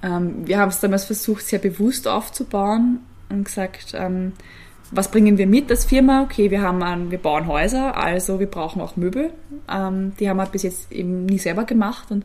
ähm, 0.02 0.46
wir 0.46 0.58
haben 0.58 0.70
es 0.70 0.80
damals 0.80 1.04
versucht, 1.04 1.46
sehr 1.46 1.58
bewusst 1.58 2.08
aufzubauen 2.08 3.00
und 3.28 3.44
gesagt, 3.44 3.92
ähm, 3.94 4.32
was 4.92 5.10
bringen 5.10 5.38
wir 5.38 5.46
mit 5.46 5.70
als 5.70 5.86
Firma? 5.86 6.22
Okay, 6.22 6.50
wir 6.50 6.60
haben 6.60 6.82
ein, 6.82 7.10
wir 7.10 7.18
bauen 7.18 7.46
Häuser, 7.46 7.96
also 7.96 8.38
wir 8.38 8.46
brauchen 8.46 8.80
auch 8.82 8.96
Möbel. 8.96 9.30
Ähm, 9.70 10.12
die 10.20 10.28
haben 10.28 10.36
wir 10.36 10.46
bis 10.46 10.62
jetzt 10.62 10.92
eben 10.92 11.24
nie 11.26 11.38
selber 11.38 11.64
gemacht 11.64 12.10
und 12.10 12.24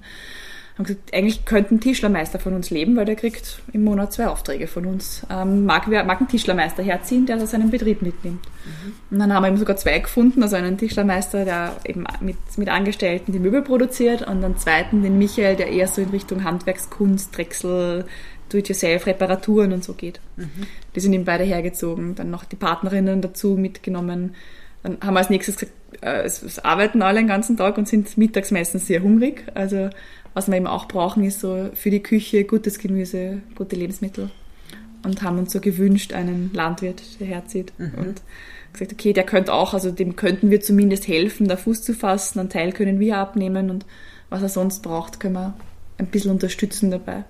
haben 0.77 0.85
gesagt, 0.85 1.13
eigentlich 1.13 1.45
könnte 1.45 1.73
ein 1.73 1.79
Tischlermeister 1.79 2.39
von 2.39 2.53
uns 2.53 2.69
leben, 2.69 2.95
weil 2.97 3.05
der 3.05 3.15
kriegt 3.15 3.61
im 3.73 3.83
Monat 3.83 4.13
zwei 4.13 4.27
Aufträge 4.27 4.67
von 4.67 4.85
uns. 4.85 5.25
Ähm, 5.29 5.65
mag, 5.65 5.87
mag 5.87 6.19
einen 6.19 6.27
Tischlermeister 6.27 6.83
herziehen, 6.83 7.25
der 7.25 7.35
also 7.35 7.47
seinen 7.47 7.71
Betrieb 7.71 8.01
mitnimmt. 8.01 8.45
Mhm. 8.65 8.93
Und 9.09 9.19
dann 9.19 9.33
haben 9.33 9.43
wir 9.43 9.47
eben 9.47 9.57
sogar 9.57 9.77
zwei 9.77 9.97
gefunden, 9.99 10.43
also 10.43 10.55
einen 10.55 10.77
Tischlermeister, 10.77 11.45
der 11.45 11.77
eben 11.85 12.03
mit, 12.19 12.37
mit 12.57 12.69
Angestellten 12.69 13.31
die 13.31 13.39
Möbel 13.39 13.63
produziert 13.63 14.21
und 14.21 14.43
einen 14.43 14.57
zweiten, 14.57 15.01
den 15.01 15.17
Michael, 15.17 15.55
der 15.55 15.69
eher 15.69 15.87
so 15.87 16.01
in 16.01 16.09
Richtung 16.09 16.43
Handwerkskunst, 16.43 17.35
Drechsel, 17.35 18.05
Do-it-yourself, 18.49 19.05
Reparaturen 19.05 19.73
und 19.73 19.83
so 19.83 19.93
geht. 19.93 20.19
Mhm. 20.35 20.67
Die 20.95 20.99
sind 20.99 21.13
eben 21.13 21.25
beide 21.25 21.43
hergezogen. 21.43 22.15
Dann 22.15 22.29
noch 22.29 22.45
die 22.45 22.55
Partnerinnen 22.55 23.21
dazu 23.21 23.55
mitgenommen. 23.55 24.35
Dann 24.83 24.97
haben 25.01 25.13
wir 25.13 25.19
als 25.19 25.29
nächstes 25.29 25.57
gesagt, 25.57 25.73
äh, 26.01 26.23
es, 26.23 26.41
es 26.43 26.59
arbeiten 26.59 27.01
alle 27.01 27.19
den 27.19 27.27
ganzen 27.27 27.57
Tag 27.57 27.77
und 27.77 27.87
sind 27.87 28.17
mittags 28.17 28.51
meistens 28.51 28.87
sehr 28.87 29.01
hungrig. 29.01 29.43
Also 29.53 29.89
was 30.33 30.47
wir 30.47 30.57
eben 30.57 30.67
auch 30.67 30.87
brauchen, 30.87 31.23
ist 31.23 31.39
so 31.39 31.69
für 31.73 31.89
die 31.89 32.03
Küche 32.03 32.43
gutes 32.43 32.79
Gemüse, 32.79 33.41
gute 33.55 33.75
Lebensmittel. 33.75 34.29
Und 35.03 35.21
haben 35.21 35.39
uns 35.39 35.53
so 35.53 35.59
gewünscht, 35.61 36.13
einen 36.13 36.51
Landwirt, 36.53 37.19
der 37.19 37.27
herzieht. 37.27 37.73
Mhm. 37.77 37.93
Und 37.97 38.21
gesagt, 38.73 38.93
okay, 38.93 39.13
der 39.13 39.23
könnte 39.23 39.53
auch, 39.53 39.73
also 39.73 39.91
dem 39.91 40.15
könnten 40.15 40.49
wir 40.49 40.61
zumindest 40.61 41.07
helfen, 41.07 41.47
da 41.47 41.57
Fuß 41.57 41.81
zu 41.81 41.93
fassen. 41.93 42.39
Einen 42.39 42.49
Teil 42.49 42.71
können 42.71 42.99
wir 42.99 43.17
abnehmen 43.17 43.69
und 43.69 43.85
was 44.29 44.41
er 44.41 44.49
sonst 44.49 44.83
braucht, 44.83 45.19
können 45.19 45.35
wir 45.35 45.53
ein 45.97 46.07
bisschen 46.07 46.31
unterstützen 46.31 46.91
dabei. 46.91 47.23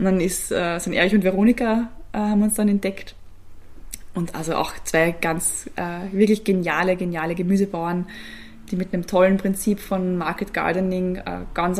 Und 0.00 0.06
dann 0.06 0.20
ist, 0.20 0.50
äh, 0.50 0.78
sind 0.78 0.94
Erich 0.94 1.14
und 1.14 1.24
Veronika 1.24 1.90
äh, 2.12 2.16
haben 2.16 2.42
uns 2.42 2.54
dann 2.54 2.68
entdeckt. 2.68 3.14
Und 4.14 4.34
also 4.34 4.54
auch 4.54 4.72
zwei 4.82 5.12
ganz 5.12 5.68
äh, 5.76 6.10
wirklich 6.10 6.42
geniale, 6.42 6.96
geniale 6.96 7.34
Gemüsebauern, 7.34 8.06
die 8.70 8.76
mit 8.76 8.94
einem 8.94 9.06
tollen 9.06 9.36
Prinzip 9.36 9.78
von 9.78 10.16
Market 10.16 10.54
Gardening 10.54 11.16
äh, 11.16 11.40
ganz 11.52 11.78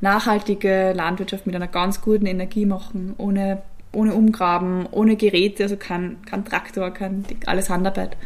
nachhaltige 0.00 0.94
Landwirtschaft 0.94 1.46
mit 1.46 1.54
einer 1.54 1.68
ganz 1.68 2.00
guten 2.00 2.24
Energie 2.24 2.64
machen, 2.64 3.14
ohne, 3.18 3.62
ohne 3.92 4.14
Umgraben, 4.14 4.86
ohne 4.90 5.16
Geräte, 5.16 5.64
also 5.64 5.76
kein, 5.76 6.16
kein 6.24 6.46
Traktor, 6.46 6.92
kein, 6.92 7.26
alles 7.44 7.68
Handarbeit. 7.68 8.16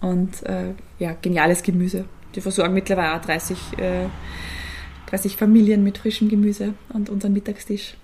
Und 0.00 0.42
äh, 0.46 0.72
ja, 0.98 1.14
geniales 1.20 1.62
Gemüse. 1.62 2.06
Die 2.34 2.40
versorgen 2.40 2.72
mittlerweile 2.72 3.16
auch 3.16 3.20
30, 3.20 3.58
äh, 3.76 4.06
30 5.06 5.36
Familien 5.36 5.84
mit 5.84 5.98
frischem 5.98 6.28
Gemüse 6.28 6.74
und 6.92 7.08
unseren 7.10 7.32
Mittagstisch. 7.32 7.94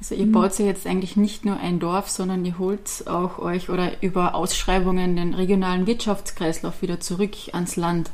Also 0.00 0.16
ihr 0.16 0.30
baut 0.30 0.58
ja 0.58 0.66
jetzt 0.66 0.86
eigentlich 0.86 1.16
nicht 1.16 1.46
nur 1.46 1.58
ein 1.58 1.78
Dorf, 1.78 2.10
sondern 2.10 2.44
ihr 2.44 2.58
holt 2.58 3.04
auch 3.06 3.38
euch 3.38 3.70
oder 3.70 4.02
über 4.02 4.34
Ausschreibungen 4.34 5.16
den 5.16 5.32
regionalen 5.32 5.86
Wirtschaftskreislauf 5.86 6.82
wieder 6.82 7.00
zurück 7.00 7.34
ans 7.52 7.76
Land. 7.76 8.10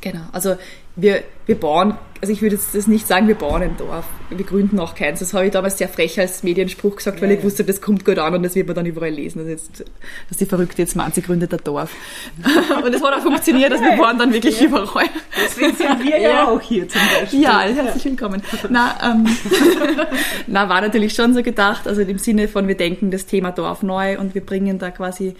Genau, 0.00 0.22
also 0.32 0.56
wir, 0.96 1.24
wir 1.46 1.56
bauen, 1.56 1.96
also 2.20 2.32
ich 2.32 2.40
würde 2.40 2.54
jetzt 2.56 2.74
das 2.74 2.86
nicht 2.86 3.06
sagen, 3.06 3.28
wir 3.28 3.34
bauen 3.34 3.62
ein 3.62 3.76
Dorf, 3.76 4.06
wir 4.30 4.44
gründen 4.46 4.78
auch 4.78 4.94
keins. 4.94 5.18
Das 5.18 5.34
habe 5.34 5.46
ich 5.46 5.52
damals 5.52 5.76
sehr 5.76 5.88
frech 5.88 6.18
als 6.18 6.42
Medienspruch 6.42 6.96
gesagt, 6.96 7.20
weil 7.20 7.30
ja, 7.30 7.36
ich 7.36 7.44
wusste, 7.44 7.64
das 7.64 7.80
kommt 7.80 8.04
gut 8.04 8.18
an 8.18 8.34
und 8.34 8.42
das 8.42 8.54
wird 8.54 8.66
man 8.66 8.76
dann 8.76 8.86
überall 8.86 9.10
lesen. 9.10 9.40
Also 9.40 9.50
jetzt, 9.50 9.84
dass 10.28 10.38
die 10.38 10.46
Verrückte 10.46 10.80
jetzt 10.80 10.96
meint, 10.96 11.14
sie 11.14 11.22
gründet 11.22 11.52
ein 11.52 11.60
Dorf. 11.64 11.90
und 12.84 12.94
es 12.94 13.02
hat 13.02 13.12
auch 13.12 13.22
funktioniert, 13.22 13.72
dass 13.72 13.80
wir 13.80 13.98
waren 13.98 14.18
dann 14.18 14.32
wirklich 14.32 14.58
ja. 14.58 14.68
überall. 14.68 15.06
Deswegen 15.44 15.76
sind 15.76 16.02
wir 16.04 16.18
ja, 16.18 16.30
ja 16.30 16.48
auch 16.48 16.60
hier 16.60 16.88
zum 16.88 17.02
Beispiel. 17.20 17.42
Ja, 17.42 17.60
herzlich 17.60 18.04
willkommen. 18.04 18.42
Na, 18.70 18.96
ähm, 19.02 19.26
na, 20.46 20.68
war 20.68 20.80
natürlich 20.80 21.12
schon 21.12 21.34
so 21.34 21.42
gedacht, 21.42 21.86
also 21.86 22.00
im 22.00 22.18
Sinne 22.18 22.48
von, 22.48 22.68
wir 22.68 22.76
denken 22.76 23.10
das 23.10 23.26
Thema 23.26 23.50
Dorf 23.50 23.82
neu 23.82 24.18
und 24.18 24.34
wir 24.34 24.46
bringen 24.46 24.78
da 24.78 24.90
quasi 24.90 25.34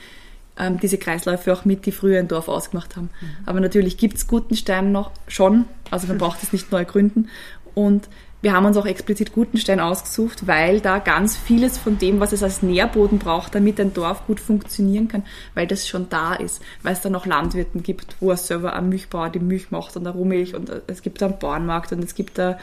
ähm, 0.59 0.79
diese 0.81 0.99
Kreisläufe 0.99 1.53
auch 1.53 1.65
mit, 1.65 1.87
die 1.87 1.93
früher 1.93 2.21
ein 2.21 2.29
Dorf 2.29 2.49
ausgemacht 2.49 2.97
haben. 2.97 3.11
Mhm. 3.21 3.27
Aber 3.47 3.61
natürlich 3.61 3.97
gibt 3.97 4.17
es 4.17 4.27
Gutenstein 4.27 4.93
noch 4.93 5.11
schon, 5.29 5.65
also 5.91 6.07
man 6.07 6.19
braucht 6.19 6.43
es 6.43 6.53
nicht 6.53 6.71
neu 6.71 6.85
gründen. 6.85 7.29
Und 7.75 8.09
wir 8.45 8.53
haben 8.53 8.67
uns 8.67 8.77
auch 8.77 8.85
explizit 8.85 9.33
Gutenstein 9.33 9.81
ausgesucht, 9.81 10.47
weil 10.47 10.81
da 10.81 10.99
ganz 10.99 11.35
vieles 11.35 11.79
von 11.79 11.97
dem, 11.99 12.21
was 12.21 12.33
es 12.33 12.43
als 12.43 12.63
Nährboden 12.63 13.19
braucht, 13.19 13.55
damit 13.55 13.81
ein 13.81 13.95
Dorf 13.95 14.27
gut 14.27 14.39
funktionieren 14.39 15.09
kann, 15.09 15.25
weil 15.55 15.67
das 15.67 15.89
schon 15.89 16.11
da 16.11 16.35
ist. 16.35 16.61
Weil 16.83 16.93
es 16.93 17.01
da 17.01 17.09
noch 17.09 17.25
Landwirten 17.25 17.83
gibt, 17.83 18.17
wo 18.21 18.31
er 18.31 18.37
selber 18.37 18.75
ein 18.75 18.91
Milchbauer 18.91 19.31
die 19.31 19.39
Milch 19.39 19.71
macht 19.71 19.97
und 19.97 20.07
eine 20.07 20.15
Rohmilch 20.15 20.55
und 20.55 20.71
es 20.87 21.01
gibt 21.01 21.23
da 21.23 21.27
einen 21.27 21.39
Bauernmarkt 21.39 21.93
und 21.93 22.05
es 22.05 22.15
gibt 22.15 22.37
da 22.37 22.59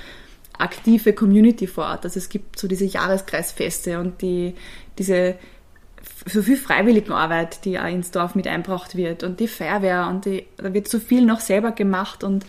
aktive 0.56 1.14
Community 1.14 1.66
vor 1.66 1.86
Ort. 1.86 2.06
Also 2.06 2.20
es 2.20 2.30
gibt 2.30 2.60
so 2.60 2.68
diese 2.68 2.86
Jahreskreisfeste 2.86 4.00
und 4.00 4.22
die, 4.22 4.54
diese 5.00 5.36
so 6.26 6.42
viel 6.42 6.58
Freiwilligenarbeit, 6.58 7.66
die 7.66 7.80
auch 7.80 7.88
ins 7.88 8.12
Dorf 8.12 8.36
mit 8.36 8.48
einbracht 8.48 8.96
wird. 8.96 9.24
Und 9.24 9.40
die 9.40 9.48
Feuerwehr 9.48 10.08
und 10.08 10.26
die, 10.26 10.46
da 10.58 10.74
wird 10.74 10.88
so 10.88 11.00
viel 11.00 11.26
noch 11.26 11.40
selber 11.40 11.72
gemacht 11.72 12.24
und 12.24 12.46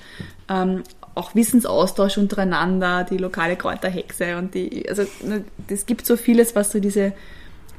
ähm, 0.48 0.82
auch 1.14 1.34
Wissensaustausch 1.34 2.18
untereinander, 2.18 3.04
die 3.04 3.18
lokale 3.18 3.56
Kräuterhexe 3.56 4.36
und 4.38 4.54
die, 4.54 4.88
also 4.88 5.02
ne, 5.22 5.44
es 5.68 5.86
gibt 5.86 6.06
so 6.06 6.16
vieles, 6.16 6.54
was 6.54 6.72
so 6.72 6.80
diese, 6.80 7.12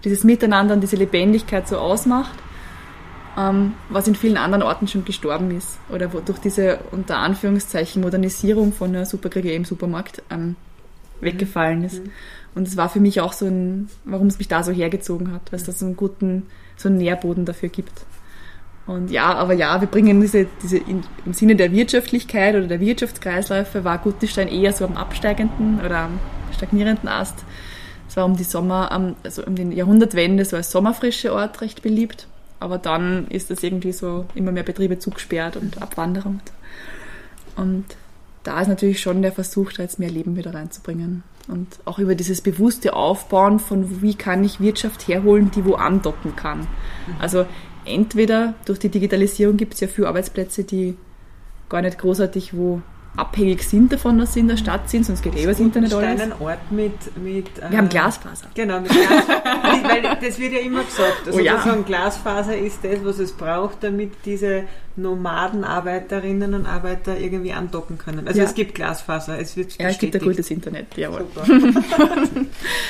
dieses 0.04 0.24
Miteinander 0.24 0.76
und 0.76 0.82
diese 0.82 0.98
Lebendigkeit 0.98 1.68
so 1.68 1.78
ausmacht, 1.78 2.38
ähm, 3.38 3.74
was 3.90 4.08
in 4.08 4.16
vielen 4.16 4.38
anderen 4.38 4.62
Orten 4.62 4.88
schon 4.88 5.06
gestorben 5.06 5.56
ist 5.56 5.80
oder 5.90 6.14
wo 6.14 6.20
durch 6.20 6.40
diese 6.40 6.80
unter 6.92 7.18
Anführungszeichen 7.18 8.04
Modernisierung 8.04 8.72
von 8.72 8.90
einer 8.90 9.06
Superkriege 9.06 9.52
im 9.52 9.66
Supermarkt 9.66 10.22
ähm, 10.30 10.56
weggefallen 11.24 11.84
ist. 11.84 12.04
Mhm. 12.04 12.12
Und 12.56 12.68
es 12.68 12.78
war 12.78 12.90
für 12.90 13.00
mich 13.00 13.20
auch 13.22 13.34
so 13.34 13.46
ein, 13.46 13.90
warum 14.06 14.28
es 14.28 14.38
mich 14.38 14.48
da 14.48 14.64
so 14.64 14.72
hergezogen 14.72 15.32
hat, 15.34 15.52
weil 15.52 15.60
es 15.60 15.66
da 15.66 15.72
so 15.72 15.86
einen 15.86 15.96
guten, 15.96 16.44
so 16.78 16.90
einen 16.90 16.98
Nährboden 16.98 17.46
dafür 17.46 17.70
gibt. 17.70 18.06
Und 18.86 19.12
ja, 19.12 19.34
aber 19.34 19.54
ja, 19.54 19.80
wir 19.80 19.88
bringen 19.88 20.20
diese, 20.20 20.46
diese 20.62 20.78
in, 20.78 21.04
im 21.26 21.34
Sinne 21.34 21.56
der 21.56 21.72
Wirtschaftlichkeit 21.72 22.56
oder 22.56 22.68
der 22.68 22.82
Wirtschaftskreisläufe 22.82 23.84
war 23.84 23.98
Guttenstein 23.98 24.50
eher 24.50 24.74
so 24.74 24.86
am 24.86 24.98
absteigenden 24.98 25.80
oder 25.84 26.00
am 26.00 26.20
stagnierenden 26.54 27.08
Ast. 27.08 27.46
Es 28.10 28.18
war 28.18 28.26
um 28.26 28.36
die 28.36 28.44
Sommer, 28.44 29.16
also 29.24 29.46
um 29.46 29.56
den 29.56 29.72
Jahrhundertwende 29.72 30.44
so 30.44 30.58
als 30.58 30.70
sommerfrische 30.70 31.34
Ort 31.34 31.62
recht 31.62 31.82
beliebt. 31.82 32.28
Aber 32.60 32.78
dann 32.78 33.28
ist 33.28 33.50
das 33.50 33.64
irgendwie 33.64 33.94
so 33.94 34.26
immer 34.36 34.52
mehr 34.52 34.64
Betriebe 34.64 35.00
zugesperrt 35.00 35.58
und 35.58 35.82
Abwanderung. 35.82 36.42
Und 37.56 37.86
da 38.44 38.62
ist 38.62 38.68
natürlich 38.68 39.02
schon 39.02 39.22
der 39.22 39.32
Versuch, 39.32 39.72
da 39.74 39.84
jetzt 39.84 40.00
mehr 40.00 40.12
Leben 40.12 40.36
wieder 40.36 40.54
reinzubringen. 40.54 41.24
Und 41.48 41.68
auch 41.86 42.00
über 42.00 42.16
dieses 42.16 42.42
bewusste 42.42 42.94
Aufbauen 42.94 43.60
von, 43.60 44.02
wie 44.02 44.16
kann 44.16 44.44
ich 44.44 44.62
Wirtschaft 44.62 45.08
herholen, 45.08 45.52
die 45.52 45.66
wo 45.66 45.74
andocken 45.76 46.36
kann. 46.36 46.60
Mhm. 46.60 46.66
Also 47.20 47.46
entweder 47.86 48.54
durch 48.66 48.80
die 48.80 48.90
Digitalisierung 48.90 49.58
gibt 49.58 49.74
es 49.74 49.80
ja 49.82 49.88
viele 49.88 50.08
Arbeitsplätze, 50.08 50.64
die 50.64 50.96
gar 51.70 51.82
nicht 51.82 51.98
großartig 51.98 52.56
wo 52.56 52.82
abhängig 53.16 53.64
sind 53.64 53.92
davon, 53.94 54.18
dass 54.18 54.34
sie 54.34 54.40
in 54.40 54.48
der 54.48 54.58
Stadt 54.58 54.90
sind, 54.90 55.06
sonst 55.06 55.22
geht 55.22 55.36
eh 55.36 55.46
das 55.46 55.60
Internet 55.60 55.94
alles. 55.94 56.22
einen 56.22 56.34
Ort 56.40 56.72
mit... 56.72 56.94
mit 57.18 57.48
Wir 57.58 57.72
äh, 57.72 57.78
haben 57.78 57.90
Glasfaser. 57.90 58.48
Genau, 58.56 58.80
mit 58.80 58.92
Glasfaser. 58.92 59.44
weil 59.84 60.02
das 60.20 60.40
wird 60.40 60.54
ja 60.54 60.60
immer 60.60 60.84
gesagt. 60.84 61.28
Also 61.28 61.38
oh 61.38 61.42
ja. 61.42 61.62
sagen, 61.62 61.86
Glasfaser 61.86 62.58
ist 62.58 62.84
das, 62.84 63.04
was 63.04 63.20
es 63.20 63.34
braucht, 63.34 63.84
damit 63.84 64.12
diese 64.26 64.64
Nomadenarbeiterinnen 64.96 66.56
und 66.56 66.66
Arbeiter 66.66 67.18
irgendwie 67.20 67.54
andocken 67.54 68.00
können. 68.00 68.28
Also 68.28 68.40
ja. 68.40 68.46
es 68.46 68.56
gibt 68.56 68.74
Glasfaser, 68.74 69.40
es 69.40 69.56
wird 69.58 69.78
Ja, 69.80 69.90
es 69.90 70.00
gibt 70.00 70.16
ein 70.16 70.22
gutes 70.22 70.50
Internet, 70.50 70.98
jawohl. 70.98 71.26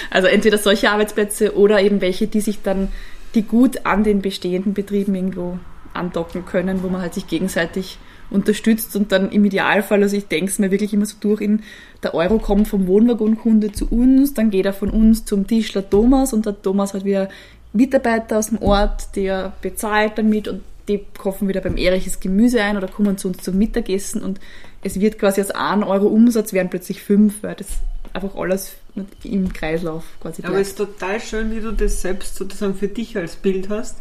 also 0.09 0.27
entweder 0.27 0.57
solche 0.57 0.89
Arbeitsplätze 0.89 1.57
oder 1.57 1.81
eben 1.81 1.99
welche, 1.99 2.27
die 2.27 2.41
sich 2.41 2.61
dann, 2.61 2.89
die 3.35 3.43
gut 3.43 3.85
an 3.85 4.03
den 4.05 4.21
bestehenden 4.21 4.73
Betrieben 4.73 5.15
irgendwo 5.15 5.59
andocken 5.93 6.45
können, 6.45 6.81
wo 6.81 6.87
man 6.87 7.01
halt 7.01 7.13
sich 7.13 7.27
gegenseitig 7.27 7.97
unterstützt 8.33 8.95
und 8.95 9.11
dann 9.11 9.31
im 9.31 9.45
Idealfall, 9.45 10.01
also 10.01 10.17
ich 10.17 10.27
denke 10.27 10.51
es 10.51 10.59
mir 10.59 10.71
wirklich 10.71 10.93
immer 10.93 11.05
so 11.05 11.15
durch, 11.19 11.41
in 11.41 11.61
der 12.01 12.13
Euro 12.13 12.39
kommt 12.39 12.67
vom 12.67 12.87
Wohnwagonkunde 12.87 13.71
zu 13.71 13.87
uns, 13.89 14.33
dann 14.33 14.49
geht 14.49 14.65
er 14.65 14.73
von 14.73 14.89
uns 14.89 15.23
zum 15.25 15.47
Tischler 15.47 15.89
Thomas 15.89 16.33
und 16.33 16.45
der 16.45 16.61
Thomas 16.61 16.93
hat 16.93 17.05
wieder 17.05 17.29
Mitarbeiter 17.71 18.39
aus 18.39 18.49
dem 18.49 18.61
Ort, 18.61 19.15
der 19.15 19.53
bezahlt 19.61 20.17
damit 20.17 20.47
und 20.47 20.61
die 20.87 21.01
kaufen 21.17 21.47
wieder 21.47 21.61
beim 21.61 21.77
Eriches 21.77 22.19
Gemüse 22.19 22.61
ein 22.61 22.75
oder 22.75 22.87
kommen 22.87 23.17
zu 23.17 23.29
uns 23.29 23.37
zum 23.37 23.57
Mittagessen 23.57 24.21
und 24.21 24.39
es 24.83 24.99
wird 24.99 25.17
quasi 25.17 25.41
aus 25.41 25.51
1 25.51 25.85
Euro 25.85 26.07
Umsatz 26.07 26.51
werden 26.51 26.69
plötzlich 26.69 27.01
5, 27.01 27.41
weil 27.41 27.55
das 27.55 27.67
einfach 28.11 28.35
alles 28.35 28.75
im 29.23 29.53
Kreislauf 29.53 30.03
quasi 30.21 30.41
bleibt. 30.41 30.53
Aber 30.53 30.61
es 30.61 30.69
ist 30.69 30.77
total 30.77 31.21
schön, 31.21 31.55
wie 31.55 31.61
du 31.61 31.71
das 31.71 32.01
selbst 32.01 32.35
sozusagen 32.35 32.75
für 32.75 32.89
dich 32.89 33.15
als 33.15 33.37
Bild 33.37 33.69
hast. 33.69 33.97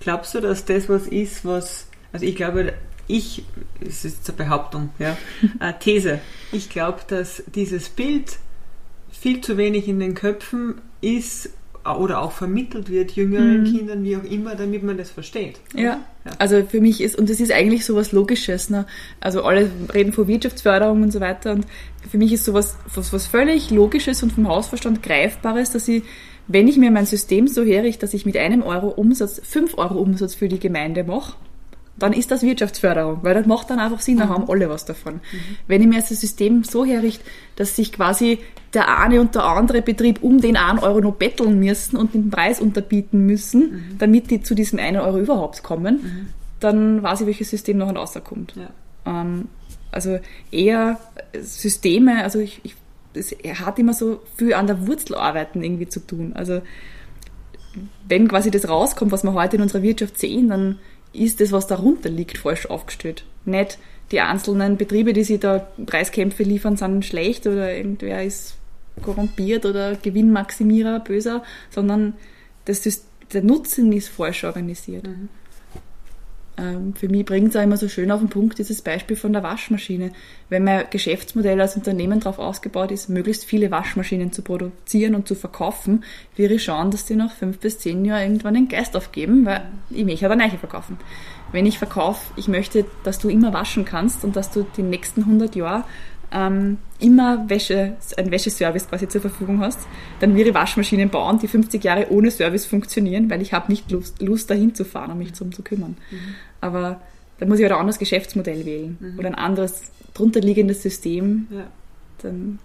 Glaubst 0.00 0.34
du, 0.34 0.40
dass 0.40 0.64
das 0.64 0.88
was 0.88 1.06
ist, 1.06 1.44
was, 1.44 1.86
also 2.12 2.26
ich 2.26 2.34
glaube, 2.34 2.74
ich, 3.06 3.44
es 3.80 4.04
ist 4.04 4.28
eine 4.28 4.36
Behauptung, 4.36 4.90
ja, 4.98 5.16
eine 5.58 5.78
These. 5.80 6.20
Ich 6.52 6.70
glaube, 6.70 7.00
dass 7.06 7.42
dieses 7.54 7.88
Bild 7.88 8.38
viel 9.12 9.40
zu 9.40 9.56
wenig 9.56 9.88
in 9.88 10.00
den 10.00 10.14
Köpfen 10.14 10.80
ist 11.00 11.50
oder 11.92 12.22
auch 12.22 12.32
vermittelt 12.32 12.88
wird, 12.88 13.12
jüngeren 13.12 13.60
mhm. 13.60 13.64
Kindern, 13.64 14.04
wie 14.04 14.16
auch 14.16 14.24
immer, 14.24 14.54
damit 14.54 14.82
man 14.82 14.96
das 14.96 15.10
versteht. 15.10 15.60
Ja. 15.74 16.00
ja. 16.24 16.32
also 16.38 16.62
für 16.64 16.80
mich 16.80 17.02
ist, 17.02 17.16
und 17.16 17.28
das 17.28 17.40
ist 17.40 17.52
eigentlich 17.52 17.84
so 17.84 17.94
was 17.94 18.12
Logisches, 18.12 18.70
ne? 18.70 18.86
also 19.20 19.42
alle 19.42 19.70
reden 19.92 20.12
von 20.12 20.26
Wirtschaftsförderung 20.26 21.02
und 21.02 21.12
so 21.12 21.20
weiter 21.20 21.52
und 21.52 21.66
für 22.10 22.16
mich 22.16 22.32
ist 22.32 22.44
sowas 22.44 22.76
was, 22.94 23.12
was 23.12 23.26
völlig 23.26 23.70
Logisches 23.70 24.22
und 24.22 24.32
vom 24.32 24.48
Hausverstand 24.48 25.02
Greifbares, 25.02 25.72
dass 25.72 25.86
ich, 25.88 26.04
wenn 26.48 26.68
ich 26.68 26.78
mir 26.78 26.90
mein 26.90 27.06
System 27.06 27.48
so 27.48 27.62
herrichte, 27.62 28.00
dass 28.00 28.14
ich 28.14 28.24
mit 28.24 28.36
einem 28.38 28.62
Euro 28.62 28.88
Umsatz, 28.88 29.40
fünf 29.44 29.76
Euro 29.76 29.98
Umsatz 29.98 30.34
für 30.34 30.48
die 30.48 30.58
Gemeinde 30.58 31.04
mache, 31.04 31.34
dann 31.96 32.12
ist 32.12 32.30
das 32.30 32.42
Wirtschaftsförderung, 32.42 33.20
weil 33.22 33.34
das 33.34 33.46
macht 33.46 33.70
dann 33.70 33.78
einfach 33.78 34.00
Sinn, 34.00 34.18
da 34.18 34.26
mhm. 34.26 34.30
haben 34.30 34.50
alle 34.50 34.68
was 34.68 34.84
davon. 34.84 35.14
Mhm. 35.14 35.20
Wenn 35.68 35.82
ich 35.82 35.88
mir 35.88 36.00
das 36.00 36.08
System 36.08 36.64
so 36.64 36.84
herrichte, 36.84 37.24
dass 37.56 37.76
sich 37.76 37.92
quasi 37.92 38.38
der 38.72 38.98
eine 38.98 39.20
und 39.20 39.34
der 39.34 39.44
andere 39.44 39.80
Betrieb 39.80 40.22
um 40.22 40.40
den 40.40 40.56
einen 40.56 40.80
Euro 40.80 41.00
noch 41.00 41.14
betteln 41.14 41.60
müssen 41.60 41.96
und 41.96 42.14
den 42.14 42.30
Preis 42.30 42.60
unterbieten 42.60 43.24
müssen, 43.26 43.60
mhm. 43.60 43.98
damit 43.98 44.30
die 44.30 44.42
zu 44.42 44.54
diesem 44.54 44.80
einen 44.80 45.00
Euro 45.00 45.18
überhaupt 45.18 45.62
kommen, 45.62 45.94
mhm. 46.02 46.28
dann 46.58 47.02
weiß 47.02 47.20
ich, 47.20 47.26
welches 47.26 47.50
System 47.50 47.78
noch 47.78 47.94
rauskommt. 47.94 48.54
Ja. 48.56 48.70
Ähm, 49.06 49.48
also 49.92 50.18
eher 50.50 50.98
Systeme, 51.40 52.24
also 52.24 52.40
ich, 52.40 52.60
ich, 52.64 52.74
es 53.14 53.36
hat 53.64 53.78
immer 53.78 53.94
so 53.94 54.20
viel 54.36 54.54
an 54.54 54.66
der 54.66 54.88
Wurzel 54.88 55.14
arbeiten 55.14 55.62
irgendwie 55.62 55.88
zu 55.88 56.00
tun. 56.00 56.32
Also 56.34 56.62
wenn 58.08 58.28
quasi 58.28 58.50
das 58.50 58.68
rauskommt, 58.68 59.12
was 59.12 59.22
wir 59.22 59.34
heute 59.34 59.56
in 59.56 59.62
unserer 59.62 59.82
Wirtschaft 59.82 60.18
sehen, 60.18 60.48
dann 60.48 60.78
ist 61.14 61.40
das, 61.40 61.52
was 61.52 61.66
darunter 61.66 62.08
liegt, 62.08 62.38
falsch 62.38 62.66
aufgestellt. 62.66 63.24
Nicht 63.44 63.78
die 64.10 64.20
einzelnen 64.20 64.76
Betriebe, 64.76 65.12
die 65.12 65.24
sich 65.24 65.40
da 65.40 65.66
Preiskämpfe 65.86 66.42
liefern, 66.42 66.76
sind 66.76 67.04
schlecht 67.04 67.46
oder 67.46 67.74
irgendwer 67.74 68.22
ist 68.22 68.54
korrumpiert 69.02 69.66
oder 69.66 69.96
Gewinnmaximierer, 69.96 71.00
böser, 71.00 71.42
sondern 71.70 72.14
das 72.64 72.86
ist, 72.86 73.06
der 73.32 73.42
Nutzen 73.42 73.92
ist 73.92 74.08
falsch 74.08 74.44
organisiert. 74.44 75.06
Mhm. 75.06 75.28
Ähm, 76.56 76.94
für 76.94 77.08
mich 77.08 77.24
bringt 77.24 77.48
es 77.48 77.56
auch 77.56 77.62
immer 77.62 77.76
so 77.76 77.88
schön 77.88 78.10
auf 78.10 78.20
den 78.20 78.28
Punkt 78.28 78.58
dieses 78.58 78.82
Beispiel 78.82 79.16
von 79.16 79.32
der 79.32 79.42
Waschmaschine. 79.42 80.12
Wenn 80.48 80.64
mein 80.64 80.84
Geschäftsmodell 80.90 81.60
als 81.60 81.76
Unternehmen 81.76 82.20
darauf 82.20 82.38
ausgebaut 82.38 82.92
ist, 82.92 83.08
möglichst 83.08 83.44
viele 83.44 83.70
Waschmaschinen 83.70 84.32
zu 84.32 84.42
produzieren 84.42 85.14
und 85.14 85.26
zu 85.26 85.34
verkaufen, 85.34 86.04
wäre 86.36 86.54
ich 86.54 86.64
schauen, 86.64 86.90
dass 86.90 87.06
die 87.06 87.16
nach 87.16 87.32
fünf 87.32 87.58
bis 87.58 87.78
zehn 87.78 88.04
Jahren 88.04 88.22
irgendwann 88.22 88.54
den 88.54 88.68
Geist 88.68 88.96
aufgeben, 88.96 89.44
weil 89.44 89.62
ich 89.90 90.04
möchte 90.04 90.30
eine 90.30 90.48
neue 90.48 90.58
verkaufen. 90.58 90.98
Wenn 91.50 91.66
ich 91.66 91.78
verkaufe, 91.78 92.32
ich 92.36 92.48
möchte, 92.48 92.84
dass 93.04 93.18
du 93.18 93.28
immer 93.28 93.52
waschen 93.52 93.84
kannst 93.84 94.24
und 94.24 94.36
dass 94.36 94.50
du 94.50 94.66
die 94.76 94.82
nächsten 94.82 95.22
100 95.22 95.54
Jahre 95.56 95.84
ähm, 96.34 96.78
immer 96.98 97.48
Wäsche, 97.48 97.96
ein 98.16 98.30
Wäscheservice 98.30 98.88
quasi 98.88 99.08
zur 99.08 99.20
Verfügung 99.20 99.60
hast, 99.60 99.78
dann 100.20 100.34
wäre 100.34 100.52
Waschmaschinen 100.52 101.08
bauen, 101.08 101.38
die 101.38 101.48
50 101.48 101.82
Jahre 101.82 102.10
ohne 102.10 102.30
Service 102.30 102.66
funktionieren, 102.66 103.30
weil 103.30 103.40
ich 103.40 103.52
habe 103.52 103.70
nicht 103.70 103.90
Lust, 103.90 104.20
Lust 104.20 104.50
dahin 104.50 104.74
zu 104.74 104.84
fahren, 104.84 105.12
um 105.12 105.18
mich 105.18 105.32
darum 105.32 105.52
zu 105.52 105.62
kümmern. 105.62 105.96
Mhm. 106.10 106.34
Aber 106.60 107.00
da 107.38 107.46
muss 107.46 107.58
ich 107.58 107.64
halt 107.64 107.72
ein 107.72 107.78
anderes 107.78 107.98
Geschäftsmodell 107.98 108.66
wählen 108.66 108.98
mhm. 109.00 109.18
oder 109.18 109.28
ein 109.28 109.34
anderes 109.34 109.92
drunterliegendes 110.12 110.82
System. 110.82 111.46
Ja. 111.50 111.66
Dann 112.18 112.58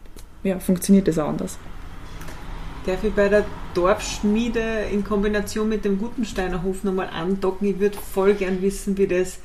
ja, 0.43 0.59
funktioniert 0.59 1.07
das 1.07 1.19
auch 1.19 1.29
anders. 1.29 1.59
Darf 2.85 3.03
ich 3.03 3.13
bei 3.13 3.29
der 3.29 3.45
Dorfschmiede 3.75 4.85
in 4.91 5.03
Kombination 5.03 5.69
mit 5.69 5.85
dem 5.85 5.99
Gutensteiner 5.99 6.63
Hof 6.63 6.83
nochmal 6.83 7.09
andocken? 7.09 7.67
Ich 7.67 7.79
würde 7.79 7.97
voll 7.97 8.33
gern 8.33 8.61
wissen, 8.61 8.97
wie 8.97 9.05
das 9.05 9.39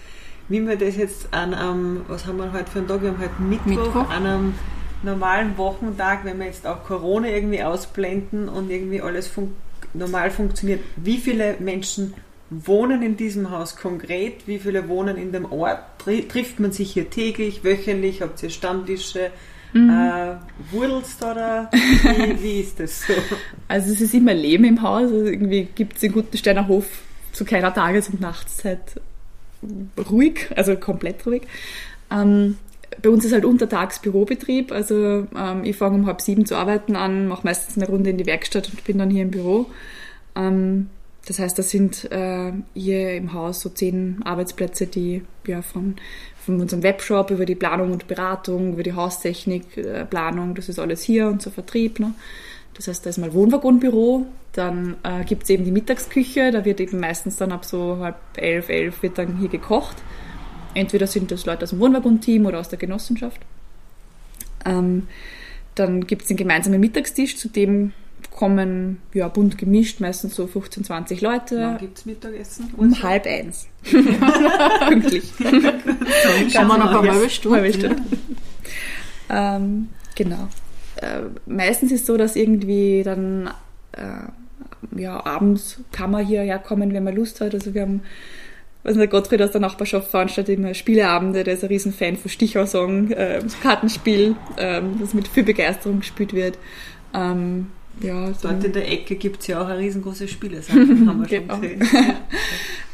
wie 0.49 0.67
wir 0.67 0.77
das 0.77 0.97
jetzt 0.97 1.33
an 1.33 1.55
einem, 1.55 2.03
was 2.09 2.27
haben 2.27 2.39
wir 2.39 2.53
heute 2.53 2.71
für 2.71 2.81
einen 2.81 2.89
Tag? 2.89 3.03
Wir 3.03 3.11
haben 3.11 3.21
heute 3.21 3.43
Mittwoch, 3.43 3.67
Mittwoch. 3.67 4.11
an 4.11 4.27
einem 4.27 4.55
normalen 5.03 5.57
Wochentag, 5.57 6.25
wenn 6.25 6.39
wir 6.39 6.47
jetzt 6.47 6.67
auch 6.67 6.85
Corona 6.85 7.29
irgendwie 7.29 7.63
ausblenden 7.63 8.49
und 8.49 8.71
irgendwie 8.71 9.01
alles 9.01 9.27
fun 9.29 9.55
normal 9.93 10.31
funktioniert, 10.31 10.81
wie 10.97 11.19
viele 11.19 11.57
Menschen 11.61 12.15
wohnen 12.51 13.03
in 13.03 13.17
diesem 13.17 13.51
Haus 13.51 13.77
konkret? 13.77 14.47
Wie 14.47 14.59
viele 14.59 14.89
wohnen 14.89 15.17
in 15.17 15.33
dem 15.33 15.51
Ort? 15.51 15.79
Tri 15.99 16.27
trifft 16.27 16.61
man 16.61 16.73
sich 16.73 16.93
hier 16.93 17.11
täglich, 17.11 17.65
wöchentlich? 17.65 18.23
Habt 18.23 18.43
ihr 18.43 18.51
Stammtische? 18.51 19.31
Mhm. 19.73 19.91
Äh, 19.91 20.35
Wurdelst 20.73 21.23
oder 21.23 21.71
wie, 21.73 22.43
wie 22.43 22.61
ist 22.61 22.81
das 22.81 23.07
so? 23.07 23.13
Also 23.69 23.93
es 23.93 24.01
ist 24.01 24.15
immer 24.15 24.35
Leben 24.35 24.65
im 24.65 24.83
Haus. 24.83 25.11
Also 25.11 25.27
irgendwie 25.27 25.69
gibt 25.75 25.95
es 25.95 26.01
den 26.01 26.13
Gutensteiner 26.13 26.69
Hof 26.69 26.87
zu 27.33 27.45
keiner 27.45 27.73
Tages- 27.73 28.09
und 28.09 28.21
Nachtszeit 28.21 29.01
ruhig, 30.11 30.51
also 30.57 30.77
komplett 30.77 31.27
ruhig. 31.27 31.43
Ähm, 32.11 32.57
bei 33.03 33.11
uns 33.11 33.25
ist 33.25 33.33
halt 33.33 33.45
untertags 33.45 34.01
Bürobetrieb. 34.01 34.73
Also 34.73 35.27
ähm, 35.37 35.65
ich 35.65 35.77
fange 35.77 35.97
um 35.97 36.07
halb 36.07 36.21
sieben 36.21 36.47
zu 36.47 36.57
arbeiten 36.57 36.97
an, 36.97 37.29
mache 37.29 37.45
meistens 37.45 37.77
eine 37.77 37.87
Runde 37.87 38.11
in 38.11 38.19
die 38.19 38.27
Werkstatt 38.27 38.71
und 38.71 38.85
bin 38.85 38.99
dann 38.99 39.11
hier 39.11 39.23
im 39.23 39.31
Büro. 39.31 39.67
Ähm, 40.37 40.89
das 41.27 41.39
heißt, 41.39 41.59
das 41.59 41.71
sind 41.71 42.11
äh, 42.13 42.53
hier 42.75 43.15
im 43.15 43.33
Haus 43.33 43.61
so 43.61 43.71
zehn 43.71 44.21
Arbeitsplätze, 44.25 44.87
die 44.87 45.23
ja 45.47 45.63
von, 45.63 45.97
von 46.37 46.61
unserem 46.61 46.83
Webshop 46.83 47.31
über 47.31 47.47
die 47.47 47.55
Planung 47.55 47.93
und 47.93 48.07
Beratung, 48.07 48.75
über 48.75 48.83
die 48.83 48.93
Haustechnik, 48.93 49.77
äh, 49.79 50.05
Planung, 50.05 50.55
das 50.55 50.69
ist 50.69 50.79
alles 50.79 51.03
hier 51.03 51.29
und 51.29 51.41
so 51.41 51.51
Vertrieb. 51.51 51.99
Ne? 51.99 52.15
Das 52.75 52.89
heißt, 52.89 53.07
da 53.07 53.11
ist 53.11 53.19
mal 53.19 53.33
Wohnwaggonbüro, 53.33 54.27
dann 54.53 54.97
äh, 55.05 55.25
gibt 55.25 55.45
es 55.45 55.51
eben 55.51 55.65
die 55.65 55.71
Mittagsküche, 55.71 56.51
da 56.51 56.65
wird 56.65 56.81
eben 56.81 56.99
meistens 57.01 57.37
dann 57.37 57.53
ab 57.53 57.65
so 57.65 57.99
halb 58.01 58.17
elf, 58.37 58.69
elf 58.69 59.03
wird 59.03 59.19
dann 59.19 59.39
hier 59.39 59.49
gekocht. 59.49 59.97
Entweder 60.75 61.07
sind 61.07 61.31
das 61.31 61.47
Leute 61.47 61.63
aus 61.65 61.71
dem 61.71 61.79
Wohnwaggon-Team 61.79 62.47
oder 62.47 62.59
aus 62.59 62.69
der 62.69 62.79
Genossenschaft. 62.79 63.41
Ähm, 64.65 65.07
dann 65.77 66.07
gibt 66.07 66.23
es 66.23 66.29
den 66.29 66.37
gemeinsamen 66.37 66.81
Mittagstisch, 66.81 67.37
zu 67.37 67.49
dem 67.49 67.93
kommen 68.31 68.99
ja 69.13 69.29
bunt 69.29 69.59
gemischt, 69.59 70.01
meistens 70.01 70.35
so 70.35 70.47
15, 70.47 70.85
20 70.85 71.21
Leute. 71.21 71.59
Wann 71.61 71.79
gibt 71.79 71.99
es 71.99 72.07
Mittagessen? 72.07 72.73
Um 72.77 73.03
halb 73.03 73.27
eins. 73.27 73.69
Pünktlich. 74.89 75.33
Schauen 76.51 76.67
wir 76.67 76.79
noch 76.79 77.03
eine 77.03 77.13
halbe 77.13 77.31
Stunde. 77.31 77.59
Halbe 77.59 77.73
Stunde. 77.73 78.03
ähm, 79.31 79.89
genau. 80.17 80.49
Äh, 80.97 81.23
meistens 81.47 81.93
ist 81.93 82.03
es 82.03 82.07
so, 82.07 82.17
dass 82.17 82.37
irgendwie 82.37 83.03
dann 83.03 83.51
äh, 83.93 85.01
ja, 85.01 85.25
abends 85.25 85.81
kann 85.93 86.11
man 86.11 86.25
hierher 86.27 86.59
kommen, 86.59 86.93
wenn 86.93 87.05
man 87.05 87.15
Lust 87.15 87.41
hat. 87.41 87.55
Also 87.55 87.75
wir 87.75 87.83
haben, 87.83 88.03
was 88.83 88.95
der 88.97 89.07
Gottfried 89.07 89.43
aus 89.43 89.53
der 89.53 89.61
Nachbarschaft 89.61 90.11
veranstaltet 90.11 90.59
immer 90.59 90.75
Spieleabende, 90.75 91.45
der 91.45 91.55
ist 91.55 91.65
ein 91.65 91.69
Riesenfan 91.69 92.17
von 92.17 92.31
Stichwort-Song, 92.31 93.11
äh, 93.13 93.41
Kartenspiel, 93.63 94.37
ähm, 94.59 94.97
das 95.01 95.15
mit 95.15 95.29
viel 95.29 95.45
Begeisterung 95.45 96.01
gespielt 96.01 96.33
wird. 96.35 96.59
Ähm, 97.15 97.69
ja, 98.01 98.33
so 98.35 98.49
Dort 98.49 98.65
in 98.65 98.73
der 98.73 98.91
Ecke 98.91 99.15
gibt 99.15 99.41
es 99.43 99.47
ja 99.47 99.63
auch 99.63 99.69
eine 99.69 99.79
riesengroße 99.79 100.27
Spielesache, 100.27 100.79
haben 100.81 101.23
wir 101.23 101.29
schon 101.29 101.49
Genau. 101.49 101.59
gesehen. 101.59 101.83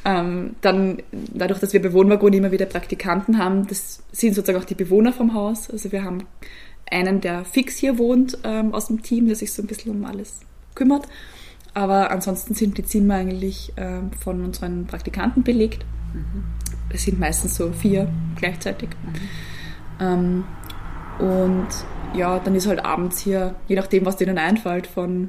Ähm, 0.03 0.57
dann, 0.62 1.03
dadurch, 1.12 1.61
dass 1.61 1.74
wir 1.74 1.82
bei 1.82 1.92
Wohnwaggon 1.92 2.32
immer 2.32 2.51
wieder 2.51 2.64
Praktikanten 2.64 3.36
haben, 3.36 3.66
das 3.66 4.03
sind 4.12 4.34
sozusagen 4.34 4.59
auch 4.59 4.66
die 4.66 4.74
Bewohner 4.74 5.12
vom 5.12 5.34
Haus. 5.34 5.68
Also 5.70 5.92
wir 5.92 6.03
haben 6.05 6.24
einen, 6.91 7.20
der 7.20 7.45
fix 7.45 7.76
hier 7.76 7.99
wohnt 7.99 8.38
ähm, 8.45 8.74
aus 8.74 8.86
dem 8.86 9.03
Team, 9.03 9.26
der 9.26 9.36
sich 9.36 9.53
so 9.53 9.62
ein 9.62 9.66
bisschen 9.66 9.93
um 9.93 10.05
alles 10.05 10.41
kümmert. 10.74 11.07
Aber 11.74 12.11
ansonsten 12.11 12.55
sind 12.55 12.78
die 12.78 12.84
Zimmer 12.84 13.14
eigentlich 13.14 13.72
ähm, 13.76 14.11
von 14.12 14.45
unseren 14.45 14.86
Praktikanten 14.86 15.43
belegt. 15.43 15.84
Es 16.93 17.05
sind 17.05 17.20
meistens 17.20 17.57
so 17.57 17.70
vier 17.70 18.09
gleichzeitig. 18.36 18.88
Ähm, 20.01 20.45
und 21.18 21.68
ja, 22.14 22.38
dann 22.41 22.55
ist 22.55 22.66
halt 22.66 22.84
abends 22.84 23.20
hier, 23.20 23.55
je 23.68 23.76
nachdem, 23.76 24.05
was 24.05 24.16
denen 24.16 24.38
einfällt, 24.38 24.86
von 24.86 25.28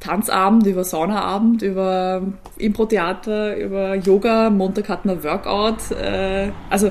Tanzabend 0.00 0.66
über 0.66 0.82
Saunaabend, 0.82 1.62
über 1.62 2.22
Impro-Theater, 2.56 3.56
über 3.56 3.94
Yoga, 3.94 4.50
Montag 4.50 4.88
hatten 4.88 5.08
wir 5.08 5.22
Workout. 5.22 5.90
Äh, 5.92 6.50
also 6.70 6.90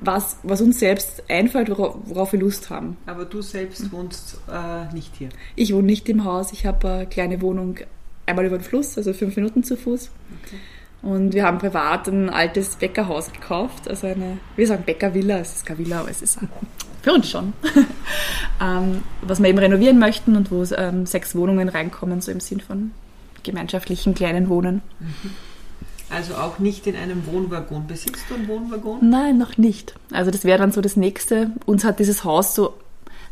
was, 0.00 0.36
was 0.42 0.60
uns 0.60 0.78
selbst 0.78 1.22
einfällt, 1.28 1.70
worauf, 1.70 1.96
worauf 2.04 2.32
wir 2.32 2.40
Lust 2.40 2.70
haben. 2.70 2.96
Aber 3.06 3.24
du 3.24 3.42
selbst 3.42 3.92
wohnst 3.92 4.38
äh, 4.50 4.92
nicht 4.94 5.14
hier. 5.16 5.28
Ich 5.56 5.72
wohne 5.74 5.86
nicht 5.86 6.08
im 6.08 6.24
Haus, 6.24 6.52
ich 6.52 6.66
habe 6.66 6.88
eine 6.88 7.06
kleine 7.06 7.40
Wohnung 7.40 7.78
einmal 8.26 8.46
über 8.46 8.58
den 8.58 8.64
Fluss, 8.64 8.96
also 8.96 9.12
fünf 9.12 9.36
Minuten 9.36 9.62
zu 9.62 9.76
Fuß. 9.76 10.10
Und 11.02 11.32
wir 11.32 11.44
haben 11.44 11.58
privat 11.58 12.08
ein 12.08 12.28
altes 12.28 12.76
Bäckerhaus 12.76 13.32
gekauft, 13.32 13.88
also 13.88 14.06
eine, 14.06 14.38
wir 14.56 14.66
sagen 14.66 14.84
Bäckervilla, 14.84 15.38
es 15.38 15.56
ist 15.56 15.66
keine 15.66 15.78
Villa, 15.78 16.00
aber 16.00 16.10
es 16.10 16.22
ist 16.22 16.38
für 17.02 17.12
uns 17.12 17.30
schon. 17.30 17.52
ähm, 18.60 19.02
was 19.22 19.40
wir 19.40 19.48
eben 19.48 19.58
renovieren 19.58 19.98
möchten 19.98 20.36
und 20.36 20.50
wo 20.50 20.62
ähm, 20.74 21.06
sechs 21.06 21.34
Wohnungen 21.34 21.68
reinkommen, 21.68 22.20
so 22.20 22.30
im 22.30 22.40
Sinn 22.40 22.60
von 22.60 22.90
gemeinschaftlichen 23.42 24.14
kleinen 24.14 24.48
Wohnen. 24.50 24.82
Also 26.10 26.34
auch 26.34 26.58
nicht 26.58 26.86
in 26.86 26.96
einem 26.96 27.26
Wohnwaggon. 27.26 27.86
Besitzt 27.86 28.24
du 28.28 28.34
einen 28.34 28.48
Wohnwaggon? 28.48 29.08
Nein, 29.08 29.38
noch 29.38 29.56
nicht. 29.56 29.94
Also 30.10 30.30
das 30.30 30.44
wäre 30.44 30.58
dann 30.58 30.72
so 30.72 30.80
das 30.80 30.96
Nächste. 30.96 31.52
Uns 31.66 31.84
hat 31.84 32.00
dieses 32.00 32.24
Haus 32.24 32.54
so 32.54 32.74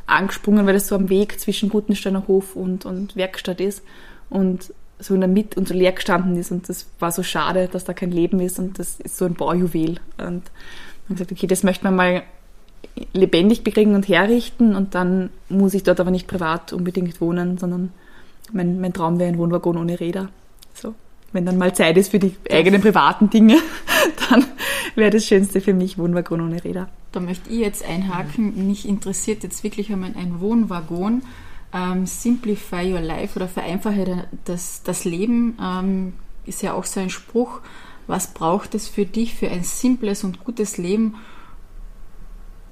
angesprungen, 0.07 0.67
weil 0.67 0.77
es 0.77 0.89
so 0.89 0.95
am 0.95 1.09
Weg 1.09 1.39
zwischen 1.41 1.69
Gutensteiner 1.69 2.27
Hof 2.29 2.57
und, 2.57 2.87
und 2.87 3.17
Werkstatt 3.17 3.61
ist 3.61 3.83
und 4.31 4.73
so 4.99 5.15
in 5.15 5.21
der 5.21 5.29
Mitte 5.29 5.59
und 5.59 5.69
so 5.69 5.75
leer 5.75 5.93
gestanden 5.93 6.37
ist 6.37 6.51
und 6.51 6.69
das 6.69 6.87
war 6.99 7.13
so 7.13 7.23
schade, 7.23 7.69
dass 7.71 7.85
da 7.85 7.93
kein 7.93 8.11
Leben 8.11 8.41
ist 8.41 8.59
und 8.59 8.79
das 8.79 8.99
ist 9.01 9.17
so 9.17 9.27
ein 9.27 9.35
Baujuwel. 9.35 10.01
Und 10.19 10.43
wir 11.07 11.15
gesagt, 11.15 11.33
okay, 11.33 11.47
das 11.47 11.63
möchte 11.63 11.85
man 11.85 11.95
mal 11.95 12.23
lebendig 13.13 13.63
bekriegen 13.63 13.95
und 13.95 14.09
herrichten 14.09 14.75
und 14.75 14.95
dann 14.95 15.31
muss 15.49 15.75
ich 15.75 15.85
dort 15.85 16.01
aber 16.01 16.11
nicht 16.11 16.27
privat 16.27 16.73
unbedingt 16.73 17.21
wohnen, 17.21 17.59
sondern 17.59 17.93
mein, 18.53 18.81
mein 18.81 18.93
Traum 18.93 19.19
wäre 19.19 19.29
ein 19.29 19.39
Wohnwaggon 19.39 19.77
ohne 19.77 20.01
Räder. 20.01 20.31
So. 20.75 20.95
Wenn 21.33 21.45
dann 21.45 21.59
mal 21.59 21.75
Zeit 21.75 21.97
ist 21.97 22.11
für 22.11 22.19
die 22.19 22.35
eigenen 22.51 22.81
privaten 22.81 23.29
Dinge, 23.29 23.59
dann 24.31 24.47
wäre 24.95 25.11
das 25.11 25.27
Schönste 25.27 25.61
für 25.61 25.75
mich 25.75 25.99
Wohnwaggon 25.99 26.41
ohne 26.41 26.65
Räder. 26.65 26.89
Da 27.13 27.21
möchte 27.21 27.51
ich 27.51 27.59
jetzt 27.59 27.85
einhaken. 27.85 28.67
Mich 28.67 28.89
interessiert 28.89 29.43
jetzt 29.43 29.63
wirklich 29.63 29.93
einmal 29.93 30.15
ein 30.17 30.41
Wohnwaggon. 30.41 31.23
Ähm, 31.73 32.07
Simplify 32.07 32.93
your 32.93 33.01
life 33.01 33.37
oder 33.37 33.47
vereinfache 33.47 34.27
das, 34.47 34.83
das 34.83 35.05
Leben 35.05 35.59
ähm, 35.61 36.15
ist 36.47 36.63
ja 36.63 36.73
auch 36.73 36.85
so 36.85 37.01
ein 37.01 37.11
Spruch. 37.11 37.61
Was 38.07 38.33
braucht 38.33 38.75
es 38.75 38.89
für 38.89 39.05
dich 39.05 39.35
für 39.35 39.51
ein 39.51 39.65
simples 39.65 40.25
und 40.25 40.45
gutes 40.45 40.79
Leben? 40.79 41.17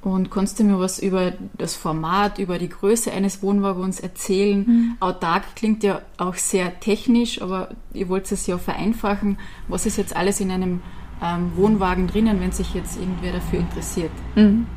Und 0.07 0.31
kannst 0.31 0.61
du 0.61 0.63
mir 0.63 0.79
was 0.79 1.01
über 1.01 1.33
das 1.59 1.75
Format, 1.75 2.39
über 2.39 2.59
die 2.59 2.69
Größe 2.69 3.11
eines 3.11 3.43
Wohnwaggons 3.43 3.99
erzählen? 3.99 4.65
Mhm. 4.65 4.97
Autark 5.01 5.57
klingt 5.57 5.83
ja 5.83 6.01
auch 6.17 6.37
sehr 6.37 6.79
technisch, 6.79 7.43
aber 7.43 7.71
ihr 7.93 8.09
wollt 8.09 8.31
es 8.31 8.47
ja 8.47 8.57
vereinfachen. 8.57 9.37
Was 9.67 9.85
ist 9.85 9.97
jetzt 9.97 10.15
alles 10.15 10.39
in 10.39 10.53
einem 10.53 10.81
ähm, 11.21 11.51
Wohnwagen 11.57 12.07
drinnen, 12.07 12.41
wenn 12.41 12.53
sich 12.53 12.73
jetzt 12.73 13.01
irgendwer 13.01 13.33
dafür 13.33 13.59
interessiert? 13.59 14.13
Mhm. 14.37 14.69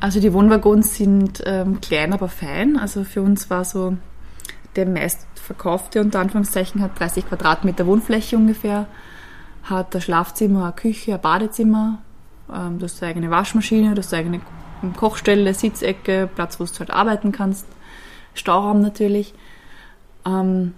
Also 0.00 0.20
die 0.20 0.34
Wohnwaggons 0.34 0.96
sind 0.96 1.42
ähm, 1.46 1.80
klein, 1.80 2.12
aber 2.12 2.28
fein. 2.28 2.76
Also 2.76 3.04
für 3.04 3.22
uns 3.22 3.48
war 3.48 3.64
so 3.64 3.96
der 4.76 4.84
meistverkaufte, 4.84 6.02
unter 6.02 6.20
Anführungszeichen, 6.20 6.82
hat 6.82 7.00
30 7.00 7.26
Quadratmeter 7.26 7.86
Wohnfläche 7.86 8.36
ungefähr, 8.36 8.86
hat 9.62 9.94
ein 9.94 10.02
Schlafzimmer, 10.02 10.64
eine 10.64 10.72
Küche, 10.74 11.14
ein 11.14 11.22
Badezimmer, 11.22 12.02
ähm, 12.52 12.78
du 12.78 12.84
hast 12.84 13.02
eine 13.02 13.10
eigene 13.10 13.30
Waschmaschine, 13.30 13.94
du 13.94 13.98
hast 13.98 14.12
eine 14.12 14.24
eigene 14.24 14.40
Kochstelle, 14.96 15.54
Sitzecke, 15.54 16.28
Platz, 16.32 16.60
wo 16.60 16.64
du 16.64 16.78
halt 16.78 16.90
arbeiten 16.90 17.32
kannst, 17.32 17.66
Stauraum 18.34 18.80
natürlich, 18.80 19.34
ähm, 20.26 20.74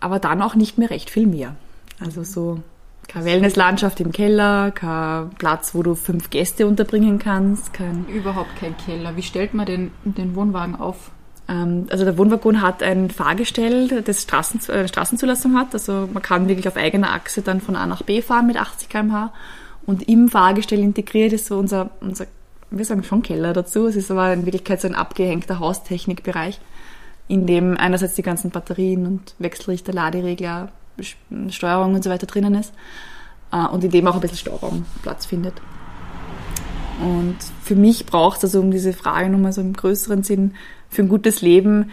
aber 0.00 0.18
dann 0.18 0.42
auch 0.42 0.54
nicht 0.54 0.78
mehr 0.78 0.90
recht 0.90 1.10
viel 1.10 1.26
mehr. 1.26 1.56
Also 2.00 2.22
so 2.24 2.60
keine 3.08 3.26
Wellnesslandschaft 3.26 4.00
im 4.00 4.12
Keller, 4.12 4.70
kein 4.70 5.30
Platz, 5.38 5.74
wo 5.74 5.82
du 5.82 5.94
fünf 5.94 6.30
Gäste 6.30 6.66
unterbringen 6.66 7.18
kannst, 7.18 7.72
kein 7.72 8.06
Überhaupt 8.06 8.56
kein 8.58 8.76
Keller. 8.76 9.16
Wie 9.16 9.22
stellt 9.22 9.54
man 9.54 9.66
den, 9.66 9.90
den 10.04 10.34
Wohnwagen 10.34 10.76
auf? 10.76 11.10
ähm, 11.48 11.86
also 11.90 12.04
der 12.04 12.16
Wohnwaggon 12.16 12.62
hat 12.62 12.82
ein 12.82 13.10
Fahrgestell, 13.10 14.02
das 14.02 14.22
Straßen, 14.22 14.60
äh, 14.70 14.88
Straßenzulassung 14.88 15.56
hat. 15.56 15.74
Also 15.74 16.08
man 16.12 16.22
kann 16.22 16.48
wirklich 16.48 16.68
auf 16.68 16.76
eigener 16.76 17.12
Achse 17.12 17.42
dann 17.42 17.60
von 17.60 17.76
A 17.76 17.86
nach 17.86 18.02
B 18.02 18.22
fahren 18.22 18.46
mit 18.46 18.56
80 18.56 18.88
km/h. 18.88 19.32
Und 19.86 20.08
im 20.08 20.28
Fahrgestell 20.28 20.80
integriert 20.80 21.32
ist 21.32 21.46
so 21.46 21.58
unser, 21.58 21.90
unser 22.00 22.26
wir 22.70 22.84
sagen 22.84 23.04
schon 23.04 23.22
Keller 23.22 23.52
dazu. 23.52 23.86
Es 23.86 23.96
ist 23.96 24.10
aber 24.10 24.32
in 24.32 24.44
Wirklichkeit 24.46 24.80
so 24.80 24.88
ein 24.88 24.94
abgehängter 24.94 25.58
Haustechnikbereich, 25.58 26.60
in 27.28 27.46
dem 27.46 27.76
einerseits 27.76 28.14
die 28.14 28.22
ganzen 28.22 28.50
Batterien 28.50 29.06
und 29.06 29.34
Wechselrichter, 29.38 29.92
Laderegler, 29.92 30.70
Steuerung 31.50 31.94
und 31.94 32.04
so 32.04 32.10
weiter 32.10 32.26
drinnen 32.26 32.54
ist. 32.54 32.72
äh, 33.52 33.66
Und 33.66 33.84
in 33.84 33.90
dem 33.90 34.06
auch 34.06 34.14
ein 34.14 34.20
bisschen 34.20 34.38
Stauraum 34.38 34.86
Platz 35.02 35.26
findet. 35.26 35.54
Und 37.00 37.36
für 37.62 37.74
mich 37.74 38.06
braucht 38.06 38.38
es 38.38 38.44
also 38.44 38.60
um 38.60 38.70
diese 38.70 38.92
Frage 38.92 39.28
nochmal 39.28 39.52
so 39.52 39.60
im 39.60 39.72
größeren 39.72 40.22
Sinn 40.22 40.54
für 40.88 41.02
ein 41.02 41.08
gutes 41.08 41.42
Leben 41.42 41.90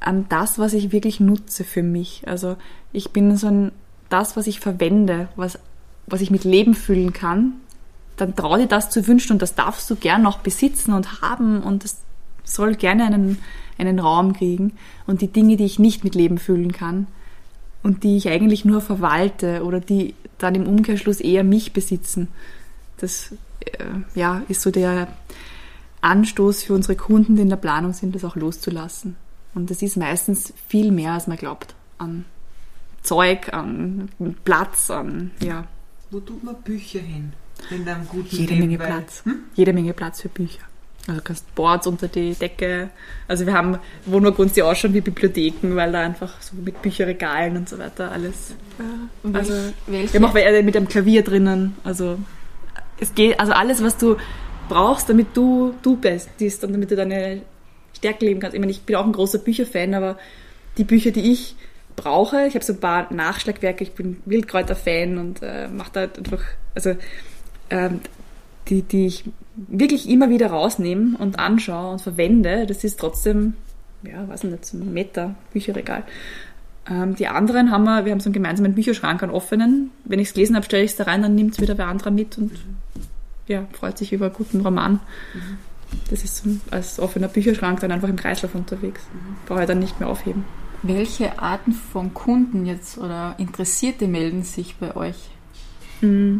an 0.00 0.26
das, 0.28 0.58
was 0.58 0.74
ich 0.74 0.92
wirklich 0.92 1.20
nutze 1.20 1.64
für 1.64 1.82
mich. 1.82 2.22
Also 2.26 2.56
ich 2.92 3.10
bin 3.10 3.36
so 3.36 3.46
ein, 3.46 3.72
das, 4.10 4.36
was 4.36 4.46
ich 4.46 4.60
verwende, 4.60 5.28
was, 5.36 5.58
was 6.06 6.20
ich 6.20 6.30
mit 6.30 6.44
Leben 6.44 6.74
füllen 6.74 7.12
kann, 7.12 7.54
dann 8.16 8.34
trau 8.34 8.56
dir 8.56 8.66
das 8.66 8.90
zu 8.90 9.06
wünschen 9.06 9.32
und 9.32 9.42
das 9.42 9.54
darfst 9.54 9.90
du 9.90 9.96
gern 9.96 10.22
noch 10.22 10.38
besitzen 10.38 10.92
und 10.92 11.20
haben 11.20 11.62
und 11.62 11.84
das 11.84 11.98
soll 12.44 12.74
gerne 12.74 13.04
einen, 13.04 13.38
einen 13.78 13.98
Raum 13.98 14.32
kriegen. 14.32 14.72
Und 15.06 15.20
die 15.20 15.28
Dinge, 15.28 15.56
die 15.56 15.64
ich 15.64 15.78
nicht 15.78 16.04
mit 16.04 16.14
Leben 16.14 16.38
füllen 16.38 16.72
kann 16.72 17.06
und 17.82 18.04
die 18.04 18.16
ich 18.16 18.28
eigentlich 18.28 18.64
nur 18.64 18.80
verwalte 18.80 19.64
oder 19.64 19.80
die 19.80 20.14
dann 20.38 20.54
im 20.54 20.66
Umkehrschluss 20.66 21.20
eher 21.20 21.44
mich 21.44 21.72
besitzen, 21.72 22.28
das 22.98 23.32
äh, 23.60 23.84
ja, 24.14 24.42
ist 24.48 24.62
so 24.62 24.70
der 24.70 25.08
Anstoß 26.00 26.62
für 26.62 26.74
unsere 26.74 26.96
Kunden, 26.96 27.36
die 27.36 27.42
in 27.42 27.48
der 27.48 27.56
Planung 27.56 27.92
sind, 27.92 28.14
das 28.14 28.24
auch 28.24 28.36
loszulassen. 28.36 29.16
Und 29.54 29.70
das 29.70 29.82
ist 29.82 29.96
meistens 29.96 30.52
viel 30.68 30.92
mehr, 30.92 31.12
als 31.12 31.26
man 31.26 31.36
glaubt, 31.36 31.74
an 31.98 32.24
Zeug, 33.02 33.52
an 33.52 34.10
Platz, 34.44 34.90
an, 34.90 35.30
ja. 35.40 35.64
Wo 36.16 36.20
tut 36.20 36.42
man 36.42 36.54
Bücher 36.62 37.00
hin? 37.00 37.34
In 37.70 37.86
einem 37.86 38.08
guten 38.08 38.34
Jede 38.34 38.54
Leben, 38.54 38.68
Menge 38.68 38.78
Platz. 38.78 39.22
Hm? 39.26 39.34
Jede 39.54 39.74
Menge 39.74 39.92
Platz 39.92 40.22
für 40.22 40.30
Bücher. 40.30 40.62
Also 41.06 41.20
du 41.20 41.24
kannst 41.24 41.54
Boards 41.54 41.86
unter 41.86 42.08
die 42.08 42.32
Decke. 42.32 42.88
Also 43.28 43.44
wir 43.44 43.52
haben 43.52 43.78
Wohnwagons, 44.06 44.54
die 44.54 44.62
ausschauen 44.62 44.94
wie 44.94 45.02
Bibliotheken, 45.02 45.76
weil 45.76 45.92
da 45.92 46.00
einfach 46.00 46.40
so 46.40 46.56
mit 46.56 46.80
Bücherregalen 46.80 47.58
und 47.58 47.68
so 47.68 47.78
weiter 47.78 48.12
alles. 48.12 48.54
Und 49.22 49.36
Also, 49.36 49.52
welche, 49.88 50.14
Wir 50.14 50.20
haben 50.22 50.30
auch 50.30 50.62
mit 50.64 50.74
einem 50.74 50.88
Klavier 50.88 51.22
drinnen. 51.22 51.76
Also 51.84 52.18
es 52.98 53.14
geht, 53.14 53.38
also 53.38 53.52
alles, 53.52 53.82
was 53.82 53.98
du 53.98 54.16
brauchst, 54.70 55.10
damit 55.10 55.36
du 55.36 55.74
du 55.82 55.96
bist 55.98 56.30
und 56.64 56.72
damit 56.72 56.90
du 56.90 56.96
deine 56.96 57.42
Stärke 57.94 58.24
leben 58.24 58.40
kannst. 58.40 58.54
Ich 58.54 58.60
meine, 58.60 58.72
ich 58.72 58.80
bin 58.80 58.96
auch 58.96 59.04
ein 59.04 59.12
großer 59.12 59.40
Bücherfan, 59.40 59.92
aber 59.92 60.16
die 60.78 60.84
Bücher, 60.84 61.10
die 61.10 61.30
ich 61.30 61.56
brauche, 61.96 62.46
ich 62.46 62.54
habe 62.54 62.64
so 62.64 62.74
ein 62.74 62.80
paar 62.80 63.12
Nachschlagwerke, 63.12 63.82
ich 63.82 63.92
bin 63.92 64.22
Wildkräuter-Fan 64.26 65.18
und 65.18 65.42
äh, 65.42 65.68
mache 65.68 65.90
da 65.92 66.00
einfach, 66.02 66.42
also 66.74 66.94
ähm, 67.70 68.00
die, 68.68 68.82
die 68.82 69.06
ich 69.06 69.24
wirklich 69.56 70.08
immer 70.08 70.28
wieder 70.28 70.48
rausnehme 70.48 71.16
und 71.18 71.38
anschaue 71.38 71.92
und 71.92 72.02
verwende, 72.02 72.66
das 72.66 72.84
ist 72.84 73.00
trotzdem, 73.00 73.54
ja, 74.02 74.28
weiß 74.28 74.44
ich 74.44 74.50
nicht, 74.50 74.66
so 74.66 74.76
ein 74.76 74.92
Meter 74.92 75.34
Bücherregal. 75.52 76.04
Ähm, 76.88 77.16
die 77.16 77.26
anderen 77.26 77.70
haben 77.70 77.84
wir, 77.84 78.04
wir 78.04 78.12
haben 78.12 78.20
so 78.20 78.28
einen 78.28 78.34
gemeinsamen 78.34 78.74
Bücherschrank, 78.74 79.22
einen 79.22 79.32
offenen. 79.32 79.90
Wenn 80.04 80.20
ich 80.20 80.28
es 80.28 80.34
gelesen 80.34 80.54
habe, 80.54 80.64
stelle 80.64 80.84
ich 80.84 80.92
es 80.92 80.96
da 80.96 81.04
rein, 81.04 81.22
dann 81.22 81.34
nimmt 81.34 81.54
es 81.54 81.60
wieder 81.60 81.78
wer 81.78 81.86
anderer 81.86 82.10
mit 82.10 82.38
und 82.38 82.52
ja, 83.48 83.66
freut 83.72 83.98
sich 83.98 84.12
über 84.12 84.26
einen 84.26 84.34
guten 84.34 84.60
Roman. 84.60 85.00
Das 86.10 86.24
ist 86.24 86.36
so 86.36 86.48
ein, 86.48 86.60
als 86.70 86.98
offener 86.98 87.28
Bücherschrank 87.28 87.80
dann 87.80 87.92
einfach 87.92 88.08
im 88.08 88.16
Kreislauf 88.16 88.54
unterwegs. 88.54 89.02
Brauche 89.46 89.62
ich 89.62 89.66
dann 89.66 89.78
nicht 89.78 89.98
mehr 90.00 90.08
aufheben. 90.08 90.44
Welche 90.82 91.38
Arten 91.38 91.72
von 91.72 92.14
Kunden 92.14 92.66
jetzt 92.66 92.98
oder 92.98 93.34
Interessierte 93.38 94.06
melden 94.06 94.42
sich 94.42 94.76
bei 94.76 94.94
euch? 94.96 95.16
Mm, 96.00 96.38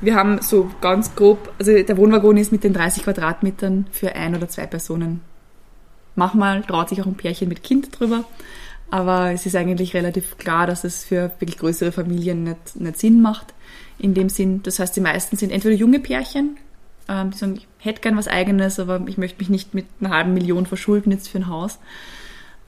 Wir 0.00 0.14
haben 0.14 0.40
so 0.42 0.70
ganz 0.80 1.14
grob, 1.14 1.52
also 1.58 1.72
der 1.72 1.96
Wohnwaggon 1.96 2.36
ist 2.36 2.52
mit 2.52 2.64
den 2.64 2.72
30 2.72 3.04
Quadratmetern 3.04 3.86
für 3.90 4.14
ein 4.14 4.34
oder 4.34 4.48
zwei 4.48 4.66
Personen. 4.66 5.20
Manchmal 6.16 6.62
traut 6.62 6.88
sich 6.88 7.02
auch 7.02 7.06
ein 7.06 7.16
Pärchen 7.16 7.48
mit 7.48 7.62
Kind 7.62 7.98
drüber, 7.98 8.24
aber 8.90 9.32
es 9.32 9.46
ist 9.46 9.56
eigentlich 9.56 9.94
relativ 9.94 10.38
klar, 10.38 10.66
dass 10.66 10.84
es 10.84 11.04
für 11.04 11.32
wirklich 11.38 11.58
größere 11.58 11.92
Familien 11.92 12.44
nicht, 12.44 12.76
nicht 12.76 12.98
Sinn 12.98 13.20
macht. 13.20 13.54
In 13.98 14.14
dem 14.14 14.28
Sinn, 14.28 14.62
das 14.62 14.78
heißt, 14.78 14.94
die 14.96 15.00
meisten 15.00 15.36
sind 15.36 15.50
entweder 15.50 15.74
junge 15.74 16.00
Pärchen, 16.00 16.56
ähm, 17.08 17.30
die 17.30 17.38
sagen, 17.38 17.56
ich 17.56 17.66
hätte 17.78 18.00
gern 18.00 18.16
was 18.16 18.28
eigenes, 18.28 18.78
aber 18.78 19.02
ich 19.06 19.18
möchte 19.18 19.38
mich 19.38 19.50
nicht 19.50 19.74
mit 19.74 19.86
einer 20.00 20.10
halben 20.10 20.34
Million 20.34 20.66
verschulden 20.66 21.10
jetzt 21.10 21.28
für 21.28 21.38
ein 21.38 21.48
Haus. 21.48 21.78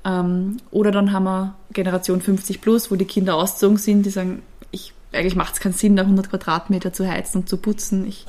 Ähm, 0.07 0.59
oder 0.71 0.93
dann 0.93 1.13
haben 1.13 1.25
wir 1.25 1.57
Generation 1.73 2.21
50 2.21 2.61
plus, 2.61 2.91
wo 2.91 2.97
die 2.97 3.05
Kinder 3.05 3.35
ausgezogen 3.35 3.77
sind, 3.77 4.07
die 4.07 4.11
sagen, 4.11 4.43
ich, 4.71 4.95
eigentlich 5.13 5.35
macht 5.35 5.55
es 5.55 5.61
keinen 5.61 5.73
Sinn, 5.73 5.97
da 5.97 6.03
100 6.03 6.31
Quadratmeter 6.31 6.93
zu 6.93 7.09
heizen 7.09 7.39
und 7.39 7.49
zu 7.49 7.57
putzen. 7.57 8.07
Ich 8.07 8.25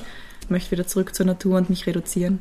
möchte 0.48 0.72
wieder 0.72 0.86
zurück 0.86 1.14
zur 1.14 1.26
Natur 1.26 1.56
und 1.56 1.70
mich 1.70 1.86
reduzieren. 1.86 2.40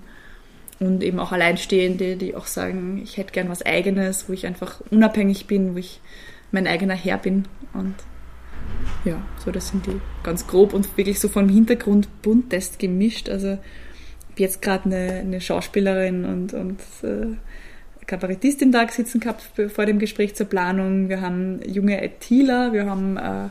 Und 0.79 1.03
eben 1.03 1.19
auch 1.19 1.31
Alleinstehende, 1.31 2.17
die 2.17 2.35
auch 2.35 2.45
sagen, 2.45 2.99
ich 3.03 3.17
hätte 3.17 3.31
gern 3.31 3.49
was 3.49 3.65
Eigenes, 3.65 4.27
wo 4.27 4.33
ich 4.33 4.45
einfach 4.45 4.81
unabhängig 4.91 5.47
bin, 5.47 5.73
wo 5.73 5.77
ich 5.77 6.01
mein 6.51 6.67
eigener 6.67 6.93
Herr 6.95 7.17
bin. 7.17 7.45
Und 7.73 7.95
ja, 9.05 9.21
so 9.43 9.51
das 9.51 9.69
sind 9.69 9.85
die 9.85 9.99
ganz 10.23 10.47
grob 10.47 10.73
und 10.73 10.97
wirklich 10.97 11.19
so 11.19 11.29
vom 11.29 11.49
Hintergrund 11.49 12.21
buntest 12.21 12.79
gemischt. 12.79 13.29
Also 13.29 13.53
ich 13.53 14.29
hab 14.29 14.39
jetzt 14.39 14.61
gerade 14.61 14.85
eine, 14.85 15.11
eine 15.19 15.41
Schauspielerin 15.41 16.25
und, 16.25 16.53
und 16.53 16.79
äh, 17.03 17.37
Kabarettistin 18.07 18.71
da 18.71 18.87
sitzen 18.87 19.19
gehabt 19.19 19.43
vor 19.73 19.85
dem 19.85 19.99
Gespräch 19.99 20.35
zur 20.35 20.47
Planung. 20.47 21.09
Wir 21.09 21.21
haben 21.21 21.59
junge 21.65 22.03
ITler, 22.03 22.73
wir 22.73 22.85
haben 22.89 23.17
äh, 23.17 23.45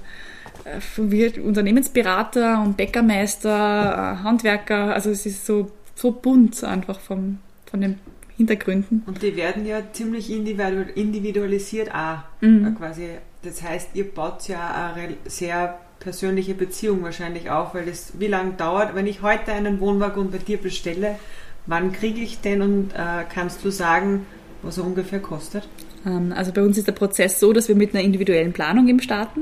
äh, 0.64 1.40
Unternehmensberater 1.40 2.62
und 2.62 2.76
Bäckermeister, 2.76 4.18
äh, 4.20 4.24
Handwerker. 4.24 4.94
Also 4.94 5.10
es 5.10 5.26
ist 5.26 5.46
so, 5.46 5.70
so 5.94 6.10
bunt 6.12 6.62
einfach 6.64 6.98
vom, 7.00 7.38
von 7.70 7.80
den 7.80 7.98
Hintergründen. 8.36 9.02
Und 9.06 9.22
die 9.22 9.36
werden 9.36 9.66
ja 9.66 9.80
ziemlich 9.92 10.30
individu- 10.30 10.92
individualisiert 10.94 11.94
auch 11.94 12.18
Mhm. 12.40 12.66
äh, 12.66 12.70
quasi. 12.78 13.08
Das 13.42 13.62
heißt, 13.62 13.90
ihr 13.94 14.10
baut 14.12 14.48
ja 14.48 14.92
eine 14.94 15.14
sehr 15.26 15.78
persönliche 16.00 16.54
Beziehung 16.54 17.02
wahrscheinlich 17.02 17.50
auf, 17.50 17.74
weil 17.74 17.86
das 17.86 18.12
wie 18.18 18.26
lange 18.26 18.52
dauert, 18.52 18.94
wenn 18.94 19.06
ich 19.06 19.22
heute 19.22 19.52
einen 19.52 19.80
Wohnwagen 19.80 20.30
bei 20.30 20.38
dir 20.38 20.58
bestelle, 20.58 21.16
wann 21.66 21.92
kriege 21.92 22.20
ich 22.20 22.40
den 22.40 22.62
und 22.62 22.92
äh, 22.94 23.24
kannst 23.32 23.64
du 23.64 23.70
sagen, 23.70 24.26
was 24.66 24.78
er 24.78 24.84
ungefähr 24.84 25.20
kostet? 25.20 25.68
Ähm, 26.04 26.32
Also 26.36 26.52
bei 26.52 26.62
uns 26.62 26.76
ist 26.78 26.86
der 26.86 26.92
Prozess 26.92 27.40
so, 27.40 27.52
dass 27.52 27.68
wir 27.68 27.74
mit 27.74 27.94
einer 27.94 28.02
individuellen 28.04 28.52
Planung 28.52 28.88
eben 28.88 29.00
starten. 29.00 29.40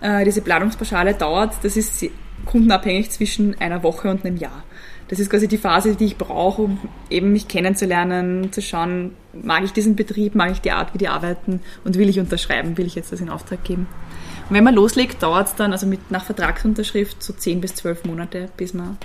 Äh, 0.00 0.24
Diese 0.24 0.40
Planungspauschale 0.40 1.14
dauert, 1.14 1.54
das 1.62 1.76
ist 1.76 2.04
kundenabhängig 2.46 3.10
zwischen 3.10 3.58
einer 3.60 3.82
Woche 3.82 4.10
und 4.10 4.24
einem 4.24 4.36
Jahr. 4.36 4.62
Das 5.08 5.18
ist 5.20 5.30
quasi 5.30 5.48
die 5.48 5.58
Phase, 5.58 5.94
die 5.96 6.06
ich 6.06 6.16
brauche, 6.16 6.62
um 6.62 6.80
eben 7.10 7.32
mich 7.32 7.46
kennenzulernen, 7.46 8.52
zu 8.52 8.62
schauen, 8.62 9.12
mag 9.34 9.62
ich 9.62 9.72
diesen 9.72 9.96
Betrieb, 9.96 10.34
mag 10.34 10.50
ich 10.50 10.60
die 10.60 10.70
Art, 10.70 10.94
wie 10.94 10.98
die 10.98 11.08
arbeiten 11.08 11.60
und 11.84 11.98
will 11.98 12.08
ich 12.08 12.18
unterschreiben, 12.18 12.78
will 12.78 12.86
ich 12.86 12.94
jetzt 12.94 13.12
das 13.12 13.20
in 13.20 13.28
Auftrag 13.28 13.62
geben. 13.64 13.86
Und 14.48 14.56
wenn 14.56 14.64
man 14.64 14.74
loslegt, 14.74 15.22
dauert 15.22 15.48
es 15.48 15.54
dann, 15.54 15.72
also 15.72 15.86
mit, 15.86 16.10
nach 16.10 16.24
Vertragsunterschrift, 16.24 17.22
so 17.22 17.32
10 17.32 17.60
bis 17.60 17.74
12 17.74 18.04
Monate, 18.04 18.48
bis 18.56 18.74
man 18.74 18.96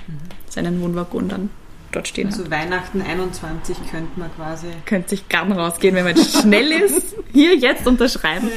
seinen 0.50 0.82
Wohnwaggon 0.82 1.28
dann 1.30 1.50
dort 1.92 2.08
stehen 2.08 2.28
hat. 2.28 2.38
Also 2.38 2.52
Weihnachten 2.52 3.02
21 3.02 3.78
könnte 3.90 4.20
man 4.20 4.34
quasi. 4.36 4.68
Könnte 4.86 5.10
sich 5.10 5.28
gern 5.30 5.52
rausgehen, 5.52 5.96
wenn 5.96 6.06
man 6.06 6.18
schnell 6.18 6.72
ist. 6.84 7.16
Hier 7.34 7.56
jetzt 7.56 7.88
unterschreiben. 7.88 8.50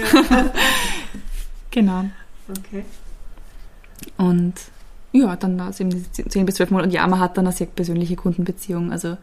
genau. 1.71 2.05
Okay. 2.49 2.85
Und 4.17 4.55
ja, 5.13 5.37
dann 5.37 5.59
da 5.59 5.71
eben 5.79 5.91
diese 5.91 6.29
10 6.29 6.47
bis 6.47 6.57
12 6.57 6.71
Monate. 6.71 6.89
Und 6.89 6.95
ja, 6.95 7.07
man 7.07 7.21
hat 7.21 7.37
dann 7.37 7.47
eine 7.47 7.55
sehr 7.55 7.67
persönliche 7.67 8.17
Kundenbeziehung. 8.17 8.93
Also 8.93 9.17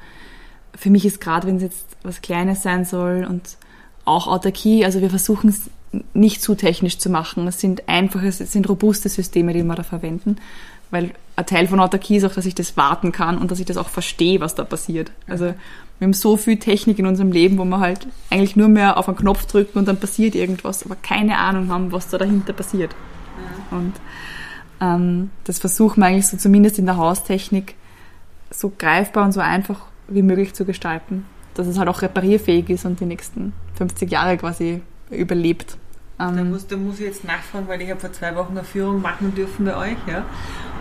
für 0.75 0.89
mich 0.89 1.05
ist 1.05 1.19
gerade, 1.19 1.47
wenn 1.47 1.57
es 1.57 1.63
jetzt 1.63 1.85
was 2.03 2.21
Kleines 2.21 2.63
sein 2.63 2.85
soll 2.85 3.25
und 3.27 3.57
auch 4.05 4.27
Autarkie, 4.27 4.85
also 4.85 5.01
wir 5.01 5.09
versuchen 5.09 5.49
es 5.49 5.69
nicht 6.13 6.41
zu 6.41 6.55
technisch 6.55 6.99
zu 6.99 7.09
machen. 7.09 7.47
Es 7.47 7.59
sind 7.59 7.87
einfache, 7.89 8.27
es 8.27 8.37
sind 8.37 8.69
robuste 8.69 9.09
Systeme, 9.09 9.53
die 9.53 9.63
wir 9.63 9.75
da 9.75 9.83
verwenden. 9.83 10.37
Weil 10.91 11.11
ein 11.39 11.45
Teil 11.45 11.67
von 11.67 11.79
Autarkie 11.79 12.17
ist 12.17 12.25
auch, 12.25 12.33
dass 12.33 12.45
ich 12.45 12.53
das 12.53 12.75
warten 12.75 13.13
kann 13.13 13.37
und 13.37 13.49
dass 13.49 13.61
ich 13.61 13.65
das 13.65 13.77
auch 13.77 13.87
verstehe, 13.87 14.41
was 14.41 14.55
da 14.55 14.65
passiert. 14.65 15.11
Also 15.25 15.45
wir 15.45 16.05
haben 16.05 16.13
so 16.13 16.35
viel 16.35 16.57
Technik 16.57 16.99
in 16.99 17.05
unserem 17.05 17.31
Leben, 17.31 17.57
wo 17.57 17.63
wir 17.63 17.79
halt 17.79 18.07
eigentlich 18.29 18.57
nur 18.57 18.67
mehr 18.67 18.97
auf 18.97 19.07
einen 19.07 19.17
Knopf 19.17 19.45
drücken 19.45 19.79
und 19.79 19.87
dann 19.87 19.97
passiert 19.97 20.35
irgendwas, 20.35 20.83
aber 20.85 20.97
keine 20.97 21.37
Ahnung 21.37 21.69
haben, 21.69 21.93
was 21.93 22.09
da 22.09 22.17
dahinter 22.17 22.51
passiert. 22.51 22.93
Und 23.71 23.93
ähm, 24.81 25.29
das 25.45 25.59
versuchen 25.59 26.01
wir 26.01 26.07
eigentlich 26.07 26.27
so 26.27 26.35
zumindest 26.35 26.77
in 26.77 26.85
der 26.85 26.97
Haustechnik 26.97 27.75
so 28.51 28.73
greifbar 28.77 29.23
und 29.23 29.31
so 29.31 29.39
einfach 29.39 29.85
wie 30.09 30.23
möglich 30.23 30.53
zu 30.53 30.65
gestalten, 30.65 31.25
dass 31.53 31.67
es 31.67 31.77
halt 31.77 31.87
auch 31.87 32.01
reparierfähig 32.01 32.69
ist 32.69 32.83
und 32.83 32.99
die 32.99 33.05
nächsten 33.05 33.53
50 33.75 34.11
Jahre 34.11 34.37
quasi 34.37 34.81
überlebt. 35.09 35.77
Da 36.19 36.29
Ähm, 36.29 36.51
muss, 36.51 36.67
da 36.67 36.77
muss 36.77 36.99
ich 36.99 37.05
jetzt 37.05 37.23
nachfragen, 37.23 37.67
weil 37.67 37.81
ich 37.81 37.89
habe 37.89 37.99
vor 37.99 38.11
zwei 38.11 38.35
Wochen 38.35 38.51
eine 38.51 38.63
Führung 38.63 39.01
machen 39.01 39.33
dürfen 39.33 39.65
bei 39.65 39.75
euch, 39.75 39.97
ja, 40.07 40.25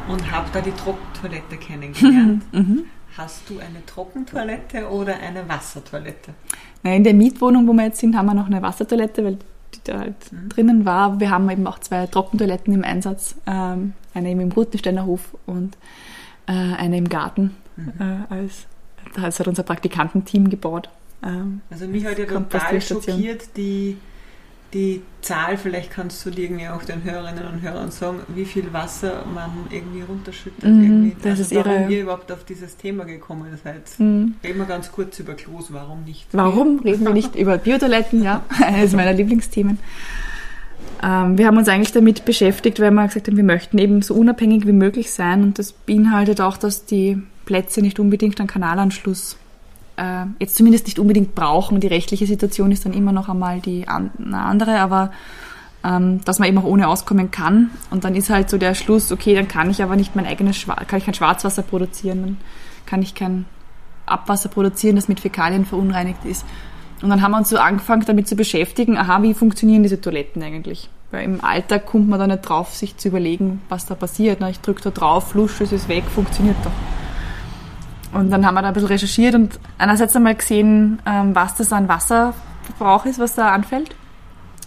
und 0.08 0.30
habe 0.30 0.48
da 0.52 0.60
die 0.60 0.72
Trockentoilette 0.72 1.56
kennengelernt. 1.56 2.42
mhm. 2.52 2.84
Hast 3.16 3.48
du 3.48 3.58
eine 3.58 3.84
Trockentoilette 3.86 4.88
oder 4.90 5.16
eine 5.18 5.48
Wassertoilette? 5.48 6.34
Na, 6.82 6.94
in 6.94 7.04
der 7.04 7.14
Mietwohnung, 7.14 7.66
wo 7.66 7.72
wir 7.72 7.84
jetzt 7.84 7.98
sind, 8.00 8.16
haben 8.16 8.26
wir 8.26 8.34
noch 8.34 8.46
eine 8.46 8.62
Wassertoilette, 8.62 9.24
weil 9.24 9.38
die 9.74 9.80
da 9.84 9.98
halt 10.00 10.32
Mhm. 10.32 10.48
drinnen 10.50 10.84
war. 10.84 11.18
Wir 11.20 11.30
haben 11.30 11.48
eben 11.50 11.66
auch 11.66 11.78
zwei 11.80 12.06
Trockentoiletten 12.06 12.74
im 12.74 12.84
Einsatz. 12.84 13.34
Ähm, 13.46 13.94
eine 14.14 14.30
eben 14.30 14.40
im 14.40 14.52
Rutensteiner 14.52 15.04
Hof 15.06 15.36
und 15.46 15.76
äh, 16.46 16.52
eine 16.52 16.96
im 16.98 17.08
Garten. 17.08 17.54
Mhm. 17.76 17.92
Äh, 17.98 18.34
als, 18.34 18.66
das 19.14 19.38
hat 19.40 19.48
unser 19.48 19.62
Praktikantenteam 19.64 20.48
gebaut. 20.48 20.88
Ähm, 21.22 21.60
Also 21.70 21.86
mich 21.86 22.04
hat 22.06 22.18
ja 22.18 22.24
total 22.26 22.80
schockiert 22.80 23.56
die, 23.56 23.96
die 24.74 25.02
Zahl, 25.22 25.56
vielleicht 25.56 25.90
kannst 25.90 26.24
du 26.26 26.30
die 26.30 26.44
irgendwie 26.44 26.68
auch 26.68 26.82
den 26.84 27.02
Hörerinnen 27.02 27.46
und 27.46 27.62
Hörern 27.62 27.90
sagen, 27.90 28.20
wie 28.34 28.44
viel 28.44 28.70
Wasser 28.72 29.24
man 29.34 29.50
irgendwie 29.70 30.02
runterschüttet. 30.02 30.62
Mhm, 30.64 30.82
irgendwie. 30.82 31.16
das 31.22 31.30
also 31.38 31.42
ist 31.42 31.54
warum 31.54 31.72
ihre- 31.82 31.92
ihr 31.92 32.02
überhaupt 32.02 32.30
auf 32.30 32.44
dieses 32.44 32.76
Thema 32.76 33.04
gekommen 33.04 33.46
seid. 33.64 33.82
mh. 33.98 34.32
Reden 34.44 34.58
wir 34.58 34.66
ganz 34.66 34.92
kurz 34.92 35.18
über 35.18 35.34
Klos, 35.34 35.68
warum 35.72 36.04
nicht? 36.04 36.26
Warum 36.32 36.78
reden 36.84 37.04
wir 37.04 37.12
nicht 37.14 37.34
über 37.34 37.56
Biotoiletten? 37.58 38.22
Ja, 38.22 38.42
eines 38.62 38.92
meiner 38.92 39.12
Lieblingsthemen. 39.14 39.78
Ähm, 41.02 41.38
wir 41.38 41.46
haben 41.46 41.56
uns 41.56 41.68
eigentlich 41.68 41.92
damit 41.92 42.24
beschäftigt, 42.24 42.80
weil 42.80 42.90
wir 42.90 43.06
gesagt 43.06 43.28
haben, 43.28 43.36
wir 43.36 43.44
möchten 43.44 43.78
eben 43.78 44.02
so 44.02 44.14
unabhängig 44.14 44.66
wie 44.66 44.72
möglich 44.72 45.10
sein 45.12 45.42
und 45.44 45.58
das 45.58 45.72
beinhaltet 45.72 46.40
auch, 46.40 46.56
dass 46.56 46.84
die 46.84 47.22
Plätze 47.46 47.80
nicht 47.80 47.98
unbedingt 48.00 48.38
einen 48.40 48.48
Kanalanschluss 48.48 49.36
äh, 49.98 50.26
jetzt 50.38 50.56
zumindest 50.56 50.86
nicht 50.86 50.98
unbedingt 50.98 51.34
brauchen. 51.34 51.80
Die 51.80 51.86
rechtliche 51.88 52.26
Situation 52.26 52.70
ist 52.70 52.86
dann 52.86 52.94
immer 52.94 53.12
noch 53.12 53.28
einmal 53.28 53.60
die 53.60 53.88
an, 53.88 54.10
eine 54.18 54.38
andere, 54.38 54.78
aber 54.80 55.10
ähm, 55.84 56.20
dass 56.24 56.38
man 56.38 56.48
eben 56.48 56.58
auch 56.58 56.64
ohne 56.64 56.88
auskommen 56.88 57.30
kann. 57.30 57.70
Und 57.90 58.04
dann 58.04 58.14
ist 58.14 58.30
halt 58.30 58.48
so 58.48 58.58
der 58.58 58.74
Schluss, 58.74 59.12
okay, 59.12 59.34
dann 59.34 59.48
kann 59.48 59.70
ich 59.70 59.82
aber 59.82 59.96
nicht 59.96 60.16
mein 60.16 60.26
eigenes 60.26 60.56
Schwa 60.56 60.74
kann 60.74 60.98
ich 60.98 61.04
kein 61.04 61.14
Schwarzwasser 61.14 61.62
produzieren, 61.62 62.22
dann 62.22 62.36
kann 62.86 63.02
ich 63.02 63.14
kein 63.14 63.44
Abwasser 64.06 64.48
produzieren, 64.48 64.96
das 64.96 65.08
mit 65.08 65.20
Fäkalien 65.20 65.66
verunreinigt 65.66 66.24
ist. 66.24 66.44
Und 67.02 67.10
dann 67.10 67.22
haben 67.22 67.32
wir 67.32 67.38
uns 67.38 67.50
so 67.50 67.58
angefangen, 67.58 68.04
damit 68.06 68.26
zu 68.26 68.34
beschäftigen, 68.34 68.96
aha, 68.96 69.22
wie 69.22 69.34
funktionieren 69.34 69.82
diese 69.82 70.00
Toiletten 70.00 70.42
eigentlich? 70.42 70.88
Weil 71.10 71.24
im 71.24 71.44
Alltag 71.44 71.86
kommt 71.86 72.08
man 72.08 72.18
da 72.18 72.26
nicht 72.26 72.42
drauf, 72.42 72.74
sich 72.74 72.96
zu 72.96 73.08
überlegen, 73.08 73.62
was 73.68 73.86
da 73.86 73.94
passiert. 73.94 74.42
Ich 74.50 74.60
drücke 74.60 74.82
da 74.82 74.90
drauf, 74.90 75.28
flusche, 75.30 75.64
es 75.64 75.72
ist 75.72 75.88
weg, 75.88 76.04
funktioniert 76.04 76.56
doch. 76.64 76.72
Und 78.12 78.30
dann 78.30 78.46
haben 78.46 78.54
wir 78.54 78.62
da 78.62 78.68
ein 78.68 78.74
bisschen 78.74 78.88
recherchiert 78.88 79.34
und 79.34 79.60
einerseits 79.76 80.16
einmal 80.16 80.34
gesehen, 80.34 81.00
ähm, 81.06 81.34
was 81.34 81.56
das 81.56 81.72
an 81.72 81.88
Wasserverbrauch 81.88 83.04
ist, 83.06 83.18
was 83.18 83.34
da 83.34 83.50
anfällt. 83.50 83.94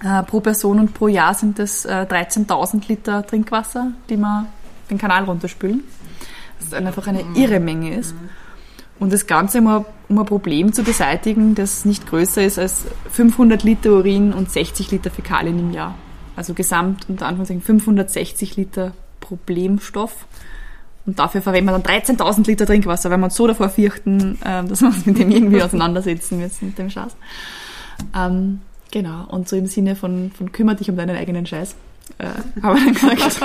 Äh, 0.04 0.24
pro 0.24 0.40
Person 0.40 0.80
und 0.80 0.94
pro 0.94 1.08
Jahr 1.08 1.34
sind 1.34 1.60
das 1.60 1.88
13.000 1.88 2.84
äh, 2.84 2.88
Liter 2.88 3.26
Trinkwasser, 3.26 3.92
die 4.10 4.18
wir 4.18 4.48
den 4.90 4.98
Kanal 4.98 5.24
runterspülen. 5.24 5.84
Das 6.60 6.74
einfach 6.74 7.08
eine 7.08 7.24
irre 7.36 7.60
Menge 7.60 7.96
ist. 7.96 8.16
Und 9.00 9.12
das 9.12 9.26
Ganze, 9.26 9.60
um 9.60 9.68
ein, 9.68 9.86
um 10.10 10.20
ein 10.20 10.26
Problem 10.26 10.74
zu 10.74 10.84
beseitigen, 10.84 11.56
das 11.56 11.86
nicht 11.86 12.08
größer 12.08 12.44
ist 12.44 12.60
als 12.60 12.86
500 13.10 13.64
Liter 13.64 13.92
Urin 13.92 14.32
und 14.32 14.52
60 14.52 14.92
Liter 14.92 15.10
Fäkalien 15.10 15.58
im 15.58 15.72
Jahr. 15.72 15.96
Also 16.36 16.54
gesamt 16.54 17.10
unter 17.10 17.26
Anführungszeichen 17.26 17.64
560 17.64 18.58
Liter 18.58 18.94
Problemstoff. 19.20 20.28
Und 21.06 21.18
dafür 21.18 21.42
verwenden 21.42 21.72
wir 21.72 21.80
dann 21.80 21.84
13.000 21.84 22.46
Liter 22.48 22.66
Trinkwasser, 22.66 23.10
weil 23.10 23.18
wir 23.18 23.26
uns 23.26 23.36
so 23.36 23.48
davor 23.48 23.70
fürchten, 23.70 24.38
äh, 24.44 24.64
dass 24.64 24.82
wir 24.82 24.90
uns 24.90 25.06
mit 25.06 25.18
dem 25.18 25.32
irgendwie 25.32 25.62
auseinandersetzen 25.64 26.40
müssen, 26.40 26.68
mit 26.68 26.78
dem 26.78 26.90
Schatz. 26.90 27.16
Ähm, 28.16 28.62
Genau, 28.92 29.26
und 29.30 29.48
so 29.48 29.56
im 29.56 29.68
Sinne 29.68 29.96
von, 29.96 30.32
von 30.32 30.52
kümmere 30.52 30.76
dich 30.76 30.90
um 30.90 30.98
deinen 30.98 31.16
eigenen 31.16 31.46
Scheiß. 31.46 31.76
Äh, 32.18 32.26
haben 32.62 32.78
wir 32.78 32.94
dann 32.94 33.16
gesagt, 33.16 33.42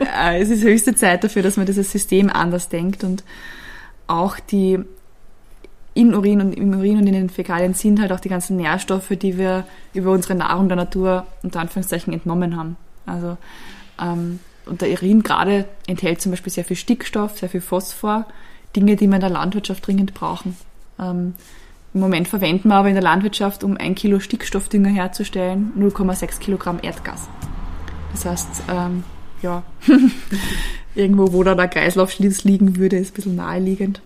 äh, 0.20 0.40
es 0.40 0.50
ist 0.50 0.64
höchste 0.64 0.94
Zeit 0.94 1.24
dafür, 1.24 1.42
dass 1.42 1.56
man 1.56 1.66
dieses 1.66 1.90
System 1.90 2.28
anders 2.28 2.68
denkt 2.68 3.04
und 3.04 3.24
auch 4.08 4.38
die 4.38 4.80
in 5.94 6.14
Urin 6.14 6.40
und 6.42 6.52
im 6.52 6.74
Urin 6.74 6.98
und 6.98 7.06
in 7.06 7.14
den 7.14 7.30
Fäkalien 7.30 7.72
sind 7.72 8.00
halt 8.00 8.12
auch 8.12 8.20
die 8.20 8.28
ganzen 8.28 8.56
Nährstoffe, 8.56 9.08
die 9.10 9.38
wir 9.38 9.64
über 9.94 10.10
unsere 10.10 10.34
Nahrung 10.34 10.68
der 10.68 10.76
Natur 10.76 11.26
unter 11.42 11.60
Anführungszeichen 11.60 12.12
entnommen 12.12 12.56
haben. 12.56 12.76
Also 13.06 13.38
ähm, 13.98 14.40
und 14.66 14.82
der 14.82 14.90
Urin 14.90 15.22
gerade 15.22 15.66
enthält 15.86 16.20
zum 16.20 16.32
Beispiel 16.32 16.52
sehr 16.52 16.64
viel 16.64 16.76
Stickstoff, 16.76 17.38
sehr 17.38 17.48
viel 17.48 17.60
Phosphor, 17.60 18.26
Dinge, 18.74 18.96
die 18.96 19.06
wir 19.06 19.14
in 19.14 19.20
der 19.20 19.30
Landwirtschaft 19.30 19.86
dringend 19.86 20.12
brauchen. 20.14 20.56
Ähm, 20.98 21.34
im 21.94 22.00
Moment 22.00 22.28
verwenden 22.28 22.68
wir 22.68 22.74
aber 22.74 22.88
in 22.88 22.94
der 22.94 23.02
Landwirtschaft, 23.02 23.64
um 23.64 23.76
ein 23.76 23.94
Kilo 23.94 24.20
Stickstoffdünger 24.20 24.90
herzustellen, 24.90 25.72
0,6 25.78 26.40
Kilogramm 26.40 26.78
Erdgas. 26.82 27.28
Das 28.12 28.26
heißt, 28.26 28.62
ähm, 28.70 29.04
ja, 29.40 29.62
irgendwo, 30.94 31.32
wo 31.32 31.42
da 31.42 31.54
der 31.54 31.68
Kreislaufschlitz 31.68 32.44
liegen 32.44 32.76
würde, 32.76 32.98
ist 32.98 33.12
ein 33.12 33.14
bisschen 33.14 33.36
naheliegend. 33.36 34.02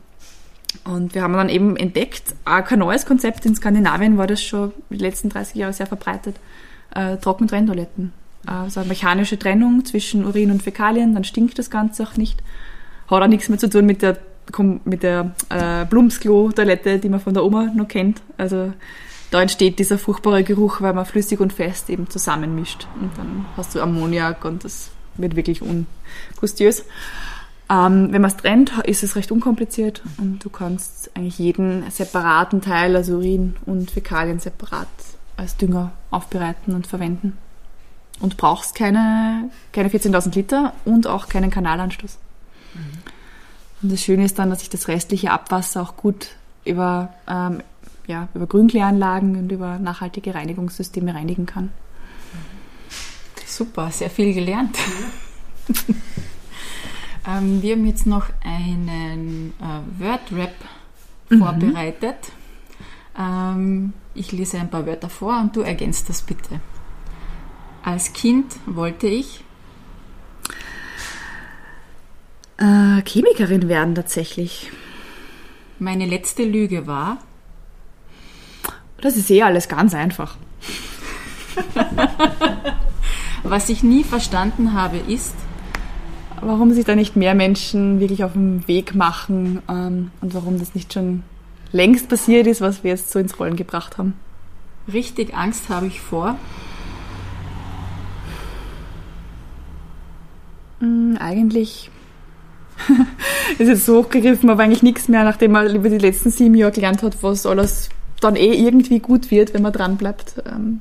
Und 0.84 1.14
wir 1.14 1.22
haben 1.22 1.32
dann 1.32 1.48
eben 1.48 1.76
entdeckt, 1.76 2.34
auch 2.44 2.64
kein 2.64 2.78
neues 2.78 3.06
Konzept, 3.06 3.44
in 3.44 3.56
Skandinavien 3.56 4.18
war 4.18 4.26
das 4.26 4.42
schon 4.42 4.72
die 4.88 4.98
letzten 4.98 5.28
30 5.28 5.56
Jahre 5.56 5.72
sehr 5.72 5.86
verbreitet, 5.86 6.36
äh, 6.94 7.16
Trockentrenntoiletten. 7.16 8.12
Also 8.46 8.80
eine 8.80 8.88
mechanische 8.88 9.38
Trennung 9.38 9.84
zwischen 9.84 10.24
Urin 10.24 10.50
und 10.50 10.62
Fäkalien, 10.62 11.14
dann 11.14 11.24
stinkt 11.24 11.58
das 11.58 11.70
Ganze 11.70 12.04
auch 12.04 12.16
nicht. 12.16 12.42
Hat 13.08 13.22
auch 13.22 13.26
nichts 13.26 13.48
mehr 13.48 13.58
zu 13.58 13.68
tun 13.68 13.86
mit 13.86 14.02
der 14.02 14.18
mit 14.84 15.04
der 15.04 15.32
äh, 15.48 15.84
Blumsklo-Toilette, 15.84 16.98
die 16.98 17.08
man 17.08 17.20
von 17.20 17.34
der 17.34 17.44
Oma 17.44 17.70
noch 17.72 17.86
kennt. 17.86 18.20
Also 18.36 18.72
da 19.30 19.42
entsteht 19.42 19.78
dieser 19.78 19.96
furchtbare 19.96 20.42
Geruch, 20.42 20.80
weil 20.80 20.92
man 20.92 21.06
flüssig 21.06 21.38
und 21.38 21.52
fest 21.52 21.88
eben 21.88 22.10
zusammenmischt. 22.10 22.88
Und 23.00 23.16
dann 23.16 23.46
hast 23.56 23.74
du 23.74 23.80
Ammoniak 23.80 24.44
und 24.44 24.64
das 24.64 24.90
wird 25.16 25.36
wirklich 25.36 25.62
ungustiös. 25.62 26.84
Ähm, 27.70 28.08
wenn 28.10 28.20
man 28.20 28.30
es 28.30 28.36
trennt, 28.36 28.72
ist 28.84 29.04
es 29.04 29.14
recht 29.14 29.30
unkompliziert 29.30 30.02
und 30.18 30.44
du 30.44 30.50
kannst 30.50 31.12
eigentlich 31.14 31.38
jeden 31.38 31.88
separaten 31.90 32.60
Teil, 32.60 32.96
also 32.96 33.18
Urin 33.18 33.54
und 33.66 33.92
Fäkalien 33.92 34.40
separat 34.40 34.88
als 35.36 35.56
Dünger 35.56 35.92
aufbereiten 36.10 36.74
und 36.74 36.88
verwenden. 36.88 37.38
Und 38.20 38.36
brauchst 38.36 38.74
keine, 38.74 39.50
keine 39.72 39.88
14.000 39.88 40.34
Liter 40.34 40.74
und 40.84 41.06
auch 41.06 41.28
keinen 41.28 41.50
Kanalanschluss. 41.50 42.18
Mhm. 42.74 42.80
Und 43.82 43.92
das 43.92 44.02
Schöne 44.02 44.24
ist 44.24 44.38
dann, 44.38 44.50
dass 44.50 44.62
ich 44.62 44.68
das 44.68 44.88
restliche 44.88 45.30
Abwasser 45.30 45.82
auch 45.82 45.96
gut 45.96 46.28
über, 46.64 47.14
ähm, 47.26 47.62
ja, 48.06 48.28
über 48.34 48.46
Grünkläranlagen 48.46 49.36
und 49.36 49.50
über 49.50 49.78
nachhaltige 49.78 50.34
Reinigungssysteme 50.34 51.14
reinigen 51.14 51.46
kann. 51.46 51.70
Super, 53.46 53.90
sehr 53.90 54.10
viel 54.10 54.32
gelernt. 54.32 54.76
ähm, 57.28 57.62
wir 57.62 57.74
haben 57.74 57.86
jetzt 57.86 58.06
noch 58.06 58.26
einen 58.44 59.52
äh, 59.60 60.02
Word-Rap 60.02 60.54
mhm. 61.30 61.38
vorbereitet. 61.38 62.16
Ähm, 63.18 63.92
ich 64.14 64.32
lese 64.32 64.58
ein 64.58 64.70
paar 64.70 64.86
Wörter 64.86 65.08
vor 65.08 65.38
und 65.40 65.56
du 65.56 65.62
ergänzt 65.62 66.08
das 66.08 66.22
bitte. 66.22 66.60
Als 67.82 68.12
Kind 68.12 68.54
wollte 68.66 69.06
ich 69.06 69.42
äh, 72.60 73.02
Chemikerin 73.02 73.68
werden 73.68 73.94
tatsächlich. 73.94 74.70
Meine 75.78 76.06
letzte 76.06 76.44
Lüge 76.44 76.86
war? 76.86 77.18
Das 79.00 79.16
ist 79.16 79.30
eh 79.30 79.42
alles 79.42 79.68
ganz 79.68 79.94
einfach. 79.94 80.36
Was 83.42 83.70
ich 83.70 83.82
nie 83.82 84.04
verstanden 84.04 84.74
habe, 84.74 84.98
ist, 84.98 85.34
warum 86.42 86.72
sich 86.72 86.84
da 86.84 86.94
nicht 86.94 87.16
mehr 87.16 87.34
Menschen 87.34 87.98
wirklich 87.98 88.22
auf 88.24 88.34
den 88.34 88.68
Weg 88.68 88.94
machen 88.94 89.62
ähm, 89.68 90.10
und 90.20 90.34
warum 90.34 90.58
das 90.58 90.74
nicht 90.74 90.92
schon 90.92 91.22
längst 91.72 92.10
passiert 92.10 92.46
ist, 92.46 92.60
was 92.60 92.84
wir 92.84 92.90
jetzt 92.90 93.10
so 93.10 93.18
ins 93.18 93.38
Rollen 93.38 93.56
gebracht 93.56 93.96
haben. 93.96 94.14
Richtig 94.92 95.34
Angst 95.34 95.68
habe 95.68 95.86
ich 95.86 96.00
vor. 96.00 96.36
Hm, 100.80 101.16
eigentlich 101.20 101.90
ist 103.58 103.68
jetzt 103.68 103.86
so 103.86 104.02
hochgegriffen, 104.02 104.50
aber 104.50 104.62
eigentlich 104.62 104.82
nichts 104.82 105.08
mehr, 105.08 105.24
nachdem 105.24 105.52
man 105.52 105.74
über 105.74 105.88
die 105.88 105.98
letzten 105.98 106.30
sieben 106.30 106.54
Jahre 106.54 106.72
gelernt 106.72 107.02
hat, 107.02 107.22
was 107.22 107.46
alles 107.46 107.88
dann 108.20 108.36
eh 108.36 108.52
irgendwie 108.52 109.00
gut 109.00 109.30
wird, 109.30 109.54
wenn 109.54 109.62
man 109.62 109.72
dran 109.72 109.96
bleibt. 109.96 110.42
Ähm, 110.46 110.80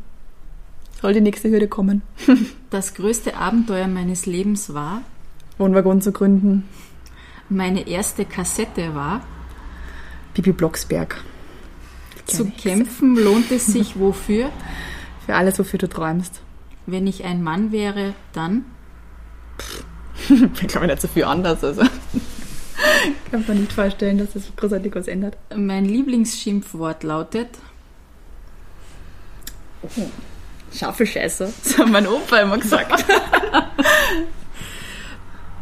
soll 1.01 1.13
die 1.13 1.21
nächste 1.21 1.49
Hürde 1.49 1.67
kommen. 1.67 2.01
das 2.69 2.93
größte 2.93 3.35
Abenteuer 3.35 3.87
meines 3.87 4.25
Lebens 4.25 4.73
war, 4.73 5.01
Wohnwaggon 5.57 6.01
zu 6.01 6.11
gründen. 6.11 6.63
Meine 7.49 7.87
erste 7.87 8.25
Kassette 8.25 8.93
war, 8.95 9.21
Bibi 10.33 10.51
Blocksberg. 10.51 11.23
Zu 12.25 12.45
kämpfen 12.45 13.15
lohnt 13.15 13.51
es 13.51 13.67
sich 13.67 13.99
wofür? 13.99 14.49
Für 15.25 15.35
alles, 15.35 15.57
wofür 15.57 15.79
du 15.79 15.89
träumst. 15.89 16.41
Wenn 16.85 17.07
ich 17.07 17.23
ein 17.23 17.43
Mann 17.43 17.71
wäre, 17.71 18.13
dann? 18.33 18.65
Pff 19.57 19.85
ich 20.29 20.67
glaube 20.67 20.87
nicht 20.87 21.01
so 21.01 21.07
viel 21.07 21.23
anders. 21.23 21.63
Also. 21.63 21.81
Ich 21.81 23.31
kann 23.31 23.45
mir 23.47 23.55
nicht 23.55 23.73
vorstellen, 23.73 24.17
dass 24.17 24.33
das 24.33 24.43
großartig 24.55 24.95
was 24.95 25.07
ändert. 25.07 25.37
Mein 25.55 25.85
Lieblingsschimpfwort 25.85 27.03
lautet. 27.03 27.49
Oh, 29.81 30.09
Schaufelscheiße. 30.73 31.53
Das 31.63 31.77
hat 31.77 31.89
mein 31.89 32.07
Opa 32.07 32.37
immer 32.39 32.57
gesagt. 32.57 33.05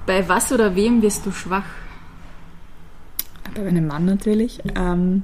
Bei 0.05 0.27
was 0.27 0.51
oder 0.51 0.75
wem 0.75 1.01
wirst 1.01 1.25
du 1.25 1.31
schwach? 1.31 1.65
Bei 3.53 3.61
meinem 3.61 3.87
Mann 3.87 4.05
natürlich. 4.05 4.59
Ähm, 4.75 5.23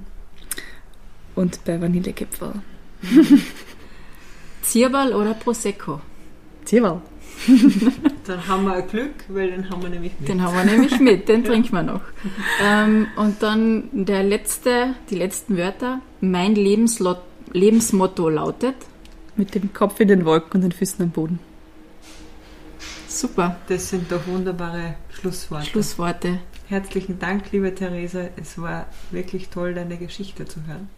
und 1.35 1.63
bei 1.65 1.81
Vanillekipferl. 1.81 2.61
Zierball 4.61 5.13
oder 5.13 5.33
Prosecco? 5.33 6.01
Zierball. 6.65 7.01
dann 8.27 8.47
haben 8.47 8.65
wir 8.65 8.81
Glück, 8.83 9.13
weil 9.27 9.51
den 9.51 9.69
haben 9.69 9.81
wir 9.81 9.89
nämlich 9.89 10.13
mit. 10.19 10.29
Den 10.29 10.41
haben 10.41 10.55
wir 10.55 10.63
nämlich 10.63 10.99
mit, 10.99 11.27
den 11.27 11.43
ja. 11.43 11.49
trinken 11.49 11.71
wir 11.73 11.83
noch. 11.83 12.01
Ähm, 12.63 13.07
und 13.15 13.41
dann 13.41 13.89
der 13.91 14.23
letzte, 14.23 14.95
die 15.09 15.15
letzten 15.15 15.57
Wörter. 15.57 16.01
Mein 16.21 16.55
Lebenslot, 16.55 17.19
Lebensmotto 17.51 18.29
lautet. 18.29 18.75
Mit 19.35 19.55
dem 19.55 19.73
Kopf 19.73 19.99
in 19.99 20.07
den 20.07 20.25
Wolken 20.25 20.55
und 20.55 20.61
den 20.61 20.71
Füßen 20.71 21.03
am 21.03 21.11
Boden. 21.11 21.39
Super. 23.07 23.57
Das 23.67 23.89
sind 23.89 24.11
doch 24.11 24.25
wunderbare 24.27 24.95
Schlussworte. 25.09 25.65
Schlussworte. 25.65 26.39
Herzlichen 26.67 27.19
Dank, 27.19 27.51
liebe 27.51 27.73
Therese. 27.75 28.29
Es 28.35 28.59
war 28.59 28.87
wirklich 29.11 29.49
toll, 29.49 29.73
deine 29.73 29.97
Geschichte 29.97 30.45
zu 30.45 30.59
hören. 30.65 30.89